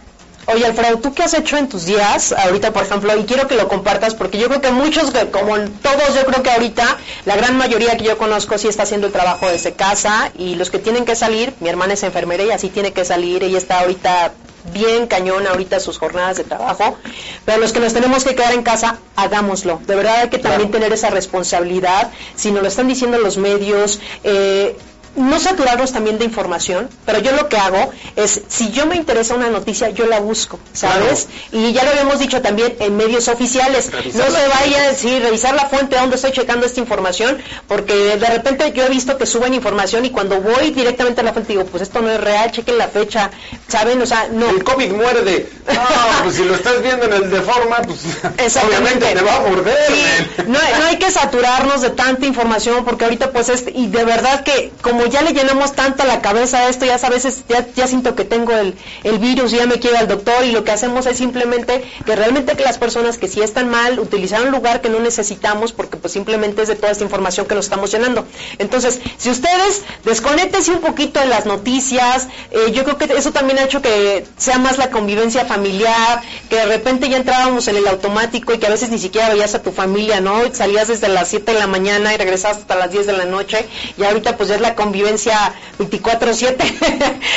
Oye, 0.47 0.67
Alfredo, 0.67 0.99
¿tú 0.99 1.15
qué 1.15 1.23
has 1.23 1.35
hecho 1.35 1.57
en 1.57 1.69
tus 1.69 1.87
días 1.87 2.33
ahorita, 2.33 2.73
por 2.73 2.83
ejemplo? 2.83 3.17
Y 3.17 3.25
quiero 3.25 3.49
que 3.49 3.55
lo 3.55 3.69
compartas 3.69 4.15
porque 4.15 4.39
yo 4.39 4.49
creo 4.49 4.61
que 4.61 4.71
muchos, 4.71 5.11
como 5.31 5.57
todos, 5.57 6.15
yo 6.15 6.25
creo 6.27 6.43
que 6.43 6.51
ahorita 6.51 6.99
la 7.25 7.37
gran 7.37 7.57
mayoría 7.57 7.97
que 7.97 8.05
yo 8.05 8.19
conozco 8.19 8.59
sí 8.59 8.69
está 8.69 8.83
haciendo 8.83 9.07
el 9.07 9.13
trabajo 9.13 9.49
desde 9.49 9.73
casa 9.73 10.31
y 10.37 10.57
los 10.57 10.71
que 10.71 10.79
tienen 10.79 11.05
que 11.05 11.17
salir, 11.17 11.55
mi 11.61 11.69
hermana 11.69 11.95
es 11.95 12.03
enfermera 12.03 12.45
y 12.45 12.51
así 12.51 12.69
tiene 12.69 12.93
que 12.93 13.05
salir, 13.05 13.43
ella 13.43 13.59
está 13.59 13.81
ahorita 13.81 14.33
bien 14.73 15.07
cañón 15.07 15.47
ahorita 15.47 15.81
sus 15.81 15.99
jornadas 15.99 16.37
de 16.39 16.45
trabajo, 16.45 16.97
pero 17.45 17.59
los 17.59 17.73
que 17.73 17.81
nos 17.81 17.93
tenemos 17.93 18.25
que 18.25 18.35
quedar 18.35 18.55
en 18.55 18.63
casa, 18.63 18.99
hagámoslo. 19.17 19.81
De 19.87 19.95
verdad 19.95 20.21
hay 20.23 20.29
que 20.29 20.39
también 20.39 20.71
tener 20.71 20.93
esa 20.93 21.11
responsabilidad, 21.11 22.11
si 22.35 22.51
nos 22.51 22.63
lo 22.63 22.69
están 22.69 22.89
diciendo 22.89 23.19
los 23.19 23.37
medios, 23.37 24.01
eh, 24.25 24.77
no 25.17 25.39
saturarnos 25.39 25.93
también 25.93 26.19
de 26.19 26.25
información, 26.25 26.89
pero 27.05 27.19
yo 27.19 27.33
lo 27.33 27.49
que 27.49 27.57
hago 27.57 27.93
es, 28.17 28.43
si 28.49 28.71
yo 28.73 28.87
me 28.87 28.97
interesa 28.97 29.35
una 29.35 29.51
noticia, 29.51 29.91
yo 29.91 30.07
la 30.07 30.21
busco, 30.21 30.59
¿sabes? 30.73 31.29
Y 31.53 31.73
ya 31.73 31.85
lo 31.85 31.91
habíamos 31.91 32.19
dicho 32.19 32.43
también 32.43 32.77
en 32.81 32.97
medios 32.97 33.29
oficiales, 33.29 33.93
Revisar 33.93 34.31
no 34.31 34.37
se 34.37 34.49
vaya 34.49 34.83
a 34.83 34.89
decir, 34.89 35.23
revisar 35.23 35.55
la 35.55 35.69
fuente 35.69 35.97
donde 35.97 36.17
estoy 36.17 36.33
checando 36.33 36.67
esta 36.67 36.81
información, 36.81 37.39
porque 37.69 37.95
de 38.17 38.27
repente 38.27 38.73
yo 38.73 38.85
he 38.85 38.89
visto 38.89 39.17
que 39.17 39.27
suben 39.27 39.55
información 39.55 40.05
y 40.05 40.11
cuando 40.11 40.41
voy 40.41 40.71
directamente 40.71 41.21
a 41.21 41.25
la 41.25 41.33
fuente 41.33 41.53
digo, 41.53 41.65
pues 41.67 41.83
esto 41.83 42.01
no 42.01 42.11
es 42.11 42.21
real, 42.21 42.51
chequen 42.51 42.79
la 42.79 42.89
fecha, 42.89 43.31
¿saben? 43.69 44.01
O 44.03 44.07
sea, 44.07 44.29
no. 44.33 44.51
El 44.51 44.65
COVID 44.65 44.93
muerde. 44.93 45.49
Pues 46.23 46.37
si 46.37 46.45
lo 46.45 46.55
estás 46.55 46.81
viendo 46.81 47.05
en 47.05 47.13
el 47.13 47.31
de 47.31 47.41
forma, 47.43 47.77
pues 47.83 48.57
obviamente 48.57 49.13
te 49.13 49.21
va 49.21 49.37
a 49.37 49.41
morder. 49.41 49.77
Sí, 49.89 50.43
no, 50.47 50.59
no 50.59 50.87
hay 50.87 50.97
que 50.97 51.11
saturarnos 51.11 51.83
de 51.83 51.91
tanta 51.91 52.25
información 52.25 52.85
porque 52.85 53.05
ahorita 53.05 53.31
pues 53.31 53.51
es, 53.51 53.65
y 53.75 53.89
de 53.89 54.05
verdad 54.05 54.43
que 54.43 54.73
como 54.81 55.04
ya 55.07 55.23
le 55.23 55.33
llenamos 55.33 55.73
tanto 55.73 56.05
la 56.05 56.21
cabeza 56.21 56.59
a 56.59 56.69
esto, 56.69 56.85
ya 56.85 56.95
a 56.95 57.11
veces 57.11 57.45
ya, 57.49 57.67
ya 57.75 57.87
siento 57.87 58.15
que 58.15 58.25
tengo 58.25 58.53
el, 58.53 58.75
el 59.03 59.19
virus 59.19 59.51
ya 59.51 59.67
me 59.67 59.79
quiero 59.79 59.99
al 59.99 60.09
doctor 60.09 60.45
y 60.45 60.53
lo 60.53 60.65
que 60.65 60.73
hacemos 60.73 61.07
es 61.07 61.17
simplemente 61.17 61.85
que 62.05 62.17
realmente 62.17 62.57
que 62.57 62.65
las 62.65 62.79
personas 62.79 63.19
que 63.19 63.29
sí 63.29 63.41
están 63.41 63.69
mal 63.69 63.99
utilizar 64.01 64.43
un 64.43 64.51
lugar 64.51 64.81
que 64.81 64.89
no 64.89 65.01
necesitamos 65.01 65.73
porque 65.73 65.97
pues 65.97 66.13
simplemente 66.13 66.63
es 66.63 66.69
de 66.69 66.77
toda 66.77 66.93
esta 66.93 67.05
información 67.05 67.47
que 67.47 67.55
nos 67.55 67.67
estamos 67.67 67.91
llenando. 67.93 68.27
Entonces, 68.59 69.01
si 69.19 69.31
ustedes 69.31 69.83
desconéctense 70.05 70.71
un 70.71 70.81
poquito 70.81 71.21
de 71.21 71.27
las 71.27 71.47
noticias, 71.47 72.29
eh, 72.51 72.73
yo 72.73 72.85
creo 72.85 72.99
que 72.99 73.05
eso 73.17 73.33
también 73.33 73.59
ha 73.59 73.65
hecho 73.65 73.83
que 73.83 74.27
sea 74.37 74.59
más 74.59 74.79
la 74.79 74.91
convivencia 74.91 75.45
familiar, 75.45 76.23
que 76.49 76.57
de 76.57 76.67
repente 76.67 77.09
ya 77.09 77.17
entrábamos 77.17 77.69
en 77.69 77.77
el 77.77 77.87
automático 77.87 78.55
y 78.55 78.59
que 78.59 78.67
a 78.67 78.71
veces 78.71 78.91
ni 78.91 78.99
siquiera 78.99 79.29
veías 79.29 79.55
a 79.55 79.63
tu 79.63 79.73
familia, 79.73 80.21
¿no? 80.21 80.41
Salías 80.53 80.89
desde 80.89 81.09
las 81.09 81.29
7 81.29 81.53
de 81.53 81.59
la 81.59 81.67
mañana 81.67 82.15
y 82.15 82.17
regresabas 82.17 82.59
hasta 82.59 82.77
las 82.77 82.91
10 82.91 83.07
de 83.07 83.13
la 83.13 83.25
noche 83.25 83.67
y 83.99 84.05
ahorita 84.05 84.37
pues 84.37 84.49
ya 84.49 84.57
es 84.57 84.61
la 84.61 84.75
convivencia 84.75 84.94
24/7. 85.03 86.57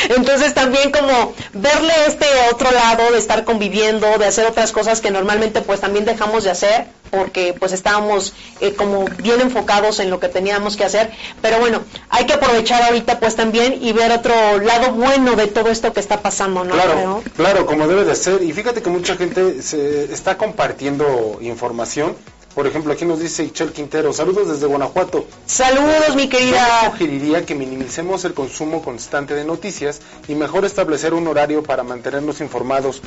Entonces 0.15 0.53
también 0.53 0.91
como 0.91 1.33
verle 1.53 1.93
este 2.07 2.25
otro 2.51 2.71
lado 2.71 3.11
de 3.11 3.17
estar 3.17 3.43
conviviendo, 3.43 4.17
de 4.17 4.25
hacer 4.25 4.45
otras 4.45 4.71
cosas 4.71 5.01
que 5.01 5.11
normalmente 5.11 5.61
pues 5.61 5.79
también 5.79 6.05
dejamos 6.05 6.43
de 6.43 6.51
hacer 6.51 6.87
porque 7.09 7.55
pues 7.57 7.71
estábamos 7.71 8.33
eh, 8.59 8.73
como 8.73 9.05
bien 9.23 9.41
enfocados 9.41 9.99
en 9.99 10.09
lo 10.09 10.19
que 10.19 10.27
teníamos 10.29 10.75
que 10.75 10.83
hacer, 10.83 11.11
pero 11.41 11.59
bueno, 11.59 11.81
hay 12.09 12.25
que 12.25 12.33
aprovechar 12.33 12.83
ahorita 12.83 13.19
pues 13.19 13.35
también 13.35 13.77
y 13.81 13.93
ver 13.93 14.11
otro 14.11 14.33
lado 14.59 14.91
bueno 14.91 15.35
de 15.35 15.47
todo 15.47 15.69
esto 15.69 15.93
que 15.93 15.99
está 15.99 16.21
pasando, 16.21 16.63
¿no? 16.63 16.73
Claro, 16.73 16.93
Creo. 16.93 17.23
claro, 17.35 17.65
como 17.65 17.87
debe 17.87 18.03
de 18.03 18.15
ser. 18.15 18.41
Y 18.43 18.51
fíjate 18.51 18.81
que 18.81 18.89
mucha 18.89 19.15
gente 19.15 19.61
se 19.61 20.11
está 20.13 20.37
compartiendo 20.37 21.39
información. 21.41 22.15
Por 22.57 22.65
ejemplo, 22.65 22.91
aquí 22.91 23.05
nos 23.05 23.19
dice 23.19 23.43
Ichel 23.43 23.71
Quintero, 23.71 24.11
saludos 24.11 24.47
desde 24.47 24.65
Guanajuato. 24.65 25.27
Saludos, 25.45 26.15
mi 26.15 26.23
Yo 26.23 26.29
querida. 26.31 26.89
sugeriría 26.89 27.45
que 27.45 27.53
minimicemos 27.53 28.25
el 28.25 28.33
consumo 28.33 28.81
constante 28.81 29.35
de 29.35 29.45
noticias 29.45 30.01
y 30.27 30.33
mejor 30.33 30.65
establecer 30.65 31.13
un 31.13 31.27
horario 31.27 31.61
para 31.61 31.83
mantenernos 31.83 32.41
informados 32.41 33.03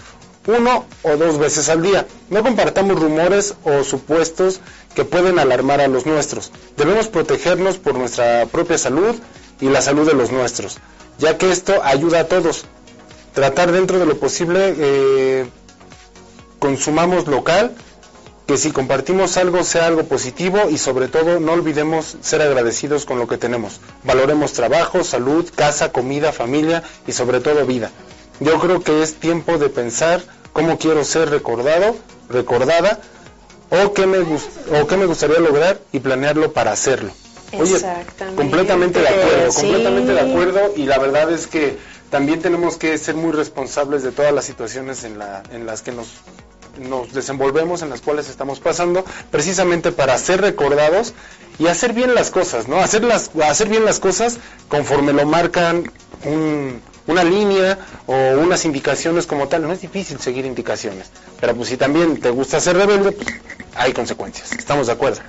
uno 0.46 0.84
o 1.02 1.16
dos 1.16 1.38
veces 1.38 1.68
al 1.68 1.82
día. 1.82 2.06
No 2.28 2.44
compartamos 2.44 3.00
rumores 3.00 3.56
o 3.64 3.82
supuestos 3.82 4.60
que 4.94 5.04
pueden 5.04 5.40
alarmar 5.40 5.80
a 5.80 5.88
los 5.88 6.06
nuestros. 6.06 6.52
Debemos 6.76 7.08
protegernos 7.08 7.76
por 7.78 7.98
nuestra 7.98 8.46
propia 8.46 8.78
salud 8.78 9.16
y 9.60 9.68
la 9.68 9.82
salud 9.82 10.06
de 10.06 10.14
los 10.14 10.30
nuestros, 10.30 10.78
ya 11.18 11.38
que 11.38 11.50
esto 11.50 11.82
ayuda 11.82 12.20
a 12.20 12.28
todos. 12.28 12.66
Tratar 13.34 13.72
dentro 13.72 13.98
de 13.98 14.06
lo 14.06 14.16
posible, 14.16 14.76
eh, 14.78 15.46
consumamos 16.60 17.26
local, 17.26 17.74
que 18.50 18.56
si 18.56 18.72
compartimos 18.72 19.36
algo 19.36 19.62
sea 19.62 19.86
algo 19.86 20.02
positivo 20.06 20.58
y 20.68 20.76
sobre 20.76 21.06
todo 21.06 21.38
no 21.38 21.52
olvidemos 21.52 22.16
ser 22.20 22.42
agradecidos 22.42 23.04
con 23.04 23.20
lo 23.20 23.28
que 23.28 23.38
tenemos. 23.38 23.78
Valoremos 24.02 24.54
trabajo, 24.54 25.04
salud, 25.04 25.48
casa, 25.54 25.92
comida, 25.92 26.32
familia 26.32 26.82
y 27.06 27.12
sobre 27.12 27.38
todo 27.38 27.64
vida. 27.64 27.92
Yo 28.40 28.58
creo 28.58 28.82
que 28.82 29.04
es 29.04 29.14
tiempo 29.14 29.56
de 29.56 29.68
pensar 29.68 30.24
cómo 30.52 30.78
quiero 30.78 31.04
ser 31.04 31.30
recordado, 31.30 31.94
recordada 32.28 32.98
o 33.70 33.94
qué 33.94 34.08
me, 34.08 34.18
o 34.18 34.86
qué 34.88 34.96
me 34.96 35.06
gustaría 35.06 35.38
lograr 35.38 35.80
y 35.92 36.00
planearlo 36.00 36.52
para 36.52 36.72
hacerlo. 36.72 37.12
Oye, 37.56 37.80
completamente 38.34 38.98
de 38.98 39.08
acuerdo, 39.10 39.54
completamente 39.54 40.12
de 40.12 40.20
acuerdo 40.20 40.72
y 40.74 40.86
la 40.86 40.98
verdad 40.98 41.30
es 41.30 41.46
que 41.46 41.78
también 42.10 42.42
tenemos 42.42 42.76
que 42.76 42.98
ser 42.98 43.14
muy 43.14 43.30
responsables 43.30 44.02
de 44.02 44.10
todas 44.10 44.34
las 44.34 44.44
situaciones 44.44 45.04
en, 45.04 45.20
la, 45.20 45.44
en 45.52 45.66
las 45.66 45.82
que 45.82 45.92
nos, 45.92 46.08
nos 46.78 47.12
desenvolvemos, 47.12 47.82
en 47.82 47.90
las 47.90 48.00
cuales 48.00 48.28
estamos 48.28 48.60
pasando, 48.60 49.04
precisamente 49.30 49.92
para 49.92 50.16
ser 50.18 50.40
recordados 50.40 51.14
y 51.58 51.66
hacer 51.66 51.92
bien 51.92 52.14
las 52.14 52.30
cosas, 52.30 52.68
¿no? 52.68 52.78
Hacer, 52.78 53.04
las, 53.04 53.30
hacer 53.42 53.68
bien 53.68 53.84
las 53.84 54.00
cosas 54.00 54.38
conforme 54.68 55.12
lo 55.12 55.26
marcan 55.26 55.90
una 57.06 57.24
línea 57.24 57.78
o 58.06 58.14
unas 58.38 58.64
indicaciones 58.64 59.26
como 59.26 59.48
tal. 59.48 59.62
No 59.62 59.72
es 59.72 59.80
difícil 59.80 60.18
seguir 60.20 60.46
indicaciones, 60.46 61.10
pero 61.40 61.54
pues 61.54 61.68
si 61.68 61.76
también 61.76 62.20
te 62.20 62.30
gusta 62.30 62.60
ser 62.60 62.76
rebelde, 62.76 63.12
pues, 63.12 63.28
hay 63.74 63.92
consecuencias. 63.92 64.52
¿Estamos 64.52 64.86
de 64.86 64.92
acuerdo? 64.92 65.20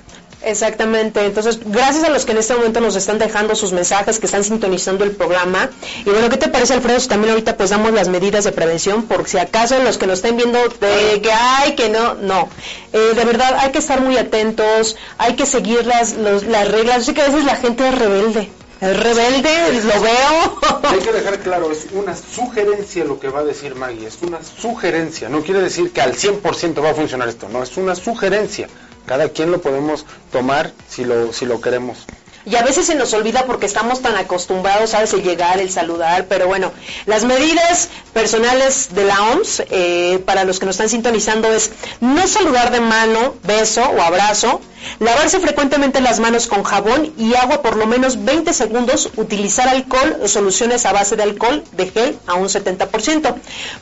Exactamente, 0.44 1.24
entonces 1.24 1.60
gracias 1.64 2.04
a 2.04 2.10
los 2.10 2.24
que 2.24 2.32
en 2.32 2.38
este 2.38 2.54
momento 2.54 2.80
nos 2.80 2.96
están 2.96 3.18
dejando 3.18 3.54
sus 3.54 3.72
mensajes, 3.72 4.18
que 4.18 4.26
están 4.26 4.42
sintonizando 4.42 5.04
el 5.04 5.12
programa. 5.12 5.70
Y 6.00 6.10
bueno, 6.10 6.28
¿qué 6.28 6.36
te 6.36 6.48
parece 6.48 6.74
Alfredo? 6.74 6.98
Si 6.98 7.08
también 7.08 7.30
ahorita 7.30 7.56
pues 7.56 7.70
damos 7.70 7.92
las 7.92 8.08
medidas 8.08 8.44
de 8.44 8.52
prevención, 8.52 9.04
por 9.04 9.28
si 9.28 9.38
acaso 9.38 9.78
los 9.82 9.98
que 9.98 10.06
nos 10.06 10.18
estén 10.18 10.36
viendo 10.36 10.58
de 10.58 11.20
que 11.22 11.32
hay, 11.32 11.74
que 11.74 11.88
no, 11.88 12.14
no. 12.14 12.48
Eh, 12.92 13.12
de 13.14 13.24
verdad 13.24 13.56
hay 13.60 13.70
que 13.70 13.78
estar 13.78 14.00
muy 14.00 14.16
atentos, 14.16 14.96
hay 15.18 15.34
que 15.34 15.46
seguir 15.46 15.86
las, 15.86 16.14
las 16.14 16.68
reglas. 16.68 16.98
Yo 16.98 17.04
sé 17.04 17.14
que 17.14 17.22
a 17.22 17.26
veces 17.26 17.44
la 17.44 17.56
gente 17.56 17.88
es 17.88 17.98
rebelde. 17.98 18.50
Es 18.80 18.96
rebelde, 19.00 19.80
lo 19.84 20.00
veo. 20.00 20.80
Hay 20.82 20.98
que 20.98 21.12
dejar 21.12 21.38
claro, 21.38 21.70
es 21.70 21.86
una 21.92 22.16
sugerencia 22.16 23.04
lo 23.04 23.20
que 23.20 23.28
va 23.28 23.38
a 23.38 23.44
decir 23.44 23.76
Maggie, 23.76 24.08
es 24.08 24.18
una 24.22 24.40
sugerencia. 24.42 25.28
No 25.28 25.42
quiere 25.42 25.60
decir 25.60 25.92
que 25.92 26.00
al 26.00 26.14
100% 26.14 26.82
va 26.82 26.90
a 26.90 26.94
funcionar 26.94 27.28
esto, 27.28 27.48
no, 27.48 27.62
es 27.62 27.76
una 27.76 27.94
sugerencia. 27.94 28.66
Cada 29.06 29.28
quien 29.28 29.50
lo 29.50 29.60
podemos 29.60 30.06
tomar 30.30 30.72
si 30.88 31.04
lo, 31.04 31.32
si 31.32 31.46
lo 31.46 31.60
queremos. 31.60 32.08
Y 32.44 32.56
a 32.56 32.62
veces 32.62 32.86
se 32.86 32.96
nos 32.96 33.12
olvida 33.14 33.44
porque 33.46 33.66
estamos 33.66 34.02
tan 34.02 34.16
acostumbrados, 34.16 34.94
a 34.94 35.02
El 35.02 35.22
llegar, 35.22 35.60
el 35.60 35.70
saludar, 35.70 36.26
pero 36.28 36.48
bueno, 36.48 36.72
las 37.06 37.24
medidas 37.24 37.88
personales 38.12 38.94
de 38.94 39.04
la 39.04 39.20
OMS, 39.30 39.62
eh, 39.70 40.22
para 40.26 40.44
los 40.44 40.58
que 40.58 40.66
nos 40.66 40.74
están 40.74 40.88
sintonizando, 40.88 41.52
es 41.52 41.70
no 42.00 42.26
saludar 42.26 42.72
de 42.72 42.80
mano, 42.80 43.36
beso 43.44 43.82
o 43.82 44.02
abrazo, 44.02 44.60
lavarse 44.98 45.38
frecuentemente 45.38 46.00
las 46.00 46.18
manos 46.18 46.46
con 46.46 46.64
jabón 46.64 47.12
y 47.16 47.34
agua 47.34 47.62
por 47.62 47.76
lo 47.76 47.86
menos 47.86 48.24
20 48.24 48.52
segundos, 48.52 49.10
utilizar 49.16 49.68
alcohol 49.68 50.18
o 50.22 50.28
soluciones 50.28 50.84
a 50.84 50.92
base 50.92 51.14
de 51.16 51.22
alcohol 51.22 51.62
de 51.72 51.90
gel 51.90 52.18
a 52.26 52.34
un 52.34 52.48
70%, 52.48 53.34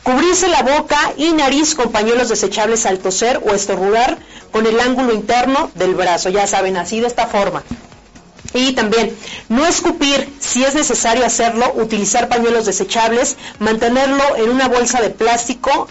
cubrirse 0.03 0.47
la 0.47 0.61
boca 0.61 1.13
y 1.17 1.31
nariz 1.31 1.73
con 1.73 1.91
pañuelos 1.91 2.29
desechables 2.29 2.85
al 2.85 2.99
toser 2.99 3.41
o 3.43 3.53
estornudar 3.53 4.19
con 4.51 4.67
el 4.67 4.79
ángulo 4.79 5.13
interno 5.13 5.71
del 5.75 5.95
brazo, 5.95 6.29
ya 6.29 6.45
saben, 6.45 6.77
así 6.77 6.99
de 6.99 7.07
esta 7.07 7.27
forma. 7.27 7.63
Y 8.53 8.73
también, 8.73 9.15
no 9.49 9.65
escupir, 9.65 10.29
si 10.39 10.63
es 10.63 10.75
necesario 10.75 11.25
hacerlo, 11.25 11.71
utilizar 11.75 12.27
pañuelos 12.27 12.65
desechables, 12.65 13.37
mantenerlo 13.59 14.35
en 14.35 14.49
una 14.49 14.67
bolsa 14.67 15.01
de 15.01 15.09
plástico, 15.09 15.87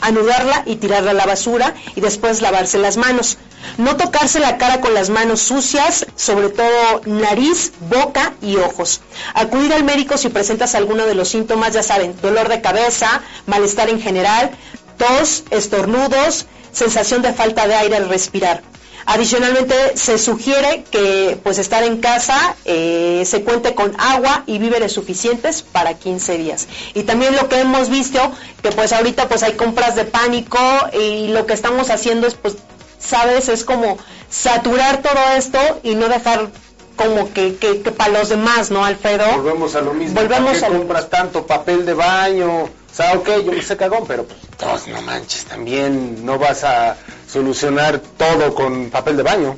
anudarla 0.00 0.62
y 0.66 0.76
tirarla 0.76 1.10
a 1.10 1.14
la 1.14 1.26
basura 1.26 1.74
y 1.94 2.00
después 2.00 2.40
lavarse 2.40 2.78
las 2.78 2.96
manos. 2.96 3.38
No 3.76 3.96
tocarse 3.96 4.38
la 4.40 4.56
cara 4.56 4.80
con 4.80 4.94
las 4.94 5.10
manos 5.10 5.40
sucias, 5.40 6.06
sobre 6.16 6.48
todo 6.48 7.02
nariz, 7.04 7.72
boca 7.90 8.32
y 8.40 8.56
ojos. 8.56 9.00
Acudir 9.34 9.72
al 9.72 9.84
médico 9.84 10.16
si 10.16 10.28
presentas 10.28 10.74
alguno 10.74 11.06
de 11.06 11.14
los 11.14 11.28
síntomas, 11.28 11.72
ya 11.74 11.82
saben, 11.82 12.14
dolor 12.22 12.48
de 12.48 12.60
cabeza, 12.60 13.22
malestar 13.46 13.90
en 13.90 14.00
general, 14.00 14.50
tos, 14.96 15.44
estornudos, 15.50 16.46
sensación 16.72 17.22
de 17.22 17.32
falta 17.32 17.66
de 17.66 17.74
aire 17.74 17.96
al 17.96 18.08
respirar. 18.08 18.62
Adicionalmente, 19.10 19.96
se 19.96 20.18
sugiere 20.18 20.84
que 20.90 21.40
pues 21.42 21.56
estar 21.56 21.82
en 21.82 21.96
casa 21.96 22.54
eh, 22.66 23.22
se 23.24 23.42
cuente 23.42 23.74
con 23.74 23.98
agua 23.98 24.42
y 24.44 24.58
víveres 24.58 24.92
suficientes 24.92 25.62
para 25.62 25.94
15 25.94 26.36
días. 26.36 26.68
Y 26.92 27.04
también 27.04 27.34
lo 27.34 27.48
que 27.48 27.58
hemos 27.58 27.88
visto, 27.88 28.20
que 28.62 28.70
pues 28.70 28.92
ahorita 28.92 29.26
pues 29.26 29.42
hay 29.42 29.52
compras 29.54 29.96
de 29.96 30.04
pánico 30.04 30.58
y 30.92 31.28
lo 31.28 31.46
que 31.46 31.54
estamos 31.54 31.88
haciendo 31.88 32.26
es 32.26 32.34
pues, 32.34 32.58
sabes, 32.98 33.48
es 33.48 33.64
como 33.64 33.96
saturar 34.28 35.00
todo 35.00 35.22
esto 35.38 35.58
y 35.82 35.94
no 35.94 36.08
dejar 36.08 36.50
como 36.98 37.32
que, 37.32 37.56
que, 37.56 37.76
para 37.92 38.18
los 38.18 38.28
demás, 38.28 38.70
¿no, 38.70 38.84
Alfredo? 38.84 39.24
Volvemos 39.36 39.74
a 39.74 39.80
lo 39.80 39.94
mismo. 39.94 40.20
Volvemos 40.20 40.58
¿Para 40.58 40.72
qué 40.72 40.78
compras 40.78 41.08
tanto 41.08 41.46
papel 41.46 41.86
de 41.86 41.94
baño? 41.94 42.64
O 42.64 42.70
sea, 42.92 43.14
ok, 43.14 43.28
yo 43.46 43.52
me 43.52 43.62
sé 43.62 43.76
cagón, 43.76 44.04
pero 44.06 44.26
pues, 44.26 44.86
no 44.88 45.00
manches, 45.00 45.44
también 45.44 46.26
no 46.26 46.38
vas 46.38 46.64
a 46.64 46.96
solucionar 47.26 48.00
todo 48.18 48.54
con 48.54 48.90
papel 48.90 49.16
de 49.16 49.22
baño. 49.22 49.56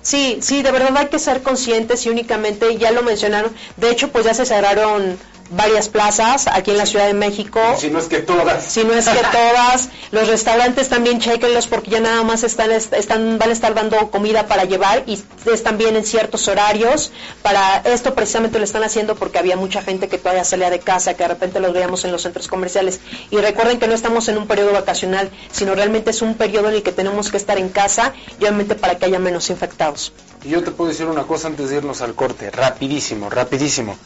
Sí, 0.00 0.38
sí, 0.40 0.62
de 0.62 0.70
verdad 0.70 0.96
hay 0.96 1.08
que 1.08 1.18
ser 1.18 1.42
conscientes 1.42 2.06
y 2.06 2.08
únicamente, 2.08 2.78
ya 2.78 2.92
lo 2.92 3.02
mencionaron, 3.02 3.52
de 3.76 3.90
hecho 3.90 4.08
pues 4.10 4.24
ya 4.24 4.32
se 4.32 4.46
cerraron 4.46 5.18
varias 5.50 5.88
plazas 5.88 6.46
aquí 6.46 6.70
en 6.70 6.78
la 6.78 6.86
Ciudad 6.86 7.06
de 7.06 7.14
México. 7.14 7.60
Si 7.78 7.90
no 7.90 7.98
es 7.98 8.06
que 8.06 8.20
todas. 8.20 8.64
Si 8.64 8.84
no 8.84 8.92
es 8.94 9.08
que 9.08 9.18
todas. 9.32 9.88
Los 10.10 10.28
restaurantes 10.28 10.88
también 10.88 11.20
chequenlos 11.20 11.66
porque 11.66 11.90
ya 11.90 12.00
nada 12.00 12.22
más 12.22 12.44
están, 12.44 12.70
están, 12.70 13.38
van 13.38 13.50
a 13.50 13.52
estar 13.52 13.74
dando 13.74 14.10
comida 14.10 14.46
para 14.46 14.64
llevar 14.64 15.04
y 15.06 15.18
están 15.52 15.78
bien 15.78 15.96
en 15.96 16.04
ciertos 16.04 16.48
horarios. 16.48 17.12
Para 17.42 17.78
esto 17.78 18.14
precisamente 18.14 18.58
lo 18.58 18.64
están 18.64 18.84
haciendo 18.84 19.14
porque 19.16 19.38
había 19.38 19.56
mucha 19.56 19.82
gente 19.82 20.08
que 20.08 20.18
todavía 20.18 20.44
salía 20.44 20.70
de 20.70 20.80
casa, 20.80 21.14
que 21.14 21.22
de 21.22 21.28
repente 21.28 21.60
los 21.60 21.72
veíamos 21.72 22.04
en 22.04 22.12
los 22.12 22.22
centros 22.22 22.48
comerciales. 22.48 23.00
Y 23.30 23.36
recuerden 23.36 23.78
que 23.78 23.88
no 23.88 23.94
estamos 23.94 24.28
en 24.28 24.38
un 24.38 24.46
periodo 24.46 24.72
vacacional, 24.72 25.30
sino 25.50 25.74
realmente 25.74 26.10
es 26.10 26.22
un 26.22 26.34
periodo 26.34 26.68
en 26.68 26.76
el 26.76 26.82
que 26.82 26.92
tenemos 26.92 27.30
que 27.30 27.36
estar 27.36 27.58
en 27.58 27.68
casa 27.68 28.12
y 28.38 28.44
obviamente 28.44 28.74
para 28.74 28.96
que 28.96 29.06
haya 29.06 29.18
menos 29.18 29.50
infectados. 29.50 30.12
Y 30.44 30.50
yo 30.50 30.62
te 30.62 30.70
puedo 30.70 30.90
decir 30.90 31.06
una 31.06 31.24
cosa 31.24 31.48
antes 31.48 31.70
de 31.70 31.76
irnos 31.76 32.00
al 32.00 32.14
corte, 32.14 32.50
rapidísimo, 32.50 33.28
rapidísimo. 33.28 33.96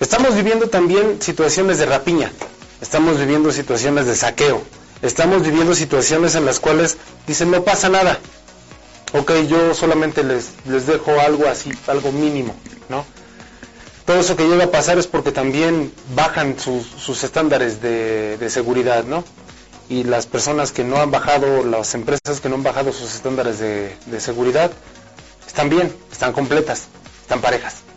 Estamos 0.00 0.36
viviendo 0.36 0.68
también 0.68 1.20
situaciones 1.20 1.78
de 1.78 1.86
rapiña, 1.86 2.30
estamos 2.80 3.18
viviendo 3.18 3.50
situaciones 3.50 4.06
de 4.06 4.14
saqueo, 4.14 4.62
estamos 5.02 5.42
viviendo 5.42 5.74
situaciones 5.74 6.36
en 6.36 6.46
las 6.46 6.60
cuales 6.60 6.98
dicen 7.26 7.50
no 7.50 7.64
pasa 7.64 7.88
nada. 7.88 8.20
Ok, 9.12 9.32
yo 9.48 9.74
solamente 9.74 10.22
les, 10.22 10.50
les 10.66 10.86
dejo 10.86 11.18
algo 11.18 11.48
así, 11.48 11.72
algo 11.88 12.12
mínimo, 12.12 12.54
¿no? 12.88 13.04
Todo 14.06 14.20
eso 14.20 14.36
que 14.36 14.46
llega 14.46 14.64
a 14.64 14.70
pasar 14.70 14.98
es 14.98 15.08
porque 15.08 15.32
también 15.32 15.92
bajan 16.14 16.56
sus, 16.60 17.24
estándares 17.24 17.82
de, 17.82 18.46
seguridad, 18.50 19.02
¿no? 19.02 19.24
Y 19.88 20.04
las 20.04 20.26
personas 20.26 20.70
que 20.70 20.84
no 20.84 20.98
han 20.98 21.10
bajado, 21.10 21.64
las 21.64 21.94
empresas 21.94 22.40
que 22.40 22.48
no 22.48 22.54
han 22.54 22.62
bajado 22.62 22.92
sus 22.92 23.14
estándares 23.16 23.58
de, 23.58 23.96
de 24.06 24.20
seguridad, 24.20 24.70
están 25.44 25.68
bien, 25.68 25.92
están 26.12 26.32
completas, 26.32 26.84
están 27.22 27.40
parejas. 27.40 27.87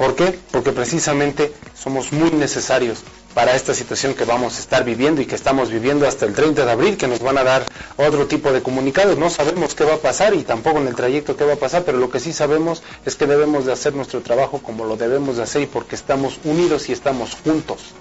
¿Por 0.00 0.16
qué? 0.16 0.38
Porque 0.50 0.72
precisamente 0.72 1.52
somos 1.78 2.10
muy 2.10 2.30
necesarios 2.30 3.00
para 3.34 3.54
esta 3.54 3.74
situación 3.74 4.14
que 4.14 4.24
vamos 4.24 4.56
a 4.56 4.60
estar 4.60 4.82
viviendo 4.82 5.20
y 5.20 5.26
que 5.26 5.34
estamos 5.34 5.70
viviendo 5.70 6.08
hasta 6.08 6.24
el 6.24 6.32
30 6.32 6.64
de 6.64 6.72
abril, 6.72 6.96
que 6.96 7.06
nos 7.06 7.20
van 7.20 7.36
a 7.36 7.44
dar 7.44 7.66
otro 7.98 8.26
tipo 8.26 8.50
de 8.50 8.62
comunicados. 8.62 9.18
No 9.18 9.28
sabemos 9.28 9.74
qué 9.74 9.84
va 9.84 9.96
a 9.96 9.98
pasar 9.98 10.32
y 10.32 10.42
tampoco 10.42 10.78
en 10.78 10.86
el 10.86 10.94
trayecto 10.94 11.36
qué 11.36 11.44
va 11.44 11.52
a 11.52 11.56
pasar, 11.56 11.82
pero 11.84 11.98
lo 11.98 12.08
que 12.08 12.18
sí 12.18 12.32
sabemos 12.32 12.82
es 13.04 13.14
que 13.14 13.26
debemos 13.26 13.66
de 13.66 13.74
hacer 13.74 13.94
nuestro 13.94 14.22
trabajo 14.22 14.62
como 14.62 14.86
lo 14.86 14.96
debemos 14.96 15.36
de 15.36 15.42
hacer 15.42 15.60
y 15.60 15.66
porque 15.66 15.96
estamos 15.96 16.40
unidos 16.44 16.88
y 16.88 16.92
estamos 16.94 17.36
juntos. 17.44 17.92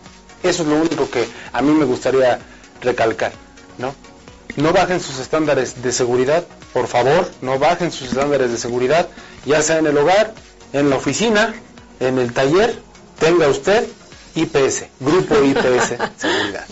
Eso 0.41 0.63
es 0.63 0.69
lo 0.69 0.77
único 0.77 1.09
que 1.09 1.27
a 1.51 1.61
mí 1.61 1.73
me 1.73 1.83
gustaría 1.83 2.39
recalcar, 2.81 3.33
¿no? 3.77 3.93
No 4.55 4.71
bajen 4.71 5.01
sus 5.01 5.19
estándares 5.19 5.83
de 5.83 5.91
seguridad, 5.91 6.45
por 6.71 6.87
favor, 6.87 7.29
no 7.41 7.59
bajen 7.59 7.91
sus 7.91 8.07
estándares 8.07 8.51
de 8.51 8.57
seguridad, 8.57 9.09
ya 9.45 9.61
sea 9.61 9.79
en 9.79 9.87
el 9.87 9.97
hogar, 9.97 10.33
en 10.71 10.89
la 10.89 10.95
oficina, 10.95 11.53
en 11.99 12.19
el 12.19 12.33
taller 12.33 12.77
tenga 13.19 13.47
usted 13.47 13.87
IPS, 14.35 14.85
Grupo 14.99 15.35
IPS 15.43 15.95
Seguridad. 16.17 16.65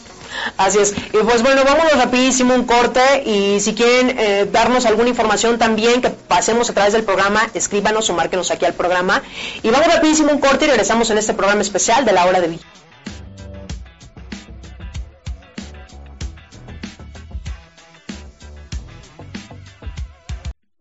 Así 0.56 0.80
es. 0.80 0.94
Y 1.14 1.18
pues 1.18 1.42
bueno, 1.42 1.64
vámonos 1.64 1.94
rapidísimo 1.98 2.54
un 2.54 2.66
corte 2.66 3.24
y 3.26 3.60
si 3.60 3.74
quieren 3.74 4.18
eh, 4.18 4.48
darnos 4.52 4.86
alguna 4.86 5.10
información 5.10 5.58
también 5.58 6.02
que 6.02 6.10
pasemos 6.10 6.70
a 6.70 6.74
través 6.74 6.94
del 6.94 7.04
programa, 7.04 7.50
escríbanos 7.54 8.10
o 8.10 8.14
márquenos 8.14 8.52
aquí 8.52 8.66
al 8.66 8.74
programa. 8.74 9.24
Y 9.64 9.70
vamos 9.70 9.88
rapidísimo 9.88 10.32
un 10.32 10.40
corte 10.40 10.66
y 10.66 10.68
regresamos 10.70 11.10
en 11.10 11.18
este 11.18 11.34
programa 11.34 11.62
especial 11.62 12.06
de 12.06 12.14
la 12.14 12.26
hora 12.26 12.40
de 12.40 12.48
Villa. 12.50 12.66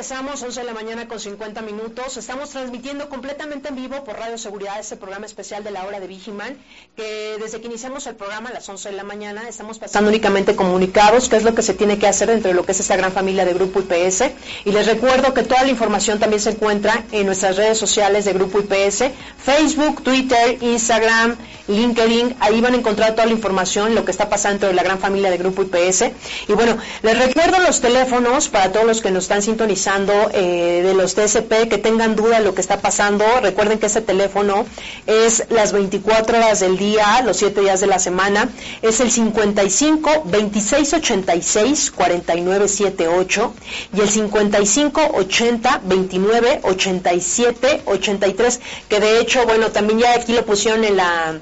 Regresamos, 0.00 0.42
11 0.42 0.60
de 0.60 0.66
la 0.66 0.72
mañana 0.72 1.08
con 1.08 1.20
50 1.20 1.60
minutos. 1.60 2.16
Estamos 2.16 2.48
transmitiendo 2.48 3.10
completamente 3.10 3.68
en 3.68 3.76
vivo 3.76 4.02
por 4.02 4.16
Radio 4.16 4.38
Seguridad 4.38 4.80
este 4.80 4.96
programa 4.96 5.26
especial 5.26 5.62
de 5.62 5.72
la 5.72 5.84
hora 5.84 6.00
de 6.00 6.06
Vigiman, 6.06 6.56
que 6.96 7.36
desde 7.38 7.60
que 7.60 7.66
iniciamos 7.66 8.06
el 8.06 8.14
programa 8.14 8.48
a 8.48 8.54
las 8.54 8.66
11 8.66 8.92
de 8.92 8.96
la 8.96 9.04
mañana 9.04 9.46
estamos 9.46 9.78
pasando 9.78 10.08
únicamente 10.08 10.56
comunicados, 10.56 11.28
qué 11.28 11.36
es 11.36 11.42
lo 11.42 11.54
que 11.54 11.60
se 11.60 11.74
tiene 11.74 11.98
que 11.98 12.06
hacer 12.06 12.28
dentro 12.28 12.48
de 12.48 12.54
lo 12.54 12.64
que 12.64 12.72
es 12.72 12.80
esta 12.80 12.96
gran 12.96 13.12
familia 13.12 13.44
de 13.44 13.52
Grupo 13.52 13.80
IPS. 13.80 14.22
Y 14.64 14.72
les 14.72 14.86
recuerdo 14.86 15.34
que 15.34 15.42
toda 15.42 15.64
la 15.64 15.68
información 15.68 16.18
también 16.18 16.40
se 16.40 16.52
encuentra 16.52 17.04
en 17.12 17.26
nuestras 17.26 17.58
redes 17.58 17.76
sociales 17.76 18.24
de 18.24 18.32
Grupo 18.32 18.60
IPS, 18.60 19.04
Facebook, 19.44 20.02
Twitter, 20.02 20.56
Instagram, 20.62 21.36
LinkedIn. 21.68 22.36
Ahí 22.40 22.62
van 22.62 22.72
a 22.72 22.78
encontrar 22.78 23.12
toda 23.12 23.26
la 23.26 23.32
información, 23.32 23.94
lo 23.94 24.06
que 24.06 24.12
está 24.12 24.30
pasando 24.30 24.52
dentro 24.52 24.68
de 24.70 24.74
la 24.76 24.82
gran 24.82 24.98
familia 24.98 25.30
de 25.30 25.36
Grupo 25.36 25.60
IPS. 25.60 26.04
Y 26.48 26.54
bueno, 26.54 26.78
les 27.02 27.18
recuerdo 27.18 27.58
los 27.58 27.82
teléfonos 27.82 28.48
para 28.48 28.72
todos 28.72 28.86
los 28.86 29.02
que 29.02 29.10
nos 29.10 29.24
están 29.24 29.42
sintonizando 29.42 29.89
eh, 30.32 30.82
de 30.84 30.94
los 30.94 31.14
TSP, 31.16 31.68
que 31.68 31.78
tengan 31.78 32.14
duda 32.14 32.38
de 32.38 32.44
lo 32.44 32.54
que 32.54 32.60
está 32.60 32.80
pasando. 32.80 33.24
Recuerden 33.42 33.78
que 33.80 33.86
ese 33.86 34.00
teléfono 34.00 34.64
es 35.06 35.44
las 35.50 35.72
24 35.72 36.38
horas 36.38 36.60
del 36.60 36.78
día, 36.78 37.22
los 37.22 37.38
7 37.38 37.60
días 37.60 37.80
de 37.80 37.88
la 37.88 37.98
semana. 37.98 38.48
Es 38.82 39.00
el 39.00 39.10
55 39.10 40.22
26 40.26 40.94
86 40.94 41.90
49 41.90 42.68
78 42.68 43.54
y 43.94 44.00
el 44.00 44.08
55 44.08 45.00
80 45.14 45.80
29 45.84 46.60
87 46.62 47.82
83, 47.86 48.60
que 48.88 49.00
de 49.00 49.18
hecho, 49.20 49.44
bueno, 49.44 49.70
también 49.72 49.98
ya 49.98 50.14
aquí 50.14 50.34
lo 50.34 50.44
pusieron 50.46 50.84
en 50.84 50.96
la 50.98 51.40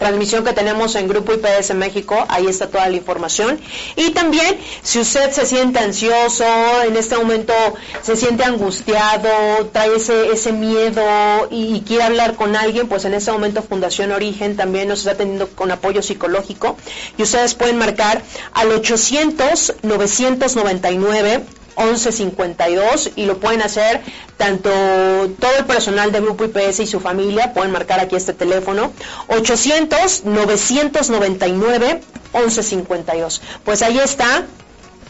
transmisión 0.00 0.44
que 0.44 0.52
tenemos 0.52 0.96
en 0.96 1.06
Grupo 1.06 1.32
IPS 1.34 1.74
México, 1.74 2.24
ahí 2.28 2.46
está 2.46 2.68
toda 2.68 2.88
la 2.88 2.96
información. 2.96 3.60
Y 3.94 4.10
también, 4.10 4.58
si 4.82 4.98
usted 4.98 5.30
se 5.30 5.46
siente 5.46 5.78
ansioso, 5.78 6.44
en 6.84 6.96
este 6.96 7.16
momento 7.16 7.52
se 8.02 8.16
siente 8.16 8.42
angustiado, 8.42 9.28
trae 9.72 9.94
ese, 9.94 10.32
ese 10.32 10.52
miedo 10.52 11.02
y, 11.50 11.76
y 11.76 11.80
quiere 11.82 12.04
hablar 12.04 12.34
con 12.34 12.56
alguien, 12.56 12.88
pues 12.88 13.04
en 13.04 13.14
este 13.14 13.30
momento 13.30 13.62
Fundación 13.62 14.10
Origen 14.10 14.56
también 14.56 14.88
nos 14.88 15.00
está 15.00 15.16
teniendo 15.16 15.48
con 15.48 15.70
apoyo 15.70 16.02
psicológico 16.02 16.76
y 17.18 17.22
ustedes 17.22 17.54
pueden 17.54 17.76
marcar 17.76 18.22
al 18.54 18.72
800 18.72 19.74
999 19.82 21.44
1152 21.80 23.10
y 23.16 23.26
lo 23.26 23.38
pueden 23.38 23.62
hacer 23.62 24.00
tanto 24.36 24.70
todo 25.38 25.56
el 25.58 25.64
personal 25.66 26.12
de 26.12 26.20
Grupo 26.20 26.44
IPS 26.44 26.80
y 26.80 26.86
su 26.86 27.00
familia, 27.00 27.52
pueden 27.52 27.72
marcar 27.72 28.00
aquí 28.00 28.16
este 28.16 28.32
teléfono 28.32 28.92
800 29.28 30.24
999 30.24 32.00
1152. 32.32 33.42
Pues 33.64 33.82
ahí 33.82 33.98
está, 33.98 34.44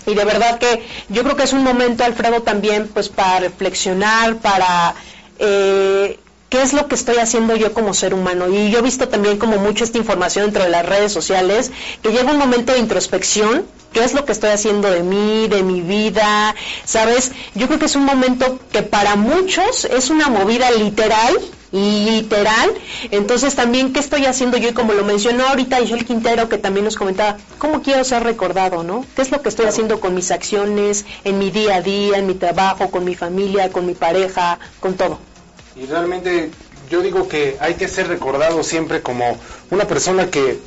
y 0.06 0.14
de 0.14 0.24
verdad 0.24 0.58
que 0.58 0.86
yo 1.08 1.22
creo 1.22 1.36
que 1.36 1.44
es 1.44 1.52
un 1.52 1.62
momento, 1.62 2.04
Alfredo, 2.04 2.42
también 2.42 2.88
pues 2.88 3.08
para 3.08 3.40
reflexionar, 3.40 4.36
para 4.36 4.94
eh, 5.38 6.18
qué 6.50 6.60
es 6.60 6.72
lo 6.72 6.88
que 6.88 6.96
estoy 6.96 7.16
haciendo 7.16 7.56
yo 7.56 7.72
como 7.72 7.94
ser 7.94 8.12
humano. 8.12 8.48
Y 8.48 8.70
yo 8.70 8.80
he 8.80 8.82
visto 8.82 9.08
también 9.08 9.38
como 9.38 9.56
mucho 9.56 9.84
esta 9.84 9.98
información 9.98 10.46
dentro 10.46 10.64
de 10.64 10.70
las 10.70 10.84
redes 10.84 11.12
sociales, 11.12 11.70
que 12.02 12.10
llega 12.10 12.32
un 12.32 12.38
momento 12.38 12.72
de 12.72 12.80
introspección, 12.80 13.64
qué 13.92 14.04
es 14.04 14.12
lo 14.12 14.24
que 14.24 14.32
estoy 14.32 14.50
haciendo 14.50 14.90
de 14.90 15.02
mí, 15.02 15.48
de 15.48 15.62
mi 15.62 15.80
vida, 15.80 16.54
¿sabes? 16.84 17.32
Yo 17.54 17.68
creo 17.68 17.78
que 17.78 17.86
es 17.86 17.96
un 17.96 18.04
momento 18.04 18.58
que 18.72 18.82
para 18.82 19.16
muchos 19.16 19.84
es 19.84 20.10
una 20.10 20.28
movida 20.28 20.70
literal 20.72 21.38
literal. 21.72 22.74
Entonces 23.12 23.54
también, 23.54 23.92
¿qué 23.92 24.00
estoy 24.00 24.26
haciendo 24.26 24.56
yo? 24.56 24.70
Y 24.70 24.72
como 24.72 24.92
lo 24.92 25.04
mencionó 25.04 25.46
ahorita 25.46 25.78
Joel 25.88 26.04
Quintero, 26.04 26.48
que 26.48 26.58
también 26.58 26.84
nos 26.84 26.96
comentaba, 26.96 27.36
¿cómo 27.58 27.80
quiero 27.80 28.02
ser 28.02 28.24
recordado, 28.24 28.82
no? 28.82 29.06
¿Qué 29.14 29.22
es 29.22 29.30
lo 29.30 29.40
que 29.40 29.48
estoy 29.48 29.66
haciendo 29.66 30.00
con 30.00 30.14
mis 30.14 30.32
acciones, 30.32 31.04
en 31.22 31.38
mi 31.38 31.50
día 31.50 31.76
a 31.76 31.80
día, 31.80 32.18
en 32.18 32.26
mi 32.26 32.34
trabajo, 32.34 32.90
con 32.90 33.04
mi 33.04 33.14
familia, 33.14 33.70
con 33.70 33.86
mi 33.86 33.94
pareja, 33.94 34.58
con 34.80 34.94
todo? 34.94 35.29
Y 35.76 35.86
realmente 35.86 36.50
yo 36.90 37.00
digo 37.02 37.28
que 37.28 37.56
hay 37.60 37.74
que 37.74 37.88
ser 37.88 38.08
recordado 38.08 38.62
siempre 38.62 39.02
como 39.02 39.36
una 39.70 39.86
persona 39.86 40.26
que 40.30 40.58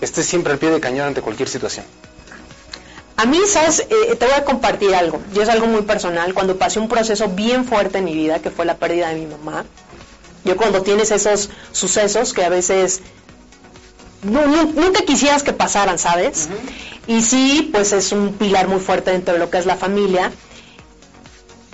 esté 0.00 0.22
siempre 0.22 0.52
al 0.52 0.58
pie 0.58 0.70
de 0.70 0.80
cañón 0.80 1.08
ante 1.08 1.20
cualquier 1.22 1.48
situación. 1.48 1.84
A 3.16 3.26
mí, 3.26 3.40
¿sabes? 3.48 3.80
Eh, 3.90 4.14
te 4.16 4.26
voy 4.26 4.34
a 4.34 4.44
compartir 4.44 4.94
algo. 4.94 5.20
Yo 5.34 5.42
es 5.42 5.48
algo 5.48 5.66
muy 5.66 5.82
personal. 5.82 6.34
Cuando 6.34 6.56
pasé 6.56 6.78
un 6.78 6.88
proceso 6.88 7.28
bien 7.28 7.64
fuerte 7.64 7.98
en 7.98 8.04
mi 8.04 8.14
vida, 8.14 8.38
que 8.40 8.50
fue 8.50 8.64
la 8.64 8.76
pérdida 8.76 9.08
de 9.08 9.16
mi 9.16 9.26
mamá, 9.26 9.64
yo 10.44 10.56
cuando 10.56 10.82
tienes 10.82 11.10
esos 11.10 11.50
sucesos 11.72 12.32
que 12.32 12.44
a 12.44 12.48
veces 12.48 13.00
no, 14.22 14.46
nu- 14.46 14.72
nunca 14.72 15.02
quisieras 15.02 15.42
que 15.42 15.52
pasaran, 15.52 15.98
¿sabes? 15.98 16.48
Y 17.08 17.22
sí, 17.22 17.70
pues 17.72 17.92
es 17.92 18.12
un 18.12 18.34
pilar 18.34 18.68
muy 18.68 18.78
fuerte 18.80 19.10
dentro 19.10 19.34
de 19.34 19.40
lo 19.40 19.50
que 19.50 19.58
es 19.58 19.66
la 19.66 19.76
familia. 19.76 20.30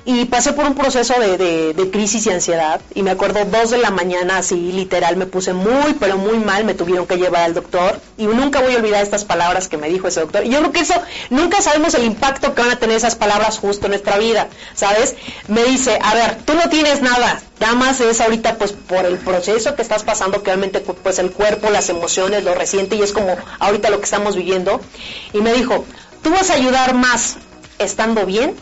Y 0.06 0.26
pasé 0.26 0.52
por 0.52 0.66
un 0.66 0.74
proceso 0.74 1.14
de, 1.18 1.38
de- 1.72 1.90
crisis 1.90 2.26
y 2.26 2.30
ansiedad. 2.30 2.78
Y 2.94 3.02
me 3.02 3.10
acuerdo 3.10 3.42
dos 3.46 3.70
de 3.70 3.78
la 3.78 3.90
mañana, 3.90 4.36
así 4.38 4.54
literal, 4.72 5.16
me 5.16 5.24
puse 5.24 5.54
muy, 5.54 5.94
pero 5.98 6.18
muy 6.18 6.38
mal. 6.38 6.64
Me 6.64 6.74
tuvieron 6.74 7.06
que 7.06 7.16
llevar 7.16 7.42
al 7.44 7.54
doctor. 7.54 7.98
Y 8.18 8.26
nunca 8.26 8.60
voy 8.60 8.74
a 8.74 8.78
olvidar 8.78 9.02
estas 9.02 9.24
palabras 9.24 9.68
que 9.68 9.78
me 9.78 9.88
dijo 9.88 10.06
ese 10.08 10.20
doctor. 10.20 10.44
Y 10.44 10.50
yo 10.50 10.58
creo 10.58 10.72
que 10.72 10.80
eso, 10.80 10.94
nunca 11.30 11.62
sabemos 11.62 11.94
el 11.94 12.04
impacto 12.04 12.54
que 12.54 12.60
van 12.60 12.72
a 12.72 12.78
tener 12.78 12.96
esas 12.96 13.14
palabras 13.14 13.58
justo 13.58 13.86
en 13.86 13.92
nuestra 13.92 14.18
vida, 14.18 14.48
¿sabes? 14.74 15.14
Me 15.48 15.64
dice, 15.64 15.98
a 16.02 16.14
ver, 16.14 16.36
tú 16.44 16.52
no 16.52 16.68
tienes 16.68 17.00
nada. 17.00 17.40
Nada 17.60 17.74
más 17.74 17.98
es 18.00 18.20
ahorita, 18.20 18.58
pues, 18.58 18.72
por 18.72 19.06
el 19.06 19.16
proceso 19.16 19.74
que 19.74 19.80
estás 19.80 20.02
pasando, 20.02 20.42
que 20.42 20.50
obviamente, 20.50 20.80
pues, 20.80 21.18
el 21.18 21.30
cuerpo, 21.30 21.70
las 21.70 21.88
emociones, 21.88 22.44
lo 22.44 22.54
reciente. 22.54 22.96
Y 22.96 23.02
es 23.02 23.12
como 23.14 23.38
ahorita 23.58 23.88
lo 23.88 23.98
que 24.00 24.04
estamos 24.04 24.36
viviendo. 24.36 24.82
Y 25.32 25.38
me 25.38 25.54
dijo, 25.54 25.86
tú 26.22 26.28
vas 26.30 26.50
a 26.50 26.54
ayudar 26.54 26.92
más 26.94 27.36
estando 27.78 28.26
bien 28.26 28.54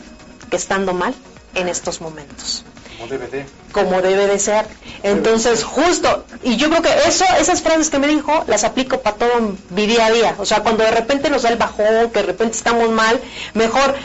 que 0.48 0.56
estando 0.56 0.92
mal 0.92 1.14
en 1.54 1.68
estos 1.68 2.00
momentos 2.00 2.64
Como 3.02 3.10
debe 3.10 3.26
de. 3.26 3.46
como 3.72 4.00
debe 4.00 4.26
de 4.28 4.38
ser. 4.38 4.64
Entonces, 5.02 5.64
justo, 5.64 6.24
y 6.44 6.56
yo 6.56 6.70
creo 6.70 6.82
que 6.82 7.08
eso, 7.08 7.24
esas 7.40 7.60
frases 7.60 7.90
que 7.90 7.98
me 7.98 8.06
dijo, 8.06 8.44
las 8.46 8.62
aplico 8.62 9.00
para 9.00 9.16
todo 9.16 9.56
mi 9.70 9.86
día 9.88 10.06
a 10.06 10.12
día. 10.12 10.34
O 10.38 10.46
sea, 10.46 10.62
cuando 10.62 10.84
de 10.84 10.92
repente 10.92 11.28
nos 11.28 11.42
da 11.42 11.48
el 11.48 11.56
bajón, 11.56 12.10
que 12.12 12.20
de 12.20 12.26
repente 12.26 12.56
estamos 12.56 12.90
mal, 12.90 13.20
mejor, 13.54 13.96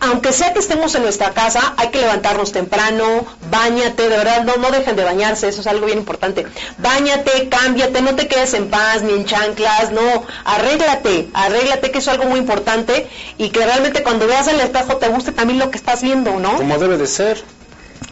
aunque 0.00 0.32
sea 0.32 0.52
que 0.52 0.58
estemos 0.58 0.94
en 0.94 1.04
nuestra 1.04 1.30
casa, 1.30 1.72
hay 1.78 1.88
que 1.88 2.02
levantarnos 2.02 2.52
temprano, 2.52 3.24
bañate, 3.50 4.02
de 4.02 4.08
verdad, 4.10 4.44
no, 4.44 4.56
no 4.56 4.70
dejen 4.70 4.96
de 4.96 5.04
bañarse, 5.04 5.48
eso 5.48 5.62
es 5.62 5.66
algo 5.66 5.86
bien 5.86 5.98
importante. 5.98 6.44
Báñate, 6.76 7.48
cámbiate, 7.48 8.02
no 8.02 8.14
te 8.14 8.28
quedes 8.28 8.52
en 8.52 8.68
paz 8.68 9.00
ni 9.00 9.14
en 9.14 9.24
chanclas, 9.24 9.90
no, 9.92 10.26
arréglate, 10.44 11.30
arréglate, 11.32 11.90
que 11.90 11.98
eso 11.98 12.10
es 12.10 12.18
algo 12.18 12.28
muy 12.28 12.40
importante, 12.40 13.08
y 13.38 13.48
que 13.48 13.64
realmente 13.64 14.02
cuando 14.02 14.26
veas 14.26 14.48
el 14.48 14.60
espejo 14.60 14.98
te 14.98 15.08
guste 15.08 15.32
también 15.32 15.58
lo 15.58 15.70
que 15.70 15.78
estás 15.78 16.02
viendo, 16.02 16.38
¿no? 16.38 16.56
Como 16.56 16.76
debe 16.76 16.98
de 16.98 17.06
ser. 17.06 17.42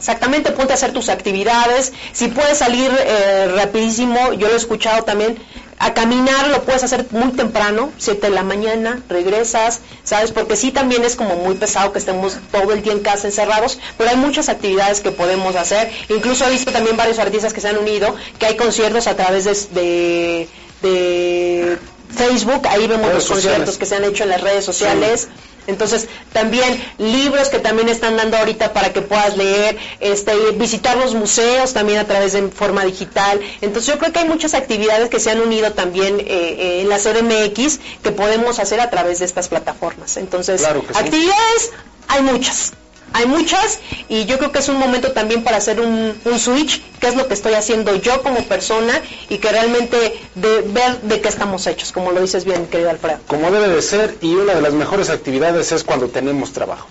Exactamente, 0.03 0.50
ponte 0.50 0.72
a 0.72 0.74
hacer 0.74 0.92
tus 0.92 1.09
actividades. 1.09 1.92
Si 2.12 2.26
puedes 2.26 2.59
salir 2.59 2.90
eh, 3.07 3.53
rapidísimo, 3.55 4.32
yo 4.32 4.48
lo 4.48 4.55
he 4.55 4.57
escuchado 4.57 5.05
también, 5.05 5.38
a 5.78 5.94
caminar 5.94 6.48
lo 6.48 6.64
puedes 6.64 6.82
hacer 6.82 7.07
muy 7.12 7.30
temprano, 7.30 7.92
7 7.98 8.20
de 8.26 8.34
la 8.34 8.42
mañana, 8.42 9.00
regresas, 9.09 9.78
¿sabes? 10.03 10.32
Porque 10.32 10.57
sí 10.57 10.72
también 10.72 11.05
es 11.05 11.14
como 11.14 11.36
muy 11.36 11.55
pesado 11.55 11.92
que 11.92 12.00
estemos 12.00 12.36
todo 12.50 12.72
el 12.72 12.82
día 12.82 12.94
en 12.94 12.98
casa 12.98 13.28
encerrados, 13.28 13.78
pero 13.96 14.11
hay 14.11 14.16
muchas 14.16 14.48
actividades 14.48 14.98
que 14.98 15.12
podemos 15.12 15.55
hacer. 15.55 15.92
Incluso 16.09 16.44
he 16.46 16.50
visto 16.50 16.72
también 16.72 16.96
varios 16.96 17.20
artistas 17.20 17.53
que 17.53 17.61
se 17.61 17.68
han 17.68 17.78
unido, 17.78 18.12
que 18.40 18.46
hay 18.46 18.57
conciertos 18.57 19.07
a 19.07 19.14
través 19.14 19.44
de, 19.44 19.55
de, 19.80 20.48
de 20.82 21.78
Facebook, 22.12 22.66
ahí 22.66 22.88
vemos 22.88 23.07
Redes 23.07 23.14
los 23.14 23.26
conciertos 23.28 23.74
sociales. 23.74 23.78
que 23.78 23.86
se 23.86 23.94
han 23.94 24.05
hecho 24.05 24.24
en 24.24 24.30
las 24.30 24.40
redes 24.40 24.64
sociales. 24.64 25.28
Entonces, 25.66 26.08
también 26.32 26.82
libros 26.98 27.48
que 27.48 27.58
también 27.58 27.88
están 27.88 28.16
dando 28.16 28.36
ahorita 28.36 28.72
para 28.72 28.92
que 28.92 29.02
puedas 29.02 29.36
leer, 29.36 29.78
este, 30.00 30.32
visitar 30.52 30.96
los 30.96 31.14
museos 31.14 31.72
también 31.72 31.98
a 31.98 32.04
través 32.04 32.32
de 32.32 32.48
forma 32.48 32.84
digital. 32.84 33.40
Entonces, 33.60 33.92
yo 33.92 33.98
creo 33.98 34.12
que 34.12 34.20
hay 34.20 34.28
muchas 34.28 34.54
actividades 34.54 35.08
que 35.08 35.20
se 35.20 35.30
han 35.30 35.40
unido 35.40 35.72
también 35.72 36.20
eh, 36.20 36.24
eh, 36.28 36.80
en 36.80 36.88
la 36.88 36.98
CDMX 36.98 37.80
que 38.02 38.10
podemos 38.10 38.58
hacer 38.58 38.80
a 38.80 38.90
través 38.90 39.20
de 39.20 39.24
estas 39.26 39.48
plataformas. 39.48 40.16
Entonces, 40.16 40.60
Claro 40.60 40.86
que 40.86 40.94
sí. 40.94 41.00
actividades 41.00 41.70
hay 42.08 42.22
muchas. 42.22 42.72
Hay 43.14 43.26
muchas 43.26 43.80
y 44.08 44.24
yo 44.24 44.38
creo 44.38 44.52
que 44.52 44.60
es 44.60 44.68
un 44.68 44.78
momento 44.78 45.12
también 45.12 45.44
para 45.44 45.58
hacer 45.58 45.80
un, 45.80 46.14
switch, 46.38 46.82
que 46.98 47.08
es 47.08 47.16
lo 47.16 47.28
que 47.28 47.34
estoy 47.34 47.54
haciendo 47.54 47.94
yo 47.96 48.22
como 48.22 48.42
persona 48.44 49.00
y 49.28 49.38
que 49.38 49.50
realmente 49.50 50.20
de 50.34 50.62
ver 50.62 51.00
de 51.02 51.20
qué 51.20 51.28
estamos 51.28 51.66
hechos, 51.66 51.92
como 51.92 52.12
lo 52.12 52.20
dices 52.20 52.44
bien, 52.44 52.66
querido 52.66 52.90
Alfredo. 52.90 53.20
Como 53.26 53.50
debe 53.50 53.68
de 53.68 53.82
ser 53.82 54.16
y 54.20 54.34
una 54.34 54.54
de 54.54 54.62
las 54.62 54.72
mejores 54.72 55.10
actividades 55.10 55.72
es 55.72 55.84
cuando 55.84 56.08
tenemos 56.08 56.52
trabajo. 56.52 56.88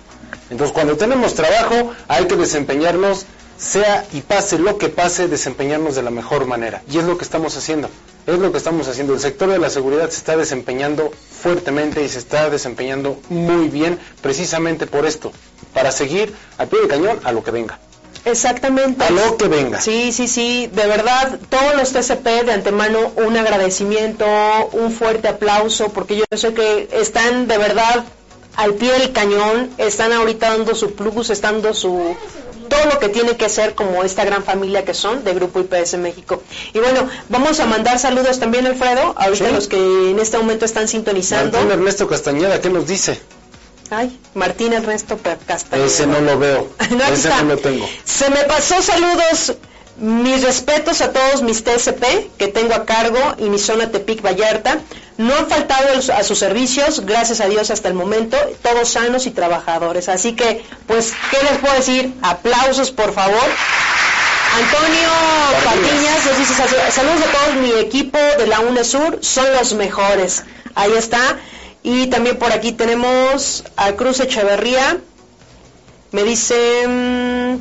Entonces, 0.50 0.74
cuando 0.74 0.98
tenemos 0.98 1.34
trabajo, 1.34 1.92
hay 2.10 2.26
que 2.26 2.36
desempeñarnos, 2.36 3.26
sea 3.58 4.06
y 4.12 4.22
pase 4.22 4.60
lo 4.60 4.78
que 4.78 4.90
pase, 4.90 5.28
desempeñarnos 5.28 5.96
de 5.96 6.04
la 6.04 6.12
mejor 6.12 6.46
manera. 6.46 6.82
Y 6.92 6.98
es 6.98 7.06
lo 7.06 7.18
que 7.18 7.24
estamos 7.24 7.56
haciendo. 7.56 7.90
Es 8.28 8.38
lo 8.38 8.52
que 8.52 8.58
estamos 8.58 8.88
haciendo. 8.88 9.14
El 9.14 9.20
sector 9.20 9.50
de 9.50 9.60
la 9.60 9.70
seguridad 9.70 10.10
se 10.10 10.18
está 10.18 10.38
desempeñando 10.38 11.12
fuertemente 11.12 12.04
y 12.04 12.10
se 12.10 12.20
está 12.20 12.50
desempeñando 12.50 13.20
muy 13.30 13.68
bien 13.70 14.00
precisamente 14.22 14.86
por 14.86 15.06
esto, 15.06 15.32
para 15.74 15.92
seguir 15.92 16.34
al 16.58 16.68
pie 16.68 16.82
de 16.82 16.88
cañón 16.88 17.20
a 17.24 17.32
lo 17.32 17.44
que 17.44 17.52
venga. 17.52 17.80
Exactamente. 18.24 19.04
A 19.04 19.10
lo 19.10 19.38
que 19.38 19.48
venga. 19.48 19.82
Sí, 19.82 20.12
sí, 20.12 20.28
sí, 20.28 20.70
de 20.72 20.86
verdad, 20.86 21.40
todos 21.50 21.76
los 21.76 21.92
TCP 21.92 22.46
de 22.46 22.54
antemano 22.54 23.12
un 23.16 23.36
agradecimiento, 23.36 24.26
un 24.74 24.92
fuerte 24.92 25.28
aplauso, 25.28 25.90
porque 25.90 26.18
yo 26.18 26.26
sé 26.36 26.54
que 26.54 26.90
están 26.92 27.48
de 27.48 27.58
verdad 27.58 28.06
al 28.56 28.76
pie 28.76 28.92
del 28.92 29.12
cañón, 29.12 29.72
están 29.78 30.12
ahorita 30.12 30.50
dando 30.50 30.76
su 30.76 30.94
plus, 30.94 31.32
están 31.32 31.56
dando 31.56 31.74
su 31.74 32.16
todo 32.72 32.86
lo 32.86 33.00
que 33.00 33.10
tiene 33.10 33.36
que 33.36 33.50
ser 33.50 33.76
como 33.76 34.02
esta 34.04 34.24
gran 34.24 34.44
familia 34.44 34.86
que 34.86 34.94
son 34.94 35.26
de 35.26 35.34
Grupo 35.34 35.60
IPS 35.60 35.98
México. 35.98 36.42
Y 36.74 36.80
bueno, 36.80 37.08
vamos 37.28 37.60
a 37.60 37.66
mandar 37.66 38.00
saludos 38.00 38.40
también, 38.40 38.66
Alfredo, 38.66 39.14
ahorita 39.18 39.48
Sí. 39.50 39.54
los 39.54 39.68
que 39.68 40.12
en 40.12 40.20
este 40.20 40.38
momento 40.38 40.64
están 40.64 40.88
sintonizando. 40.88 41.58
Martín 41.58 41.72
Ernesto 41.74 42.08
Castañeda, 42.08 42.62
¿qué 42.62 42.70
nos 42.70 42.88
dice? 42.88 43.22
Ay, 43.90 44.18
Martín 44.36 44.72
Ernesto 44.72 45.18
Castañeda. 45.46 45.86
Ese 45.86 46.08
no 46.08 46.22
lo 46.22 46.40
veo. 46.40 46.70
No, 46.92 47.04
Ese 47.04 47.28
está. 47.28 47.42
no 47.42 47.50
lo 47.56 47.58
tengo. 47.58 47.86
Se 48.06 48.30
me 48.30 48.44
pasó 48.46 48.82
saludos, 48.82 49.54
mis 50.02 50.44
respetos 50.44 51.02
a 51.02 51.12
todos 51.14 51.42
mis 51.44 51.64
TSP 51.64 52.04
que 52.38 52.48
tengo 52.48 52.74
a 52.74 52.86
cargo 52.86 53.20
y 53.38 53.44
mi 53.50 53.58
zona 53.60 53.90
Tepic 53.92 54.22
Vallarta. 54.22 54.80
No 55.18 55.36
han 55.36 55.48
faltado 55.48 55.88
a 56.16 56.24
sus 56.24 56.40
servicios, 56.40 57.02
gracias 57.06 57.42
a 57.42 57.48
Dios 57.48 57.70
hasta 57.70 57.88
el 57.88 57.94
momento, 57.94 58.36
todos 58.64 58.90
sanos 58.90 59.28
y 59.28 59.32
trabajadores. 59.32 60.10
Así 60.10 60.34
que, 60.34 60.66
pues, 60.88 61.14
¿qué 61.30 61.38
les 61.44 61.60
puedo 61.60 61.76
decir? 61.76 62.14
Aplausos, 62.24 62.90
por 62.92 63.14
favor. 63.14 63.44
Antonio 64.58 65.10
Patiñas 65.64 66.26
nos 66.26 66.38
dice 66.38 66.54
"Sal- 66.56 66.92
saludos 66.92 67.22
a 67.28 67.32
todos 67.32 67.56
mi 67.62 67.72
equipo 67.80 68.18
de 68.18 68.48
la 68.48 68.60
UNESUR, 68.62 69.20
son 69.22 69.46
los 69.54 69.74
mejores. 69.74 70.44
Ahí 70.76 70.92
está. 70.98 71.38
Y 71.84 72.08
también 72.08 72.38
por 72.38 72.52
aquí 72.52 72.72
tenemos 72.74 73.64
a 73.78 73.92
Cruz 73.94 74.20
Echeverría, 74.20 74.98
me 76.12 76.24
dice 76.24 76.86
mm, 76.88 77.56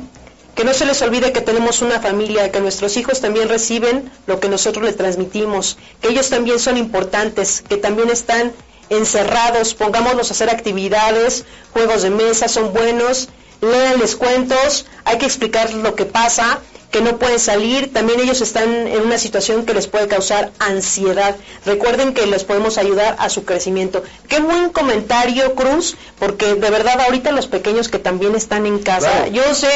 que 0.55 0.63
no 0.63 0.73
se 0.73 0.85
les 0.85 1.01
olvide 1.01 1.31
que 1.31 1.41
tenemos 1.41 1.81
una 1.81 1.99
familia, 1.99 2.51
que 2.51 2.59
nuestros 2.59 2.97
hijos 2.97 3.21
también 3.21 3.49
reciben 3.49 4.11
lo 4.27 4.39
que 4.39 4.49
nosotros 4.49 4.83
les 4.85 4.97
transmitimos, 4.97 5.77
que 6.01 6.09
ellos 6.09 6.29
también 6.29 6.59
son 6.59 6.77
importantes, 6.77 7.63
que 7.67 7.77
también 7.77 8.09
están 8.09 8.51
encerrados, 8.89 9.73
pongámoslos 9.73 10.29
a 10.29 10.33
hacer 10.33 10.49
actividades, 10.49 11.45
juegos 11.71 12.01
de 12.01 12.09
mesa, 12.09 12.49
son 12.49 12.73
buenos, 12.73 13.29
léanles 13.61 14.15
cuentos, 14.15 14.85
hay 15.05 15.17
que 15.17 15.25
explicar 15.25 15.73
lo 15.73 15.95
que 15.95 16.05
pasa, 16.05 16.59
que 16.91 17.01
no 17.01 17.17
pueden 17.17 17.39
salir, 17.39 17.91
también 17.93 18.19
ellos 18.19 18.41
están 18.41 18.69
en 18.87 19.01
una 19.01 19.17
situación 19.17 19.65
que 19.65 19.73
les 19.73 19.87
puede 19.87 20.07
causar 20.07 20.51
ansiedad. 20.59 21.35
Recuerden 21.65 22.13
que 22.13 22.25
les 22.25 22.43
podemos 22.43 22.77
ayudar 22.77 23.15
a 23.17 23.29
su 23.29 23.45
crecimiento. 23.45 24.03
Qué 24.27 24.39
buen 24.41 24.69
comentario, 24.71 25.55
Cruz, 25.55 25.95
porque 26.19 26.55
de 26.55 26.69
verdad 26.69 26.99
ahorita 26.99 27.31
los 27.31 27.47
pequeños 27.47 27.87
que 27.87 27.97
también 27.97 28.35
están 28.35 28.65
en 28.65 28.79
casa, 28.79 29.09
Claro. 29.09 29.31
yo 29.31 29.55
sé, 29.55 29.69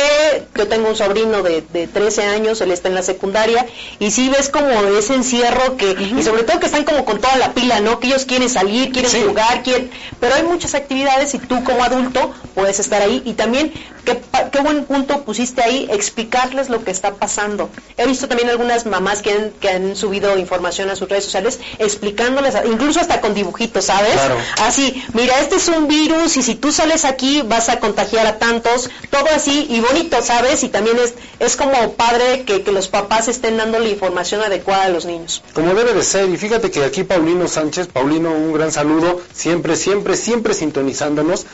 yo 0.55 0.67
tengo 0.67 0.89
un 0.89 0.95
sobrino 0.95 1.41
de, 1.41 1.61
de 1.61 1.87
13 1.87 2.23
años, 2.23 2.59
él 2.61 2.71
está 2.71 2.89
en 2.89 2.95
la 2.95 3.01
secundaria, 3.03 3.65
y 3.99 4.11
sí 4.11 4.29
ves 4.29 4.49
como 4.49 4.67
ese 4.97 5.15
encierro 5.15 5.77
que, 5.77 5.91
y 5.91 6.21
sobre 6.21 6.43
todo 6.43 6.59
que 6.59 6.65
están 6.65 6.83
como 6.83 7.05
con 7.05 7.19
toda 7.21 7.37
la 7.37 7.53
pila, 7.53 7.79
¿no? 7.79 7.99
Que 7.99 8.07
ellos 8.07 8.25
quieren 8.25 8.49
salir, 8.49 8.91
quieren 8.91 9.09
Sí. 9.09 9.23
jugar, 9.25 9.63
quieren, 9.63 9.89
pero 10.19 10.35
hay 10.35 10.43
muchas 10.43 10.75
actividades 10.75 11.33
y 11.33 11.39
tú 11.39 11.63
como 11.63 11.83
adulto 11.83 12.33
puedes 12.53 12.79
estar 12.79 13.01
ahí 13.01 13.21
y 13.25 13.33
también 13.33 13.71
qué, 14.03 14.19
qué 14.51 14.59
buen 14.59 14.83
punto 14.85 15.23
pusiste 15.23 15.61
ahí, 15.63 15.87
explicarles 15.91 16.69
lo 16.69 16.83
que 16.83 16.91
está 16.91 17.04
pasando. 17.13 17.69
He 17.97 18.05
visto 18.07 18.27
también 18.27 18.49
algunas 18.49 18.85
mamás 18.85 19.21
que 19.21 19.31
han, 19.31 19.51
que 19.51 19.69
han 19.69 19.95
subido 19.95 20.37
información 20.37 20.89
a 20.89 20.95
sus 20.95 21.07
redes 21.07 21.25
sociales 21.25 21.59
explicándoles, 21.79 22.55
incluso 22.65 22.99
hasta 22.99 23.21
con 23.21 23.33
dibujitos, 23.33 23.85
¿sabes? 23.85 24.13
Claro. 24.13 24.37
Así, 24.61 25.03
mira, 25.13 25.39
este 25.39 25.55
es 25.55 25.67
un 25.67 25.87
virus 25.87 26.37
y 26.37 26.43
si 26.43 26.55
tú 26.55 26.71
sales 26.71 27.05
aquí 27.05 27.41
vas 27.43 27.69
a 27.69 27.79
contagiar 27.79 28.25
a 28.27 28.37
tantos, 28.37 28.89
todo 29.09 29.27
así 29.33 29.67
y 29.69 29.79
bonito, 29.79 30.21
¿sabes? 30.21 30.63
Y 30.63 30.69
también 30.69 30.97
es, 30.99 31.13
es 31.39 31.55
como 31.55 31.93
padre 31.93 32.43
que, 32.43 32.63
que 32.63 32.71
los 32.71 32.87
papás 32.87 33.27
estén 33.27 33.57
dando 33.57 33.79
la 33.79 33.89
información 33.89 34.41
adecuada 34.41 34.85
a 34.85 34.89
los 34.89 35.05
niños. 35.05 35.43
Como 35.53 35.73
debe 35.73 35.93
de 35.93 36.03
ser, 36.03 36.29
y 36.29 36.37
fíjate 36.37 36.71
que 36.71 36.83
aquí 36.83 37.03
Paulino 37.03 37.47
Sánchez, 37.47 37.87
Paulino, 37.87 38.31
un 38.31 38.53
gran 38.53 38.71
saludo, 38.71 39.21
siempre, 39.33 39.75
siempre, 39.75 40.15
siempre 40.15 40.53
sintonizándonos. 40.53 41.45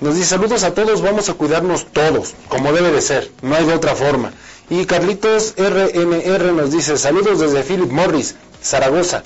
Nos 0.00 0.16
dice 0.16 0.30
saludos 0.30 0.64
a 0.64 0.74
todos, 0.74 1.02
vamos 1.02 1.28
a 1.28 1.34
cuidarnos 1.34 1.86
todos, 1.86 2.34
como 2.48 2.72
debe 2.72 2.90
de 2.90 3.00
ser, 3.00 3.30
no 3.42 3.54
hay 3.54 3.64
de 3.64 3.74
otra 3.74 3.94
forma. 3.94 4.32
Y 4.70 4.86
Carlitos 4.86 5.54
RNR 5.58 6.52
nos 6.52 6.70
dice 6.72 6.96
saludos 6.96 7.38
desde 7.40 7.62
Philip 7.62 7.90
Morris, 7.90 8.34
Zaragoza. 8.62 9.22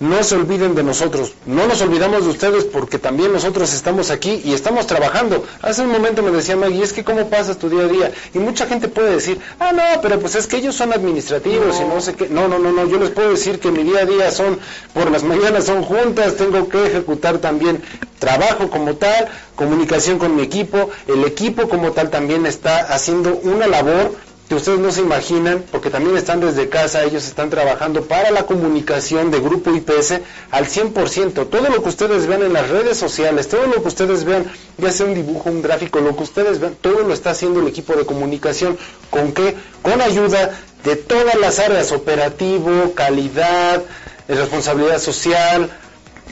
No 0.00 0.24
se 0.24 0.34
olviden 0.34 0.74
de 0.74 0.82
nosotros, 0.82 1.34
no 1.46 1.68
nos 1.68 1.80
olvidamos 1.80 2.24
de 2.24 2.30
ustedes 2.30 2.64
porque 2.64 2.98
también 2.98 3.32
nosotros 3.32 3.72
estamos 3.72 4.10
aquí 4.10 4.42
y 4.44 4.52
estamos 4.52 4.88
trabajando. 4.88 5.44
Hace 5.60 5.82
un 5.82 5.92
momento 5.92 6.24
me 6.24 6.32
decía 6.32 6.56
Maggie, 6.56 6.82
es 6.82 6.92
que 6.92 7.04
cómo 7.04 7.30
pasas 7.30 7.58
tu 7.58 7.68
día 7.68 7.82
a 7.82 7.86
día. 7.86 8.12
Y 8.34 8.40
mucha 8.40 8.66
gente 8.66 8.88
puede 8.88 9.14
decir, 9.14 9.38
ah, 9.60 9.70
no, 9.70 10.00
pero 10.02 10.18
pues 10.18 10.34
es 10.34 10.48
que 10.48 10.56
ellos 10.56 10.74
son 10.74 10.92
administrativos 10.92 11.80
y 11.80 11.84
no 11.84 12.00
sé 12.00 12.14
qué. 12.14 12.28
No, 12.28 12.48
no, 12.48 12.58
no, 12.58 12.72
no, 12.72 12.88
yo 12.88 12.98
les 12.98 13.10
puedo 13.10 13.30
decir 13.30 13.60
que 13.60 13.70
mi 13.70 13.84
día 13.84 14.00
a 14.00 14.04
día 14.04 14.32
son, 14.32 14.58
por 14.92 15.08
las 15.08 15.22
mañanas 15.22 15.66
son 15.66 15.84
juntas, 15.84 16.34
tengo 16.34 16.68
que 16.68 16.84
ejecutar 16.84 17.38
también 17.38 17.80
trabajo 18.18 18.70
como 18.70 18.96
tal, 18.96 19.28
comunicación 19.54 20.18
con 20.18 20.34
mi 20.34 20.42
equipo, 20.42 20.90
el 21.06 21.22
equipo 21.22 21.68
como 21.68 21.92
tal 21.92 22.10
también 22.10 22.44
está 22.44 22.92
haciendo 22.92 23.36
una 23.44 23.68
labor 23.68 24.16
que 24.48 24.54
ustedes 24.56 24.80
no 24.80 24.92
se 24.92 25.00
imaginan, 25.00 25.64
porque 25.70 25.88
también 25.88 26.16
están 26.16 26.40
desde 26.40 26.68
casa, 26.68 27.04
ellos 27.04 27.26
están 27.26 27.48
trabajando 27.48 28.02
para 28.02 28.30
la 28.30 28.44
comunicación 28.44 29.30
de 29.30 29.40
Grupo 29.40 29.74
IPS 29.74 30.20
al 30.50 30.66
100%. 30.66 31.48
Todo 31.48 31.68
lo 31.70 31.82
que 31.82 31.88
ustedes 31.88 32.26
vean 32.26 32.42
en 32.42 32.52
las 32.52 32.68
redes 32.68 32.98
sociales, 32.98 33.48
todo 33.48 33.66
lo 33.66 33.80
que 33.80 33.88
ustedes 33.88 34.24
vean, 34.24 34.44
ya 34.78 34.92
sea 34.92 35.06
un 35.06 35.14
dibujo, 35.14 35.48
un 35.48 35.62
gráfico, 35.62 36.00
lo 36.00 36.16
que 36.16 36.24
ustedes 36.24 36.58
vean, 36.58 36.76
todo 36.80 37.00
lo 37.00 37.14
está 37.14 37.30
haciendo 37.30 37.60
el 37.60 37.68
equipo 37.68 37.94
de 37.94 38.04
comunicación. 38.04 38.76
¿Con 39.10 39.32
qué? 39.32 39.56
Con 39.80 40.02
ayuda 40.02 40.58
de 40.84 40.96
todas 40.96 41.36
las 41.36 41.58
áreas, 41.58 41.92
operativo, 41.92 42.92
calidad, 42.94 43.82
eh, 44.28 44.34
responsabilidad 44.34 44.98
social, 44.98 45.70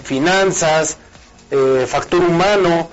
finanzas, 0.02 0.96
eh, 1.50 1.86
factor 1.88 2.20
humano, 2.20 2.90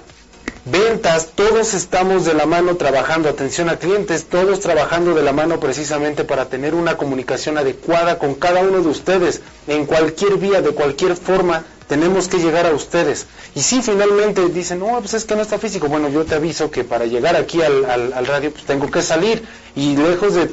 ventas, 0.72 1.30
todos 1.36 1.74
estamos 1.74 2.26
de 2.26 2.34
la 2.34 2.46
mano 2.46 2.76
trabajando, 2.76 3.30
atención 3.30 3.70
a 3.70 3.78
clientes, 3.78 4.26
todos 4.26 4.60
trabajando 4.60 5.14
de 5.14 5.24
la 5.24 5.32
mano 5.34 5.60
precisamente 5.60 6.24
para 6.24 6.46
tener 6.50 6.74
una 6.76 6.98
comunicación 6.98 7.58
adecuada 7.58 8.18
con 8.20 8.36
cada 8.36 8.62
uno 8.62 8.82
de 8.82 8.88
ustedes, 8.90 9.42
en 9.68 9.86
cualquier 9.86 10.38
vía, 10.38 10.62
de 10.62 10.72
cualquier 10.72 11.16
forma, 11.16 11.64
tenemos 11.88 12.28
que 12.28 12.38
llegar 12.40 12.66
a 12.66 12.74
ustedes. 12.74 13.28
Y 13.56 13.62
si 13.62 13.82
finalmente 13.82 14.48
dicen, 14.50 14.80
no, 14.80 15.00
pues 15.00 15.14
es 15.14 15.26
que 15.26 15.36
no 15.36 15.42
está 15.42 15.58
físico, 15.58 15.88
bueno, 15.88 16.10
yo 16.10 16.26
te 16.26 16.36
aviso 16.36 16.70
que 16.70 16.84
para 16.84 17.06
llegar 17.06 17.36
aquí 17.36 17.62
al, 17.62 17.86
al- 17.86 18.14
al 18.14 18.26
radio, 18.26 18.52
pues 18.52 18.66
tengo 18.66 18.92
que 18.92 19.02
salir, 19.02 19.44
y 19.76 19.96
lejos 19.96 20.34
de 20.36 20.52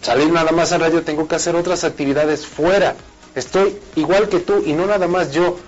salir 0.00 0.30
nada 0.30 0.52
más 0.52 0.72
al 0.72 0.80
radio, 0.80 1.02
tengo 1.02 1.26
que 1.26 1.34
hacer 1.34 1.56
otras 1.56 1.82
actividades 1.84 2.46
fuera. 2.46 2.94
Estoy 3.34 3.76
igual 3.96 4.28
que 4.28 4.38
tú, 4.38 4.62
y 4.64 4.72
no 4.74 4.86
nada 4.86 5.08
más 5.08 5.32
yo, 5.32 5.58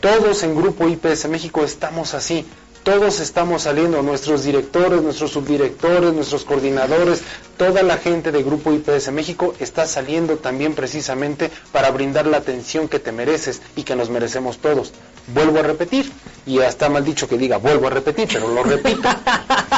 todos 0.00 0.42
en 0.42 0.54
Grupo 0.54 0.86
IPS 0.88 1.26
México 1.28 1.64
estamos 1.64 2.12
así. 2.12 2.44
Todos 2.86 3.18
estamos 3.18 3.62
saliendo, 3.62 4.00
nuestros 4.00 4.44
directores, 4.44 5.02
nuestros 5.02 5.32
subdirectores, 5.32 6.14
nuestros 6.14 6.44
coordinadores, 6.44 7.20
toda 7.56 7.82
la 7.82 7.96
gente 7.96 8.30
de 8.30 8.44
Grupo 8.44 8.72
IPS 8.72 9.10
México 9.10 9.56
está 9.58 9.88
saliendo 9.88 10.36
también 10.36 10.72
precisamente 10.72 11.50
para 11.72 11.90
brindar 11.90 12.28
la 12.28 12.36
atención 12.36 12.86
que 12.86 13.00
te 13.00 13.10
mereces 13.10 13.60
y 13.74 13.82
que 13.82 13.96
nos 13.96 14.08
merecemos 14.08 14.58
todos. 14.58 14.92
Vuelvo 15.34 15.58
a 15.58 15.62
repetir, 15.62 16.12
y 16.46 16.60
hasta 16.60 16.88
mal 16.88 17.04
dicho 17.04 17.28
que 17.28 17.36
diga 17.36 17.56
vuelvo 17.56 17.88
a 17.88 17.90
repetir, 17.90 18.28
pero 18.32 18.54
lo 18.54 18.62
repito. 18.62 19.08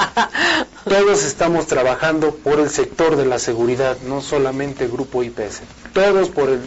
Todos 0.85 1.25
estamos 1.25 1.67
trabajando 1.67 2.35
por 2.35 2.61
el 2.61 2.69
sector 2.69 3.17
de 3.17 3.25
la 3.25 3.39
seguridad, 3.39 3.97
no 4.07 4.21
solamente 4.21 4.87
Grupo 4.87 5.23
IPS. 5.23 5.63
Todos 5.95 6.29
por 6.29 6.51
el 6.51 6.61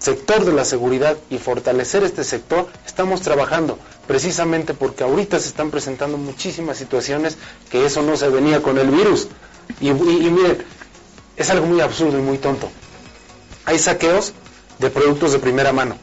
sector 0.00 0.44
de 0.44 0.52
la 0.52 0.64
seguridad 0.64 1.16
y 1.28 1.38
fortalecer 1.38 2.02
este 2.02 2.24
sector, 2.24 2.66
estamos 2.86 3.20
trabajando 3.20 3.78
precisamente 4.08 4.74
porque 4.74 5.04
ahorita 5.04 5.38
se 5.38 5.48
están 5.48 5.70
presentando 5.70 6.16
muchísimas 6.16 6.78
situaciones 6.78 7.36
que 7.70 7.84
eso 7.84 8.02
no 8.02 8.16
se 8.16 8.28
venía 8.28 8.62
con 8.62 8.78
el 8.78 8.90
virus. 8.90 9.28
Y, 9.80 9.92
miren, 9.92 10.64
es 11.36 11.50
algo 11.50 11.66
muy 11.66 11.80
absurdo 11.80 12.18
y 12.18 12.22
muy 12.22 12.38
tonto. 12.38 12.68
Hay 13.66 13.78
saqueos 13.78 14.32
de 14.78 14.90
productos 14.90 15.32
de 15.32 15.38
primera 15.38 15.72
mano. 15.72 15.96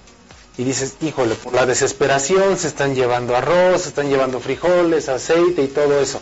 Y 0.60 0.64
dices, 0.64 0.95
híjole, 1.02 1.36
por 1.36 1.54
la 1.54 1.66
desesperación 1.66 2.58
se 2.58 2.68
están 2.68 2.95
llevando 2.95 3.36
arroz, 3.36 3.82
se 3.84 3.89
están 3.89 4.10
llevando 4.10 4.39
frijoles, 4.39 5.10
aceite 5.10 5.64
y 5.64 5.68
todo 5.68 6.00
eso. 6.00 6.22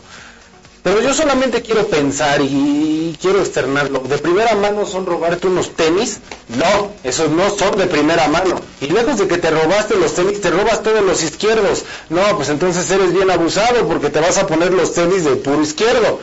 Pero 0.86 1.02
yo 1.02 1.16
solamente 1.16 1.64
quiero 1.64 1.88
pensar 1.88 2.42
y 2.42 3.18
quiero 3.20 3.40
externarlo. 3.40 4.02
¿De 4.02 4.20
primera 4.20 4.54
mano 4.54 4.86
son 4.86 5.08
robarte 5.08 5.48
unos 5.48 5.72
tenis? 5.72 6.20
No, 6.48 6.92
esos 7.04 7.32
no 7.32 7.50
son 7.50 7.76
de 7.76 7.88
primera 7.88 8.28
mano. 8.28 8.62
Y 8.80 8.90
lejos 8.90 9.18
de 9.18 9.28
que 9.28 9.40
te 9.40 9.50
robaste 9.50 9.96
los 9.96 10.14
tenis, 10.14 10.42
te 10.42 10.52
robas 10.52 10.84
todos 10.84 11.04
los 11.04 11.24
izquierdos. 11.24 11.86
No, 12.10 12.22
pues 12.36 12.50
entonces 12.50 12.88
eres 12.92 13.14
bien 13.14 13.32
abusado 13.32 13.88
porque 13.88 14.12
te 14.12 14.20
vas 14.20 14.38
a 14.38 14.46
poner 14.46 14.74
los 14.74 14.94
tenis 14.94 15.24
de 15.24 15.38
puro 15.38 15.64
izquierdo. 15.64 16.20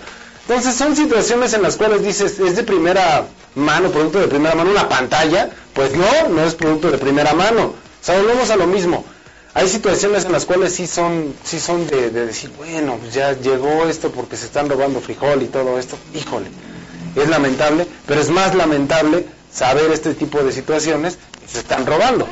Entonces 0.46 0.76
son 0.76 0.94
situaciones 0.94 1.52
en 1.54 1.62
las 1.62 1.76
cuales 1.76 2.04
dices, 2.04 2.38
es 2.38 2.54
de 2.54 2.62
primera 2.62 3.26
mano, 3.56 3.90
producto 3.90 4.20
de 4.20 4.28
primera 4.28 4.54
mano, 4.54 4.70
una 4.70 4.88
pantalla. 4.88 5.50
Pues 5.72 5.90
no, 5.96 6.28
no 6.28 6.44
es 6.44 6.54
producto 6.54 6.88
de 6.92 6.98
primera 6.98 7.34
mano. 7.34 7.64
O 7.64 8.04
sea, 8.04 8.16
volvemos 8.16 8.48
a 8.50 8.54
lo 8.54 8.68
mismo 8.68 9.04
hay 9.54 9.68
situaciones 9.68 10.24
en 10.24 10.32
las 10.32 10.46
cuales 10.46 10.74
sí 10.74 10.86
son, 10.86 11.34
sí 11.44 11.60
son 11.60 11.86
de, 11.86 12.10
decir, 12.10 12.50
bueno, 12.56 12.96
pues 12.96 13.12
ya 13.12 13.32
llegó 13.32 13.86
esto 13.86 14.10
porque 14.10 14.36
se 14.36 14.46
están 14.46 14.68
robando 14.68 15.00
frijol 15.00 15.42
y 15.42 15.46
todo 15.46 15.78
esto. 15.78 15.96
Híjole, 16.14 16.48
es 17.14 17.28
lamentable, 17.28 17.86
pero 18.06 18.20
es 18.20 18.30
más 18.30 18.54
lamentable 18.54 19.26
saber 19.52 19.90
este 19.90 20.14
tipo 20.14 20.42
de 20.42 20.52
situaciones 20.52 21.18
que 21.40 21.48
se 21.48 21.58
están 21.58 21.84
robando. 21.84 22.26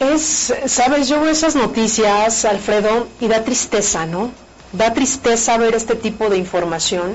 Es, 0.00 0.52
sabes, 0.66 1.08
yo 1.08 1.20
veo 1.20 1.30
esas 1.30 1.54
noticias, 1.54 2.44
Alfredo, 2.44 3.08
y 3.20 3.28
da 3.28 3.42
tristeza, 3.44 4.04
¿no? 4.04 4.32
Da 4.72 4.92
tristeza 4.92 5.56
ver 5.56 5.74
este 5.74 5.94
tipo 5.94 6.28
de 6.28 6.36
información. 6.36 7.14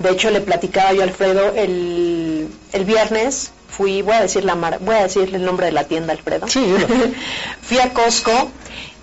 De 0.00 0.10
hecho, 0.10 0.30
le 0.30 0.40
platicaba 0.40 0.92
yo 0.92 1.02
a 1.02 1.04
Alfredo 1.04 1.52
el, 1.54 2.48
el 2.72 2.84
viernes, 2.84 3.52
fui, 3.70 4.02
voy 4.02 4.14
a 4.14 4.22
decir 4.22 4.44
la 4.44 4.54
voy 4.54 4.94
a 4.94 5.02
decir 5.02 5.34
el 5.34 5.44
nombre 5.44 5.66
de 5.66 5.72
la 5.72 5.84
tienda, 5.84 6.12
Alfredo. 6.12 6.48
Sí, 6.48 6.60
fui 7.70 7.78
a 7.78 7.94
Costco 7.94 8.50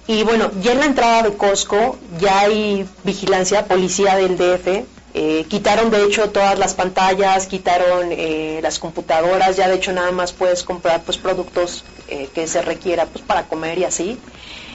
y 0.07 0.23
bueno, 0.23 0.51
ya 0.61 0.73
en 0.73 0.79
la 0.79 0.87
entrada 0.87 1.23
de 1.23 1.37
Costco 1.37 1.97
ya 2.19 2.41
hay 2.41 2.85
vigilancia, 3.05 3.65
policía 3.65 4.17
del 4.17 4.37
DF. 4.37 4.83
Eh, 5.13 5.45
quitaron 5.47 5.89
de 5.89 6.03
hecho 6.03 6.31
todas 6.31 6.59
las 6.59 6.73
pantallas, 6.73 7.47
quitaron 7.47 8.09
eh, 8.11 8.59
las 8.61 8.77
computadoras, 8.77 9.55
ya 9.55 9.69
de 9.69 9.75
hecho 9.75 9.93
nada 9.93 10.11
más 10.11 10.33
puedes 10.33 10.63
comprar 10.63 11.01
pues 11.03 11.17
productos 11.17 11.85
eh, 12.09 12.27
que 12.35 12.45
se 12.45 12.61
requiera 12.61 13.05
pues 13.05 13.23
para 13.23 13.47
comer 13.47 13.77
y 13.77 13.85
así. 13.85 14.19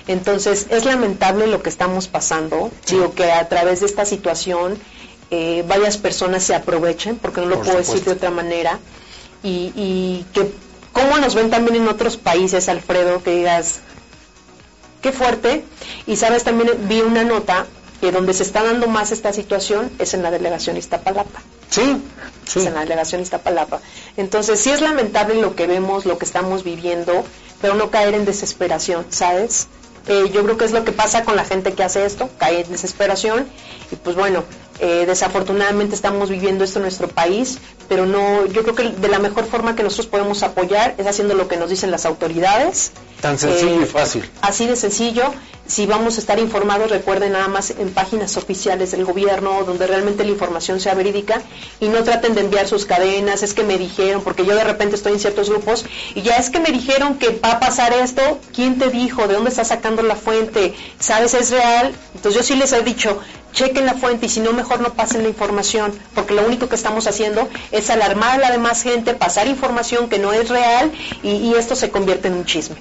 Entonces 0.06 0.68
es 0.70 0.86
lamentable 0.86 1.46
lo 1.46 1.62
que 1.62 1.68
estamos 1.68 2.08
pasando. 2.08 2.70
Digo 2.88 3.12
que 3.14 3.30
a 3.30 3.46
través 3.46 3.80
de 3.80 3.86
esta 3.86 4.06
situación 4.06 4.78
varias 5.66 5.98
personas 5.98 6.44
se 6.44 6.54
aprovechen, 6.54 7.16
porque 7.16 7.42
no 7.42 7.46
lo 7.46 7.60
puedo 7.60 7.76
decir 7.76 8.04
de 8.04 8.12
otra 8.12 8.30
manera 8.30 8.78
y, 9.42 10.24
que 10.32 10.50
cómo 10.92 11.18
nos 11.18 11.34
ven 11.34 11.50
también 11.50 11.76
en 11.76 11.88
otros 11.88 12.16
países, 12.16 12.68
Alfredo, 12.68 13.22
que 13.22 13.36
digas, 13.36 13.80
qué 15.02 15.12
fuerte. 15.12 15.64
Y 16.06 16.16
sabes, 16.16 16.44
también 16.44 16.70
vi 16.88 17.00
una 17.00 17.24
nota 17.24 17.66
que 18.00 18.10
donde 18.12 18.34
se 18.34 18.42
está 18.42 18.62
dando 18.62 18.88
más 18.88 19.12
esta 19.12 19.32
situación 19.32 19.90
es 19.98 20.14
en 20.14 20.22
la 20.22 20.30
delegación 20.30 20.76
Iztapalapa. 20.76 21.40
Sí, 21.70 22.02
sí. 22.46 22.60
Es 22.60 22.66
en 22.66 22.74
la 22.74 22.80
delegación 22.80 23.20
Iztapalapa. 23.20 23.80
Entonces, 24.16 24.60
sí 24.60 24.70
es 24.70 24.80
lamentable 24.80 25.40
lo 25.40 25.54
que 25.54 25.66
vemos, 25.66 26.04
lo 26.06 26.18
que 26.18 26.24
estamos 26.24 26.64
viviendo, 26.64 27.24
pero 27.60 27.74
no 27.74 27.90
caer 27.90 28.14
en 28.14 28.24
desesperación, 28.24 29.06
¿sabes? 29.10 29.68
Eh, 30.08 30.30
yo 30.32 30.42
creo 30.42 30.56
que 30.56 30.64
es 30.64 30.72
lo 30.72 30.84
que 30.84 30.90
pasa 30.90 31.24
con 31.24 31.36
la 31.36 31.44
gente 31.44 31.74
que 31.74 31.84
hace 31.84 32.04
esto, 32.04 32.28
cae 32.38 32.62
en 32.62 32.72
desesperación 32.72 33.46
y 33.92 33.96
pues 33.96 34.16
bueno, 34.16 34.42
eh, 34.84 35.06
desafortunadamente 35.06 35.94
estamos 35.94 36.28
viviendo 36.28 36.64
esto 36.64 36.80
en 36.80 36.82
nuestro 36.82 37.06
país, 37.06 37.58
pero 37.88 38.04
no, 38.04 38.46
yo 38.46 38.64
creo 38.64 38.74
que 38.74 38.88
de 38.88 39.08
la 39.08 39.20
mejor 39.20 39.44
forma 39.44 39.76
que 39.76 39.84
nosotros 39.84 40.08
podemos 40.08 40.42
apoyar 40.42 40.96
es 40.98 41.06
haciendo 41.06 41.34
lo 41.34 41.46
que 41.46 41.56
nos 41.56 41.70
dicen 41.70 41.92
las 41.92 42.04
autoridades. 42.04 42.90
Tan 43.20 43.38
sencillo 43.38 43.78
y 43.78 43.84
eh, 43.84 43.86
fácil. 43.86 44.28
Así 44.40 44.66
de 44.66 44.74
sencillo. 44.74 45.32
Si 45.64 45.86
vamos 45.86 46.16
a 46.16 46.20
estar 46.20 46.40
informados, 46.40 46.90
recuerden 46.90 47.32
nada 47.32 47.46
más 47.46 47.70
en 47.70 47.90
páginas 47.90 48.36
oficiales 48.36 48.90
del 48.90 49.04
gobierno, 49.04 49.62
donde 49.62 49.86
realmente 49.86 50.24
la 50.24 50.32
información 50.32 50.80
sea 50.80 50.94
verídica 50.94 51.40
y 51.78 51.86
no 51.86 52.02
traten 52.02 52.34
de 52.34 52.40
enviar 52.40 52.66
sus 52.66 52.84
cadenas, 52.84 53.44
es 53.44 53.54
que 53.54 53.62
me 53.62 53.78
dijeron, 53.78 54.22
porque 54.22 54.44
yo 54.44 54.56
de 54.56 54.64
repente 54.64 54.96
estoy 54.96 55.12
en 55.12 55.20
ciertos 55.20 55.48
grupos 55.48 55.86
y 56.16 56.22
ya 56.22 56.34
es 56.36 56.50
que 56.50 56.58
me 56.58 56.72
dijeron 56.72 57.18
que 57.18 57.38
va 57.42 57.52
a 57.52 57.60
pasar 57.60 57.92
esto, 57.92 58.40
¿quién 58.52 58.80
te 58.80 58.90
dijo? 58.90 59.28
¿De 59.28 59.34
dónde 59.34 59.50
está 59.50 59.64
sacando 59.64 60.02
la 60.02 60.16
fuente? 60.16 60.74
¿Sabes? 60.98 61.34
¿Es 61.34 61.52
real? 61.52 61.94
Entonces 62.16 62.40
yo 62.40 62.46
sí 62.46 62.56
les 62.58 62.72
he 62.72 62.82
dicho, 62.82 63.20
chequen 63.52 63.86
la 63.86 63.94
fuente 63.94 64.26
y 64.26 64.28
si 64.28 64.40
no, 64.40 64.52
mejor 64.52 64.80
no 64.80 64.94
pasen 64.94 65.22
la 65.22 65.28
información, 65.28 65.92
porque 66.14 66.34
lo 66.34 66.44
único 66.44 66.68
que 66.68 66.74
estamos 66.74 67.06
haciendo 67.06 67.48
es 67.70 67.90
alarmar 67.90 68.36
a 68.36 68.38
la 68.38 68.50
demás 68.50 68.82
gente, 68.82 69.14
pasar 69.14 69.46
información 69.46 70.08
que 70.08 70.18
no 70.18 70.32
es 70.32 70.48
real 70.48 70.92
y, 71.22 71.52
esto 71.52 71.76
se 71.76 71.90
convierte 71.90 72.28
en 72.28 72.34
un 72.34 72.46
chisme. 72.46 72.76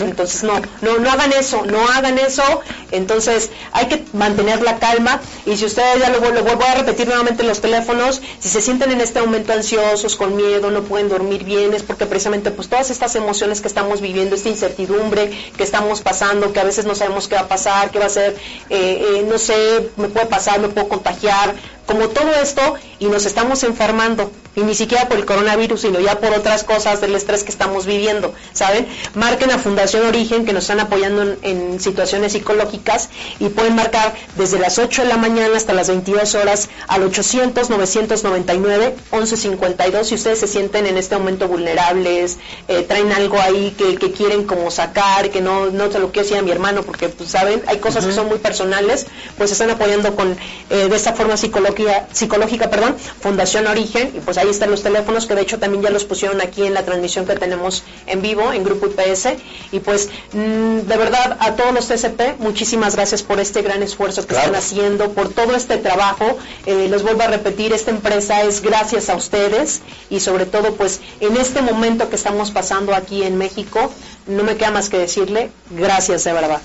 Entonces, 0.00 0.42
no, 0.42 0.54
no, 0.82 0.98
no 0.98 1.10
hagan 1.10 1.32
eso, 1.32 1.64
no 1.64 1.86
hagan 1.88 2.18
eso. 2.18 2.42
Entonces, 2.90 3.50
hay 3.72 3.86
que 3.86 4.04
mantener 4.12 4.62
la 4.62 4.78
calma 4.78 5.20
y 5.46 5.56
si 5.56 5.66
ustedes, 5.66 6.00
ya 6.00 6.08
lo, 6.08 6.18
lo 6.32 6.42
vuelvo 6.42 6.64
a 6.64 6.74
repetir 6.74 7.06
nuevamente 7.06 7.44
los 7.44 7.60
teléfonos, 7.60 8.20
si 8.40 8.48
se 8.48 8.60
sienten 8.60 8.90
en 8.90 9.00
este 9.00 9.20
momento 9.20 9.52
ansiosos, 9.52 10.16
con 10.16 10.34
miedo, 10.34 10.70
no 10.70 10.82
pueden 10.82 11.08
dormir 11.08 11.44
bien, 11.44 11.72
es 11.72 11.82
porque 11.82 12.06
precisamente 12.06 12.50
pues 12.50 12.68
todas 12.68 12.90
estas 12.90 13.14
emociones 13.16 13.60
que 13.60 13.68
estamos 13.68 14.00
viviendo, 14.00 14.34
esta 14.34 14.48
incertidumbre 14.48 15.30
que 15.56 15.62
estamos 15.62 16.00
pasando, 16.00 16.52
que 16.52 16.60
a 16.60 16.64
veces 16.64 16.84
no 16.84 16.94
sabemos 16.94 17.28
qué 17.28 17.36
va 17.36 17.42
a 17.42 17.48
pasar, 17.48 17.90
qué 17.90 17.98
va 17.98 18.06
a 18.06 18.10
ser, 18.10 18.36
eh, 18.70 19.18
eh, 19.18 19.26
no 19.28 19.38
sé, 19.38 19.83
me 19.96 20.08
puede 20.08 20.26
pasar, 20.26 20.60
me 20.60 20.68
puedo 20.68 20.88
contagiar, 20.88 21.54
como 21.86 22.08
todo 22.08 22.32
esto 22.34 22.74
y 22.98 23.06
nos 23.06 23.26
estamos 23.26 23.62
enfermando 23.62 24.30
y 24.56 24.60
ni 24.60 24.74
siquiera 24.74 25.08
por 25.08 25.18
el 25.18 25.24
coronavirus, 25.24 25.80
sino 25.80 25.98
ya 25.98 26.20
por 26.20 26.32
otras 26.32 26.62
cosas 26.62 27.00
del 27.00 27.14
estrés 27.16 27.42
que 27.42 27.50
estamos 27.50 27.86
viviendo, 27.86 28.32
¿saben? 28.52 28.86
Marquen 29.14 29.50
a 29.50 29.58
Fundación 29.58 30.06
Origen 30.06 30.44
que 30.44 30.52
nos 30.52 30.64
están 30.64 30.78
apoyando 30.78 31.36
en, 31.42 31.64
situaciones 31.80 32.32
psicológicas 32.32 33.08
y 33.40 33.48
pueden 33.48 33.74
marcar 33.74 34.14
desde 34.36 34.60
las 34.60 34.78
8 34.78 35.02
de 35.02 35.08
la 35.08 35.16
mañana 35.16 35.56
hasta 35.56 35.72
las 35.72 35.88
22 35.88 36.36
horas 36.36 36.68
al 36.86 37.02
800 37.02 37.68
999 37.68 38.94
1152 39.10 40.06
si 40.06 40.14
ustedes 40.14 40.38
se 40.38 40.46
sienten 40.46 40.86
en 40.86 40.96
este 40.96 41.16
momento 41.16 41.48
vulnerables, 41.48 42.38
eh, 42.68 42.82
traen 42.82 43.10
algo 43.12 43.40
ahí 43.40 43.74
que, 43.76 43.94
quieren 44.14 44.44
como 44.44 44.70
sacar, 44.70 45.30
que 45.30 45.40
no, 45.40 45.70
no 45.70 45.90
se 45.90 45.98
lo 45.98 46.12
quiero 46.12 46.28
decir 46.28 46.38
a 46.38 46.42
mi 46.42 46.52
hermano 46.52 46.82
porque 46.82 47.08
pues 47.08 47.30
saben, 47.30 47.62
hay 47.66 47.78
cosas 47.78 48.06
que 48.06 48.12
son 48.12 48.28
muy 48.28 48.38
personales, 48.38 49.06
pues 49.36 49.50
están 49.50 49.70
apoyando 49.70 50.14
con 50.14 50.36
eh, 50.70 50.88
de 50.88 50.94
esta 50.94 51.14
forma 51.14 51.36
psicológica 51.36 51.73
psicológica, 52.12 52.70
perdón, 52.70 52.96
Fundación 53.20 53.66
Origen, 53.66 54.12
y 54.14 54.20
pues 54.20 54.38
ahí 54.38 54.48
están 54.48 54.70
los 54.70 54.82
teléfonos 54.82 55.26
que 55.26 55.34
de 55.34 55.42
hecho 55.42 55.58
también 55.58 55.82
ya 55.82 55.90
los 55.90 56.04
pusieron 56.04 56.40
aquí 56.40 56.64
en 56.64 56.74
la 56.74 56.84
transmisión 56.84 57.26
que 57.26 57.34
tenemos 57.36 57.84
en 58.06 58.22
vivo 58.22 58.52
en 58.52 58.64
Grupo 58.64 58.86
IPS. 58.86 59.28
Y 59.72 59.80
pues 59.80 60.10
mm, 60.32 60.80
de 60.80 60.96
verdad 60.96 61.36
a 61.40 61.56
todos 61.56 61.72
los 61.74 61.88
TCP, 61.88 62.38
muchísimas 62.38 62.96
gracias 62.96 63.22
por 63.22 63.40
este 63.40 63.62
gran 63.62 63.82
esfuerzo 63.82 64.26
que 64.26 64.34
están 64.34 64.54
haciendo, 64.54 65.12
por 65.12 65.28
todo 65.28 65.54
este 65.54 65.76
trabajo. 65.76 66.38
Eh, 66.66 66.88
les 66.88 67.02
vuelvo 67.02 67.22
a 67.22 67.28
repetir, 67.28 67.72
esta 67.72 67.90
empresa 67.90 68.42
es 68.42 68.60
gracias 68.60 69.08
a 69.08 69.16
ustedes 69.16 69.82
y 70.10 70.20
sobre 70.20 70.46
todo 70.46 70.74
pues 70.74 71.00
en 71.20 71.36
este 71.36 71.62
momento 71.62 72.08
que 72.08 72.16
estamos 72.16 72.50
pasando 72.50 72.94
aquí 72.94 73.22
en 73.22 73.36
México, 73.36 73.92
no 74.26 74.42
me 74.42 74.56
queda 74.56 74.70
más 74.70 74.88
que 74.88 74.98
decirle 74.98 75.50
gracias 75.70 76.24
de 76.24 76.32
verdad. 76.32 76.60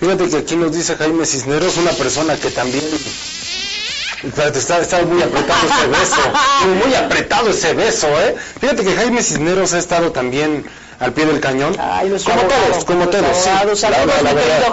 Fíjate 0.00 0.28
que 0.28 0.36
aquí 0.36 0.56
nos 0.56 0.72
dice 0.72 0.96
Jaime 0.96 1.24
Cisneros, 1.24 1.76
una 1.78 1.92
persona 1.92 2.36
que 2.36 2.50
también 2.50 2.84
está, 4.22 5.02
muy 5.02 5.22
apretado 5.22 5.66
ese 5.66 5.86
beso. 5.88 6.20
Muy 6.84 6.94
apretado 6.94 7.50
ese 7.50 7.74
beso, 7.74 8.08
¿eh? 8.20 8.34
Fíjate 8.60 8.84
que 8.84 8.94
Jaime 8.94 9.22
Cisneros 9.22 9.72
ha 9.74 9.78
estado 9.78 10.12
también 10.12 10.64
al 10.98 11.12
pie 11.12 11.26
del 11.26 11.40
cañón. 11.40 11.74
como 12.24 12.42
todos, 12.42 12.84
como 12.84 13.08
todos. 13.08 13.36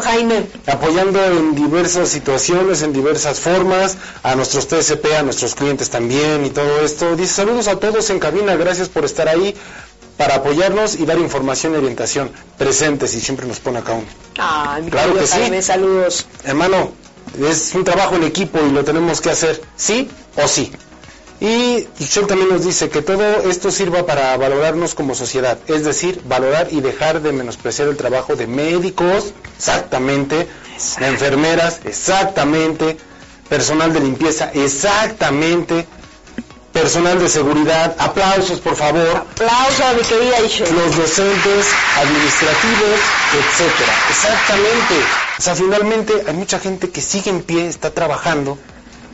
Jaime. 0.04 0.46
Apoyando 0.68 1.24
en 1.26 1.56
diversas 1.56 2.10
situaciones, 2.10 2.82
en 2.82 2.94
diversas 2.94 3.40
formas, 3.40 3.98
a 4.24 4.36
nuestros 4.36 4.68
TSP, 4.68 5.06
a 5.18 5.24
nuestros 5.24 5.56
clientes 5.56 5.90
también 5.90 6.46
y 6.46 6.50
todo 6.50 6.82
esto. 6.82 7.16
Dice 7.16 7.34
saludos 7.34 7.68
a 7.68 7.80
todos 7.80 8.10
en 8.10 8.20
cabina, 8.20 8.56
gracias 8.56 8.90
por 8.90 9.06
estar 9.06 9.28
ahí 9.28 9.56
para 10.18 10.36
apoyarnos 10.36 10.96
y 10.96 11.06
dar 11.06 11.18
información 11.18 11.74
y 11.74 11.78
orientación 11.78 12.32
presentes 12.58 13.14
y 13.16 13.20
siempre 13.20 13.48
nos 13.48 13.60
pone 13.60 13.80
acá 13.80 13.94
un. 13.94 14.06
claro 14.90 15.16
que 15.16 15.28
sí. 15.28 15.62
saludos. 15.62 16.26
Hermano, 16.44 16.92
es 17.40 17.74
un 17.76 17.84
trabajo 17.84 18.16
en 18.16 18.24
equipo 18.24 18.60
y 18.66 18.72
lo 18.72 18.84
tenemos 18.84 19.22
que 19.22 19.30
hacer, 19.30 19.62
sí 19.76 20.10
o 20.36 20.48
sí. 20.48 20.72
Y 21.40 21.88
Michelle 22.00 22.28
también 22.28 22.50
nos 22.50 22.64
dice 22.64 22.90
que 22.90 23.02
todo 23.02 23.22
esto 23.50 23.70
sirva 23.70 24.06
para 24.06 24.38
valorarnos 24.38 24.96
como 24.96 25.14
sociedad, 25.14 25.58
es 25.68 25.84
decir, 25.84 26.22
valorar 26.26 26.68
y 26.72 26.80
dejar 26.80 27.22
de 27.22 27.34
menospreciar 27.34 27.90
el 27.90 27.98
trabajo 27.98 28.36
de 28.36 28.48
médicos, 28.48 29.34
exactamente, 29.58 30.48
de 31.00 31.08
enfermeras, 31.08 31.82
exactamente, 31.84 32.98
personal 33.50 33.92
de 33.92 34.00
limpieza, 34.00 34.52
exactamente, 34.54 35.86
personal 36.74 37.20
de 37.20 37.30
seguridad, 37.30 37.96
aplausos 38.00 38.60
por 38.60 38.76
favor. 38.76 39.16
Aplausos 39.16 39.80
a 39.80 39.94
mi 39.94 40.02
querida 40.02 40.40
Los 40.42 40.98
docentes, 40.98 41.68
administrativos, 41.96 43.00
etcétera. 43.32 43.94
Exactamente. 44.10 44.96
O 45.38 45.42
sea, 45.42 45.56
finalmente 45.56 46.24
hay 46.28 46.34
mucha 46.34 46.60
gente 46.60 46.90
que 46.90 47.00
sigue 47.00 47.30
en 47.30 47.44
pie, 47.44 47.68
está 47.68 47.92
trabajando 47.92 48.58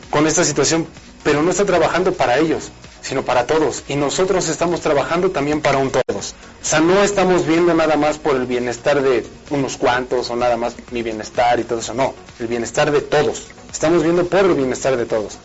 con 0.08 0.26
esta 0.26 0.42
situación, 0.42 0.86
pero 1.22 1.42
no 1.42 1.50
está 1.50 1.64
trabajando 1.66 2.14
para 2.14 2.38
ellos, 2.38 2.70
sino 3.02 3.24
para 3.24 3.46
todos. 3.46 3.84
Y 3.88 3.94
nosotros 3.94 4.48
estamos 4.48 4.80
trabajando 4.80 5.30
también 5.30 5.60
para 5.60 5.78
un 5.78 5.90
todos. 5.90 6.34
O 6.62 6.64
sea, 6.64 6.80
no 6.80 7.02
estamos 7.02 7.46
viendo 7.46 7.74
nada 7.74 7.96
más 7.96 8.18
por 8.18 8.36
el 8.36 8.46
bienestar 8.46 9.02
de 9.02 9.26
unos 9.50 9.76
cuantos 9.76 10.30
o 10.30 10.36
nada 10.36 10.56
más 10.56 10.74
mi 10.90 11.02
bienestar 11.02 11.60
y 11.60 11.64
todo 11.64 11.80
eso. 11.80 11.94
No, 11.94 12.14
el 12.38 12.46
bienestar 12.46 12.90
de 12.90 13.02
todos. 13.02 13.48
Estamos 13.70 14.02
viendo 14.02 14.26
por 14.26 14.40
el 14.40 14.54
bienestar 14.54 14.96
de 14.96 15.06
todos. 15.06 15.38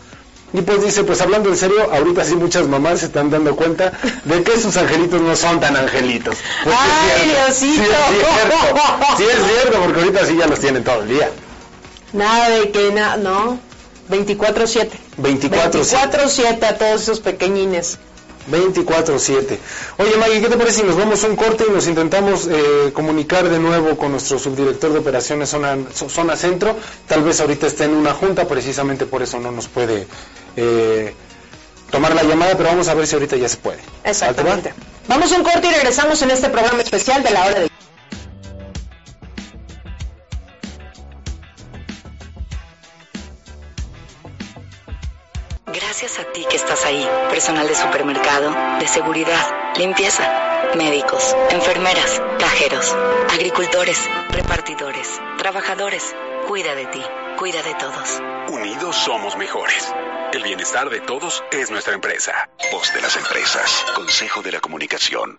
Y 0.52 0.62
pues 0.62 0.82
dice, 0.82 1.04
pues 1.04 1.20
hablando 1.20 1.48
en 1.50 1.56
serio, 1.56 1.90
ahorita 1.92 2.24
sí 2.24 2.34
muchas 2.36 2.66
mamás 2.68 3.00
se 3.00 3.06
están 3.06 3.30
dando 3.30 3.54
cuenta 3.56 3.92
de 4.24 4.42
que 4.42 4.58
sus 4.58 4.76
angelitos 4.76 5.20
no 5.20 5.34
son 5.36 5.60
tan 5.60 5.76
angelitos. 5.76 6.36
Pues 6.64 6.76
sí 6.76 6.86
es 6.86 7.20
¡Ay, 7.20 7.30
cierto, 7.30 7.46
Diosito! 7.46 7.82
Sí 7.84 7.84
es 7.84 8.32
cierto, 8.32 9.16
sí 9.18 9.24
es 9.24 9.52
cierto, 9.60 9.78
porque 9.82 10.00
ahorita 10.00 10.26
sí 10.26 10.36
ya 10.38 10.46
los 10.46 10.60
tienen 10.60 10.84
todo 10.84 11.02
el 11.02 11.08
día. 11.08 11.30
Nada 12.12 12.48
de 12.50 12.70
que, 12.70 12.92
na- 12.92 13.16
no, 13.16 13.58
24-7. 14.08 14.88
24/7. 15.18 15.70
24-7 15.72 16.64
a 16.64 16.78
todos 16.78 17.02
esos 17.02 17.20
pequeñines. 17.20 17.98
24-7. 18.50 19.58
Oye 19.98 20.16
Maggie, 20.18 20.40
¿qué 20.40 20.48
te 20.48 20.56
parece 20.56 20.80
si 20.80 20.86
nos 20.86 20.96
vamos 20.96 21.24
a 21.24 21.26
un 21.26 21.34
corte 21.34 21.64
y 21.68 21.72
nos 21.72 21.88
intentamos 21.88 22.46
eh, 22.48 22.92
comunicar 22.92 23.48
de 23.48 23.58
nuevo 23.58 23.96
con 23.96 24.12
nuestro 24.12 24.38
subdirector 24.38 24.92
de 24.92 25.00
operaciones 25.00 25.48
zona, 25.50 25.76
zo- 25.76 26.08
zona 26.08 26.36
Centro? 26.36 26.76
Tal 27.08 27.24
vez 27.24 27.40
ahorita 27.40 27.66
esté 27.66 27.84
en 27.84 27.94
una 27.94 28.12
junta, 28.14 28.46
precisamente 28.46 29.04
por 29.04 29.20
eso 29.22 29.40
no 29.40 29.50
nos 29.50 29.66
puede 29.66 30.06
eh, 30.56 31.14
tomar 31.90 32.14
la 32.14 32.22
llamada, 32.22 32.56
pero 32.56 32.70
vamos 32.70 32.88
a 32.88 32.94
ver 32.94 33.06
si 33.06 33.14
ahorita 33.14 33.36
ya 33.36 33.48
se 33.48 33.56
puede. 33.58 33.80
Exactamente. 34.04 34.72
Vamos 35.08 35.30
un 35.32 35.44
corte 35.44 35.68
y 35.68 35.70
regresamos 35.72 36.20
en 36.22 36.30
este 36.30 36.48
programa 36.48 36.82
especial 36.82 37.22
de 37.22 37.30
la 37.30 37.46
hora 37.46 37.60
de... 37.60 37.70
Gracias 45.76 46.18
a 46.18 46.24
ti 46.32 46.46
que 46.48 46.56
estás 46.56 46.86
ahí, 46.86 47.06
personal 47.28 47.68
de 47.68 47.74
supermercado, 47.74 48.78
de 48.78 48.88
seguridad, 48.88 49.76
limpieza, 49.76 50.72
médicos, 50.74 51.36
enfermeras, 51.50 52.22
cajeros, 52.38 52.96
agricultores, 53.30 54.00
repartidores, 54.30 55.20
trabajadores. 55.36 56.16
Cuida 56.48 56.74
de 56.74 56.86
ti, 56.86 57.02
cuida 57.36 57.62
de 57.62 57.74
todos. 57.74 58.22
Unidos 58.48 58.96
somos 58.96 59.36
mejores. 59.36 59.92
El 60.32 60.44
bienestar 60.44 60.88
de 60.88 61.00
todos 61.00 61.44
es 61.50 61.70
nuestra 61.70 61.92
empresa. 61.92 62.48
Voz 62.72 62.94
de 62.94 63.02
las 63.02 63.14
empresas. 63.18 63.84
Consejo 63.94 64.40
de 64.40 64.52
la 64.52 64.60
Comunicación. 64.60 65.38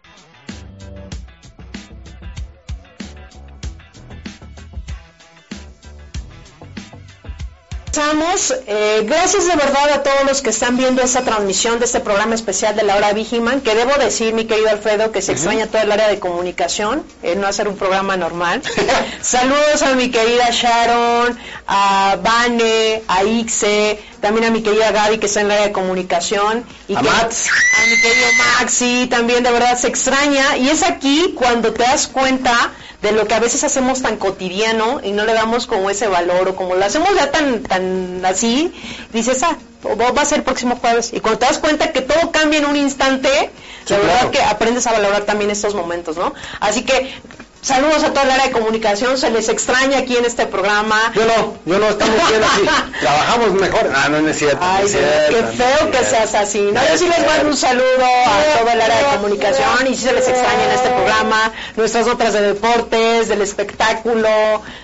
Eh, 8.00 9.02
gracias 9.06 9.48
de 9.48 9.56
verdad 9.56 9.90
a 9.92 10.04
todos 10.04 10.24
los 10.28 10.42
que 10.44 10.52
están 10.52 10.78
viendo 10.78 11.02
esta 11.02 11.24
transmisión 11.24 11.80
de 11.80 11.86
este 11.86 12.00
programa 12.00 12.36
especial 12.36 12.76
de 12.76 12.84
la 12.84 12.96
hora 12.96 13.12
Vigiman, 13.14 13.62
que 13.62 13.74
debo 13.74 13.92
decir, 13.96 14.36
mi 14.36 14.46
querido 14.46 14.70
Alfredo, 14.70 15.12
que 15.12 15.24
se 15.24 15.32
extraña 15.32 15.66
todo 15.66 15.82
el 15.82 15.92
área 15.92 16.08
de 16.08 16.20
comunicación, 16.20 17.04
eh, 17.24 17.36
no 17.36 17.48
hacer 17.48 17.68
un 17.68 17.76
programa 17.76 18.16
normal. 18.16 18.62
Saludos 19.22 19.82
a 19.82 19.96
mi 19.96 20.12
querida 20.12 20.48
Sharon, 20.52 21.40
a 21.66 22.18
Vane, 22.22 23.02
a 23.08 23.24
Ixe, 23.24 24.00
también 24.22 24.46
a 24.46 24.52
mi 24.52 24.62
querida 24.62 24.92
Gaby 24.92 25.18
que 25.18 25.26
está 25.26 25.40
en 25.42 25.48
el 25.48 25.54
área 25.54 25.66
de 25.66 25.72
comunicación. 25.72 26.66
Y 26.88 26.96
A 26.96 27.00
que- 27.02 27.10
Max. 27.10 27.46
A 27.50 27.86
mi 27.90 28.00
querido 28.02 28.28
Maxi, 28.60 29.08
también 29.10 29.44
de 29.44 29.52
verdad 29.52 29.76
se 29.76 29.88
extraña. 29.88 30.56
Y 30.58 30.70
es 30.70 30.84
aquí 30.84 31.34
cuando 31.36 31.74
te 31.74 31.82
das 31.82 32.06
cuenta 32.08 32.72
de 33.08 33.14
lo 33.14 33.28
que 33.28 33.34
a 33.36 33.40
veces 33.40 33.64
hacemos 33.64 34.02
tan 34.02 34.18
cotidiano 34.18 35.00
y 35.04 35.12
no 35.12 35.26
le 35.26 35.34
damos 35.34 35.68
como 35.68 35.90
ese 35.90 36.08
valor 36.08 36.50
o 36.50 36.56
como 36.56 36.76
lo 36.76 36.86
hacemos 36.86 37.10
ya 37.16 37.32
tan 37.32 37.64
tan 37.64 38.24
así, 38.26 38.74
dices, 39.14 39.44
ah, 39.44 39.58
va 39.86 40.22
a 40.22 40.26
ser 40.26 40.40
el 40.40 40.44
próximo 40.44 40.76
jueves. 40.78 41.12
Y 41.14 41.20
cuando 41.20 41.40
te 41.40 41.46
das 41.46 41.60
cuenta 41.60 41.92
que 41.92 42.02
todo 42.02 42.32
cambia 42.32 42.60
en 42.60 42.66
un 42.66 42.76
instante, 42.76 43.52
Sí, 43.86 43.94
la 43.94 44.00
verdad 44.00 44.16
claro. 44.20 44.32
que 44.32 44.42
aprendes 44.42 44.86
a 44.86 44.92
valorar 44.92 45.24
también 45.24 45.50
estos 45.50 45.74
momentos, 45.74 46.18
¿no? 46.18 46.34
Así 46.60 46.84
que 46.84 47.14
saludos 47.62 48.04
a 48.04 48.10
toda 48.10 48.24
el 48.24 48.32
área 48.32 48.46
de 48.48 48.52
comunicación, 48.52 49.18
se 49.18 49.30
les 49.30 49.50
extraña 49.50 50.00
aquí 50.00 50.16
en 50.16 50.26
este 50.26 50.46
programa. 50.46 51.12
Yo 51.16 51.26
no, 51.26 51.58
yo 51.66 51.80
no, 51.80 51.90
estamos 51.90 52.16
bien 52.30 52.44
así. 52.44 52.62
Trabajamos 53.00 53.54
mejor. 53.54 53.92
Ah, 53.96 54.10
no, 54.10 54.22
no 54.22 54.30
es 54.30 54.38
cierto. 54.38 54.58
no 54.60 54.66
Ay, 54.66 54.86
es 54.86 54.92
Dios, 54.94 55.04
cierto, 55.04 55.36
qué 55.36 55.42
no 55.42 55.48
feo 55.50 55.92
que 55.92 56.06
seas 56.06 56.34
así. 56.36 56.62
No, 56.74 56.82
yo 56.88 56.98
sí 56.98 57.08
les 57.08 57.26
mando 57.26 57.50
un 57.50 57.58
saludo 57.58 58.06
a 58.06 58.60
todo 58.60 58.70
el 58.72 58.82
área 58.82 58.98
de 58.98 59.18
comunicación 59.18 59.88
y 59.88 59.96
sí 59.96 60.04
se 60.04 60.14
les 60.14 60.28
extraña 60.28 60.64
en 60.66 60.72
este 60.72 60.90
programa, 60.90 61.52
nuestras 61.76 62.08
notas 62.08 62.34
de 62.34 62.42
deportes, 62.42 63.28
del 63.28 63.42
espectáculo, 63.42 64.30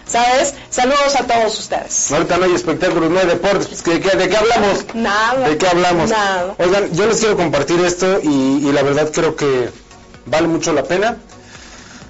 ¿sabes? 0.05 0.53
Saludos 0.69 1.15
a 1.15 1.25
todos 1.25 1.57
ustedes. 1.59 2.11
Ahorita 2.11 2.37
no 2.37 2.45
hay 2.45 2.55
espectáculos, 2.55 3.09
no 3.09 3.19
hay 3.19 3.27
deportes. 3.27 3.67
Pues, 3.67 3.83
¿de, 3.83 3.99
qué, 4.01 4.17
de 4.17 4.29
qué 4.29 4.37
hablamos? 4.37 4.85
Nada. 4.93 5.47
¿De 5.47 5.57
qué 5.57 5.67
hablamos? 5.67 6.09
Nada. 6.09 6.55
Oigan, 6.57 6.93
yo 6.93 7.05
les 7.07 7.19
quiero 7.19 7.37
compartir 7.37 7.79
esto 7.85 8.19
y, 8.21 8.67
y 8.67 8.71
la 8.71 8.81
verdad 8.83 9.09
creo 9.13 9.35
que 9.35 9.69
vale 10.25 10.47
mucho 10.47 10.73
la 10.73 10.83
pena. 10.83 11.17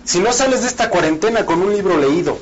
Si 0.06 0.20
no 0.20 0.34
sales 0.34 0.62
de 0.62 0.68
esta 0.68 0.90
cuarentena 0.90 1.46
con 1.46 1.62
un 1.62 1.74
libro 1.74 1.98
leído, 1.98 2.38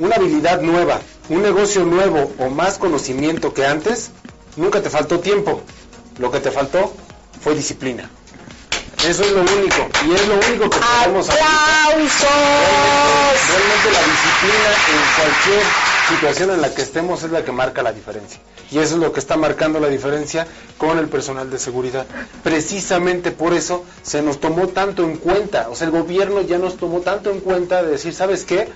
una 0.00 0.16
habilidad 0.16 0.60
nueva, 0.60 1.00
un 1.28 1.42
negocio 1.42 1.84
nuevo 1.84 2.32
o 2.38 2.50
más 2.50 2.78
conocimiento 2.78 3.54
que 3.54 3.64
antes, 3.64 4.10
nunca 4.56 4.82
te 4.82 4.90
faltó 4.90 5.20
tiempo. 5.20 5.62
Lo 6.18 6.30
que 6.30 6.40
te 6.40 6.50
faltó 6.50 6.92
fue 7.42 7.54
disciplina. 7.54 8.10
Eso 9.06 9.22
es 9.22 9.30
lo 9.30 9.40
único. 9.40 9.88
Y 10.06 10.14
es 10.14 10.28
lo 10.28 10.34
único 10.34 10.68
que 10.68 10.78
podemos 10.78 11.28
hacer. 11.28 11.42
¡Aplausos! 11.42 12.28
Realmente 13.48 13.90
la 13.92 14.02
disciplina 14.04 14.70
en 14.90 15.00
cualquier 15.16 15.99
situación 16.10 16.50
en 16.50 16.60
la 16.60 16.74
que 16.74 16.82
estemos 16.82 17.22
es 17.22 17.30
la 17.30 17.44
que 17.44 17.52
marca 17.52 17.82
la 17.82 17.92
diferencia. 17.92 18.40
Y 18.70 18.78
eso 18.78 18.94
es 18.94 19.00
lo 19.00 19.12
que 19.12 19.20
está 19.20 19.36
marcando 19.36 19.80
la 19.80 19.88
diferencia 19.88 20.46
con 20.78 20.98
el 20.98 21.08
personal 21.08 21.50
de 21.50 21.58
seguridad. 21.58 22.06
Precisamente 22.42 23.30
por 23.30 23.54
eso 23.54 23.84
se 24.02 24.22
nos 24.22 24.38
tomó 24.40 24.68
tanto 24.68 25.02
en 25.04 25.16
cuenta, 25.16 25.68
o 25.70 25.74
sea, 25.74 25.86
el 25.86 25.92
gobierno 25.92 26.40
ya 26.42 26.58
nos 26.58 26.76
tomó 26.76 27.00
tanto 27.00 27.30
en 27.30 27.40
cuenta 27.40 27.82
de 27.82 27.90
decir, 27.92 28.12
¿sabes 28.14 28.44
qué? 28.44 28.68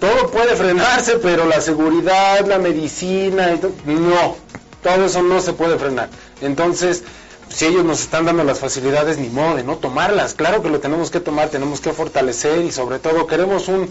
Todo 0.00 0.30
puede 0.30 0.56
frenarse, 0.56 1.16
pero 1.16 1.46
la 1.46 1.60
seguridad, 1.60 2.44
la 2.46 2.58
medicina, 2.58 3.52
y 3.52 3.58
to- 3.58 3.72
no, 3.86 4.36
todo 4.82 5.04
eso 5.06 5.22
no 5.22 5.40
se 5.40 5.52
puede 5.52 5.78
frenar. 5.78 6.08
Entonces, 6.40 7.04
si 7.48 7.66
ellos 7.66 7.84
nos 7.84 8.00
están 8.00 8.24
dando 8.26 8.42
las 8.44 8.58
facilidades, 8.58 9.18
ni 9.18 9.28
modo 9.28 9.54
de 9.56 9.62
no 9.64 9.76
tomarlas. 9.76 10.34
Claro 10.34 10.62
que 10.62 10.70
lo 10.70 10.80
tenemos 10.80 11.10
que 11.10 11.20
tomar, 11.20 11.48
tenemos 11.50 11.80
que 11.80 11.92
fortalecer 11.92 12.60
y 12.64 12.72
sobre 12.72 12.98
todo 12.98 13.26
queremos 13.26 13.68
un, 13.68 13.88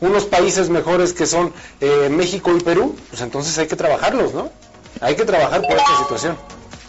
unos 0.00 0.24
países 0.24 0.68
mejores 0.68 1.12
que 1.12 1.26
son 1.26 1.52
eh, 1.80 2.08
México 2.10 2.54
y 2.56 2.60
Perú, 2.60 2.96
pues 3.10 3.22
entonces 3.22 3.56
hay 3.58 3.66
que 3.66 3.76
trabajarlos, 3.76 4.34
¿no? 4.34 4.50
Hay 5.00 5.16
que 5.16 5.24
trabajar 5.24 5.60
por 5.62 5.76
esta 5.76 5.98
situación. 5.98 6.36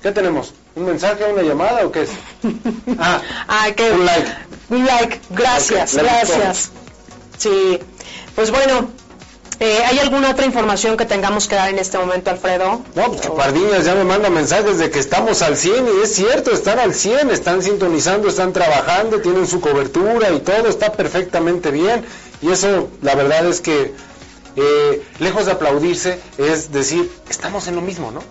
¿Qué 0.01 0.11
tenemos? 0.11 0.53
¿Un 0.75 0.85
mensaje, 0.85 1.23
una 1.25 1.41
llamada 1.41 1.85
o 1.85 1.91
qué 1.91 2.03
es? 2.03 2.09
Ah, 2.99 3.21
Ay, 3.47 3.73
qué 3.73 3.91
Un 3.91 4.05
like. 4.05 4.31
Un 4.69 4.85
like, 4.85 5.21
gracias, 5.31 5.95
gracias. 5.95 6.71
Sí, 7.37 7.79
pues 8.35 8.51
bueno, 8.51 8.89
eh, 9.59 9.79
¿hay 9.85 9.99
alguna 9.99 10.31
otra 10.31 10.45
información 10.45 10.97
que 10.97 11.05
tengamos 11.05 11.47
que 11.47 11.55
dar 11.55 11.69
en 11.69 11.79
este 11.79 11.97
momento, 11.97 12.29
Alfredo? 12.29 12.81
No, 12.93 13.05
pues 13.07 13.21
Chapardiñas 13.21 13.85
ya 13.85 13.95
me 13.95 14.03
manda 14.03 14.29
mensajes 14.29 14.77
de 14.79 14.89
que 14.91 14.99
estamos 14.99 15.41
al 15.41 15.55
100 15.55 15.87
y 15.87 16.03
es 16.03 16.13
cierto, 16.13 16.51
están 16.51 16.77
al 16.77 16.93
100, 16.93 17.29
están 17.29 17.63
sintonizando, 17.63 18.27
están 18.27 18.51
trabajando, 18.51 19.21
tienen 19.21 19.47
su 19.47 19.61
cobertura 19.61 20.31
y 20.31 20.39
todo 20.39 20.67
está 20.67 20.91
perfectamente 20.91 21.71
bien. 21.71 22.05
Y 22.41 22.51
eso, 22.51 22.89
la 23.01 23.15
verdad 23.15 23.45
es 23.47 23.61
que, 23.61 23.93
eh, 24.55 25.03
lejos 25.19 25.45
de 25.45 25.51
aplaudirse, 25.53 26.19
es 26.37 26.71
decir, 26.71 27.11
estamos 27.29 27.67
en 27.67 27.75
lo 27.75 27.81
mismo, 27.81 28.11
¿no? 28.11 28.21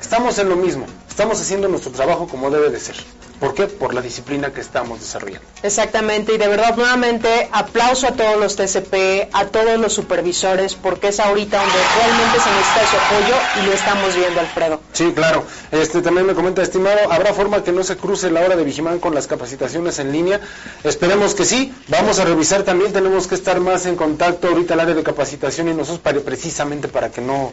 Estamos 0.00 0.38
en 0.38 0.48
lo 0.48 0.56
mismo, 0.56 0.86
estamos 1.08 1.40
haciendo 1.40 1.68
nuestro 1.68 1.92
trabajo 1.92 2.26
como 2.26 2.50
debe 2.50 2.70
de 2.70 2.80
ser. 2.80 2.96
¿Por 3.42 3.54
qué? 3.54 3.66
Por 3.66 3.92
la 3.92 4.00
disciplina 4.00 4.52
que 4.52 4.60
estamos 4.60 5.00
desarrollando. 5.00 5.44
Exactamente, 5.64 6.32
y 6.32 6.38
de 6.38 6.46
verdad 6.46 6.76
nuevamente 6.76 7.48
aplauso 7.50 8.06
a 8.06 8.12
todos 8.12 8.38
los 8.38 8.54
TCP, 8.54 9.30
a 9.32 9.46
todos 9.46 9.80
los 9.80 9.92
supervisores, 9.92 10.76
porque 10.76 11.08
es 11.08 11.18
ahorita 11.18 11.60
donde 11.60 11.78
realmente 11.96 12.38
se 12.38 12.50
necesita 12.50 12.86
su 12.88 12.96
apoyo 12.96 13.34
y 13.60 13.66
lo 13.66 13.72
estamos 13.72 14.14
viendo, 14.14 14.38
Alfredo. 14.38 14.80
Sí, 14.92 15.10
claro. 15.12 15.42
Este 15.72 16.02
también 16.02 16.24
me 16.24 16.34
comenta, 16.34 16.62
estimado, 16.62 17.10
¿habrá 17.10 17.34
forma 17.34 17.64
que 17.64 17.72
no 17.72 17.82
se 17.82 17.96
cruce 17.96 18.30
la 18.30 18.42
hora 18.42 18.54
de 18.54 18.62
Vigimán 18.62 19.00
con 19.00 19.12
las 19.12 19.26
capacitaciones 19.26 19.98
en 19.98 20.12
línea? 20.12 20.40
Esperemos 20.84 21.34
que 21.34 21.44
sí. 21.44 21.74
Vamos 21.88 22.20
a 22.20 22.24
revisar 22.24 22.62
también, 22.62 22.92
tenemos 22.92 23.26
que 23.26 23.34
estar 23.34 23.58
más 23.58 23.86
en 23.86 23.96
contacto 23.96 24.46
ahorita 24.46 24.74
el 24.74 24.80
área 24.80 24.94
de 24.94 25.02
capacitación 25.02 25.68
y 25.68 25.74
nosotros 25.74 25.98
para, 25.98 26.20
precisamente 26.20 26.86
para 26.86 27.10
que 27.10 27.20
no, 27.20 27.52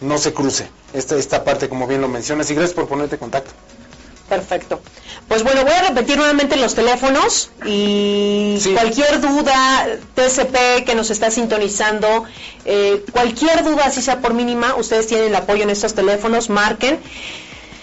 no 0.00 0.18
se 0.18 0.32
cruce 0.32 0.68
esta, 0.92 1.14
esta 1.14 1.44
parte, 1.44 1.68
como 1.68 1.86
bien 1.86 2.00
lo 2.00 2.08
mencionas. 2.08 2.50
Y 2.50 2.54
gracias 2.56 2.74
por 2.74 2.88
ponerte 2.88 3.14
en 3.14 3.20
contacto. 3.20 3.52
Perfecto. 4.30 4.80
Pues 5.26 5.42
bueno, 5.42 5.62
voy 5.64 5.72
a 5.72 5.88
repetir 5.88 6.16
nuevamente 6.16 6.56
los 6.56 6.76
teléfonos 6.76 7.50
y 7.66 8.56
Sí. 8.60 8.72
cualquier 8.74 9.20
duda, 9.20 9.86
TCP 10.14 10.84
que 10.86 10.94
nos 10.94 11.10
está 11.10 11.32
sintonizando, 11.32 12.24
eh, 12.64 13.04
cualquier 13.12 13.64
duda, 13.64 13.90
si 13.90 14.00
sea 14.02 14.20
por 14.20 14.32
mínima, 14.32 14.76
ustedes 14.76 15.08
tienen 15.08 15.26
el 15.26 15.34
apoyo 15.34 15.64
en 15.64 15.70
estos 15.70 15.94
teléfonos, 15.94 16.48
marquen. 16.48 17.00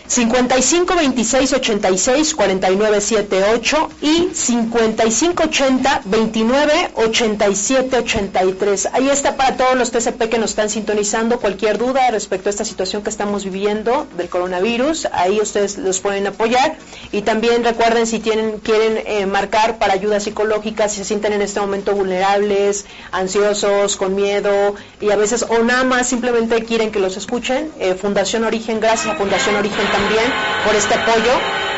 55 0.08 0.95
26 0.95 1.53
86 1.53 2.36
49 2.36 3.01
78 3.01 3.89
y 4.01 4.30
55 4.34 5.43
80 5.43 6.01
29 6.05 6.91
87 6.95 7.97
83. 7.97 8.89
Ahí 8.93 9.10
está 9.10 9.36
para 9.36 9.58
todos 9.58 9.76
los 9.76 9.91
TCP 9.91 10.30
que 10.30 10.38
nos 10.38 10.51
están 10.51 10.70
sintonizando. 10.70 11.39
Cualquier 11.39 11.78
duda 11.78 12.10
respecto 12.12 12.47
a 12.47 12.51
esta 12.51 12.64
situación 12.64 13.03
que 13.03 13.10
estamos 13.10 13.43
viviendo 13.43 14.08
del 14.16 14.30
coronavirus, 14.30 15.08
ahí 15.12 15.39
ustedes 15.41 15.78
los 15.78 15.99
pueden 15.99 16.28
apoyar. 16.28 16.78
Y 17.12 17.24
también 17.24 17.64
recuerden 17.66 18.08
si 18.08 18.20
tienen 18.20 18.60
quieren 18.60 19.03
eh, 19.05 19.26
marcar 19.26 19.78
para 19.78 19.93
ayuda 19.93 20.20
psicológica, 20.22 20.88
si 20.88 20.97
se 20.97 21.05
sienten 21.05 21.34
en 21.34 21.41
este 21.41 21.60
momento 21.60 21.93
vulnerables, 21.93 22.86
ansiosos, 23.12 23.97
con 23.97 24.16
miedo 24.16 24.76
y 25.01 25.12
a 25.12 25.16
veces 25.18 25.45
o 25.49 25.64
nada 25.64 25.84
más 25.84 26.08
simplemente 26.08 26.64
quieren 26.64 26.91
que 26.91 26.99
los 26.99 27.18
escuchen. 27.18 27.72
Eh, 27.80 27.95
Fundación 27.95 28.45
Origen, 28.45 28.80
gracias 28.80 29.14
a 29.14 29.18
Fundación 29.18 29.55
Origen 29.55 29.86
también 29.98 30.32
por 30.66 30.76
este 30.76 30.93
apoyo 30.93 31.32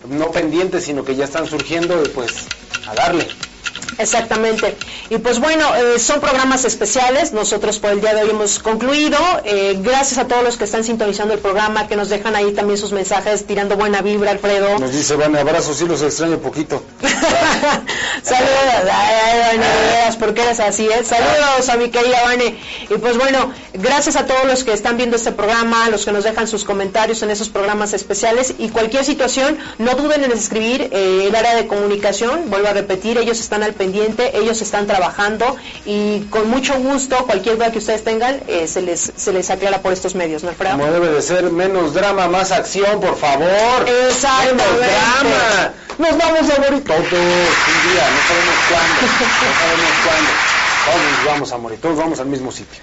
no 0.09 0.31
pendientes, 0.31 0.85
sino 0.85 1.05
que 1.05 1.17
ya 1.17 1.25
están 1.25 1.47
surgiendo 1.47 2.01
y 2.05 2.09
pues 2.09 2.47
a 2.87 2.95
darle. 2.95 3.27
Exactamente. 4.01 4.77
Y 5.11 5.19
pues 5.19 5.39
bueno, 5.39 5.75
eh, 5.77 5.99
son 5.99 6.21
programas 6.21 6.65
especiales. 6.65 7.33
Nosotros 7.33 7.79
por 7.79 7.91
el 7.91 8.01
día 8.01 8.15
de 8.15 8.23
hoy 8.23 8.31
hemos 8.31 8.59
concluido. 8.59 9.19
Eh, 9.45 9.79
gracias 9.81 10.19
a 10.19 10.27
todos 10.27 10.43
los 10.43 10.57
que 10.57 10.65
están 10.65 10.85
sintonizando 10.85 11.35
el 11.35 11.41
programa, 11.41 11.87
que 11.87 11.97
nos 11.97 12.09
dejan 12.09 12.35
ahí 12.35 12.53
también 12.53 12.79
sus 12.79 12.93
mensajes 12.93 13.47
tirando 13.47 13.77
buena 13.77 14.01
vibra, 14.03 14.31
Alfredo. 14.31 14.79
Nos 14.79 14.93
dice, 14.93 15.17
van 15.17 15.37
abrazos, 15.37 15.77
sí 15.77 15.87
los 15.87 16.03
extraño 16.03 16.39
poquito. 16.39 16.83
Saludos, 18.23 18.91
ay, 18.93 19.61
ay, 19.61 20.17
porque 20.19 20.43
eres 20.43 20.61
así, 20.61 20.87
¿eh? 20.87 21.03
Saludos 21.05 21.69
a 21.69 21.77
mi 21.77 21.89
querida 21.89 22.23
Vane. 22.25 22.59
Y 22.89 22.95
pues 22.99 23.17
bueno, 23.17 23.53
gracias 23.73 24.17
a 24.17 24.27
todos 24.27 24.45
los 24.45 24.65
que 24.65 24.73
están 24.73 24.97
viendo 24.97 25.17
este 25.17 25.33
programa, 25.33 25.89
los 25.89 26.05
que 26.05 26.13
nos 26.13 26.25
dejan 26.25 26.47
sus 26.47 26.65
comentarios 26.65 27.23
en 27.23 27.31
esos 27.31 27.49
programas 27.49 27.93
especiales 27.93 28.55
y 28.59 28.69
cualquier 28.69 29.05
situación, 29.05 29.59
no 29.79 29.95
duden 29.95 30.25
en 30.25 30.33
escribir 30.33 30.91
eh, 30.93 31.27
el 31.29 31.35
área 31.35 31.55
de 31.55 31.67
comunicación, 31.67 32.51
vuelvo 32.51 32.69
a 32.69 32.73
repetir, 32.73 33.19
ellos 33.19 33.41
están 33.41 33.63
al 33.63 33.73
pendiente, 33.73 34.37
ellos 34.37 34.61
están 34.61 34.87
trabajando 34.87 35.57
y 35.87 36.21
con 36.31 36.51
mucho 36.51 36.75
gusto, 36.79 37.17
cualquier 37.27 37.57
duda 37.57 37.73
que 37.73 37.79
ustedes 37.79 38.05
tengan, 38.05 38.41
eh, 38.47 38.67
se, 38.67 38.83
les, 38.83 39.13
se 39.17 39.33
les 39.33 39.49
aclara 39.51 39.81
por 39.81 39.93
estos 39.93 40.15
medios, 40.15 40.43
¿no, 40.43 40.51
Alfredo? 40.51 40.79
Como 40.79 40.93
debe 40.93 41.09
de 41.09 41.23
ser, 41.23 41.45
menos 41.51 41.95
drama, 41.95 42.29
más 42.29 42.53
acción, 42.53 43.01
por 43.01 43.17
favor. 43.17 43.89
Exactamente. 44.09 44.63
Menos 44.65 44.79
drama. 44.81 45.73
Nos 45.99 46.17
vamos 46.17 46.51
a 46.51 46.61
morir 46.61 46.83
todos 46.83 47.01
un 47.01 47.93
día, 47.93 48.10
no 48.11 48.21
sabemos 48.29 48.57
cuándo, 48.69 49.01
no 49.03 49.55
sabemos 49.61 49.93
cuándo. 50.05 50.31
Todos 50.85 51.25
vamos 51.27 51.53
a 51.53 51.59
morir, 51.59 51.81
todos 51.81 51.97
vamos 51.97 52.21
al 52.21 52.27
mismo 52.27 52.51
sitio. 52.51 52.81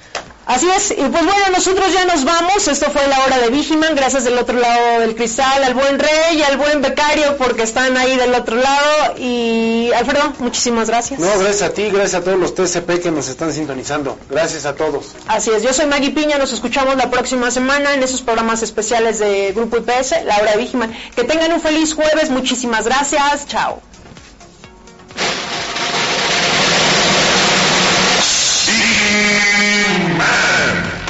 Así 0.48 0.66
es, 0.70 0.92
y 0.92 0.96
pues 0.96 1.26
bueno, 1.26 1.50
nosotros 1.52 1.92
ya 1.92 2.06
nos 2.06 2.24
vamos, 2.24 2.70
esto 2.70 2.90
fue 2.90 3.06
la 3.10 3.20
hora 3.26 3.38
de 3.40 3.50
Vigiman, 3.50 3.96
gracias 3.96 4.24
del 4.24 4.38
otro 4.38 4.58
lado 4.58 5.02
del 5.02 5.14
cristal 5.14 5.62
al 5.62 5.74
buen 5.74 6.00
rey 6.00 6.38
y 6.38 6.42
al 6.42 6.56
buen 6.56 6.82
becario 6.82 7.36
porque 7.36 7.64
están 7.64 7.98
ahí 7.98 8.16
del 8.16 8.34
otro 8.34 8.56
lado 8.56 9.18
y 9.18 9.92
Alfredo, 9.94 10.32
muchísimas 10.40 10.88
gracias. 10.88 11.20
No, 11.20 11.28
gracias 11.38 11.64
a 11.64 11.74
ti, 11.74 11.90
gracias 11.90 12.22
a 12.22 12.24
todos 12.24 12.40
los 12.40 12.56
TCP 12.56 13.04
que 13.04 13.12
nos 13.12 13.28
están 13.28 13.52
sintonizando, 13.52 14.18
gracias 14.30 14.66
a 14.66 14.74
todos. 14.74 15.16
Así 15.28 15.52
es, 15.52 15.64
yo 15.64 15.74
soy 15.74 15.88
Maggie 15.88 16.12
Piña, 16.12 16.38
nos 16.38 16.54
escuchamos 16.54 16.96
la 16.96 17.12
próxima 17.12 17.52
semana 17.52 17.94
en 17.94 18.02
esos 18.02 18.22
programas 18.22 18.64
especiales 18.64 19.20
de 19.20 19.52
Grupo 19.52 19.80
IPS, 19.80 20.24
la 20.24 20.38
hora 20.38 20.52
de 20.54 20.60
Vigiman. 20.60 20.96
Que 21.14 21.26
tengan 21.26 21.52
un 21.52 21.60
feliz 21.60 21.94
jueves, 21.94 22.30
muchísimas 22.30 22.86
gracias, 22.86 23.48
chao. 23.48 23.82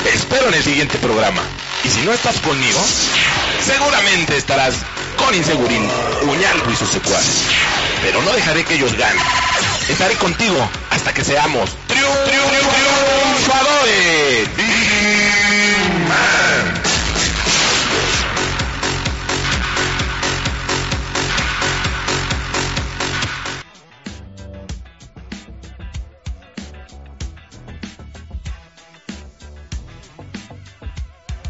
Te 0.03 0.13
espero 0.13 0.47
en 0.47 0.53
el 0.53 0.63
siguiente 0.63 0.97
programa. 0.99 1.41
Y 1.83 1.89
si 1.89 2.01
no 2.01 2.13
estás 2.13 2.39
conmigo, 2.39 2.79
seguramente 3.65 4.37
estarás 4.37 4.75
con 5.17 5.33
Insegurín, 5.35 5.89
Uñaldo 6.23 6.71
y 6.71 6.75
sus 6.75 6.89
secuaces. 6.89 7.43
Pero 8.01 8.21
no 8.21 8.31
dejaré 8.33 8.63
que 8.63 8.75
ellos 8.75 8.93
ganen. 8.97 9.21
Estaré 9.89 10.15
contigo 10.15 10.69
hasta 10.89 11.13
que 11.13 11.23
seamos 11.23 11.69
triunfadores. 11.87 12.17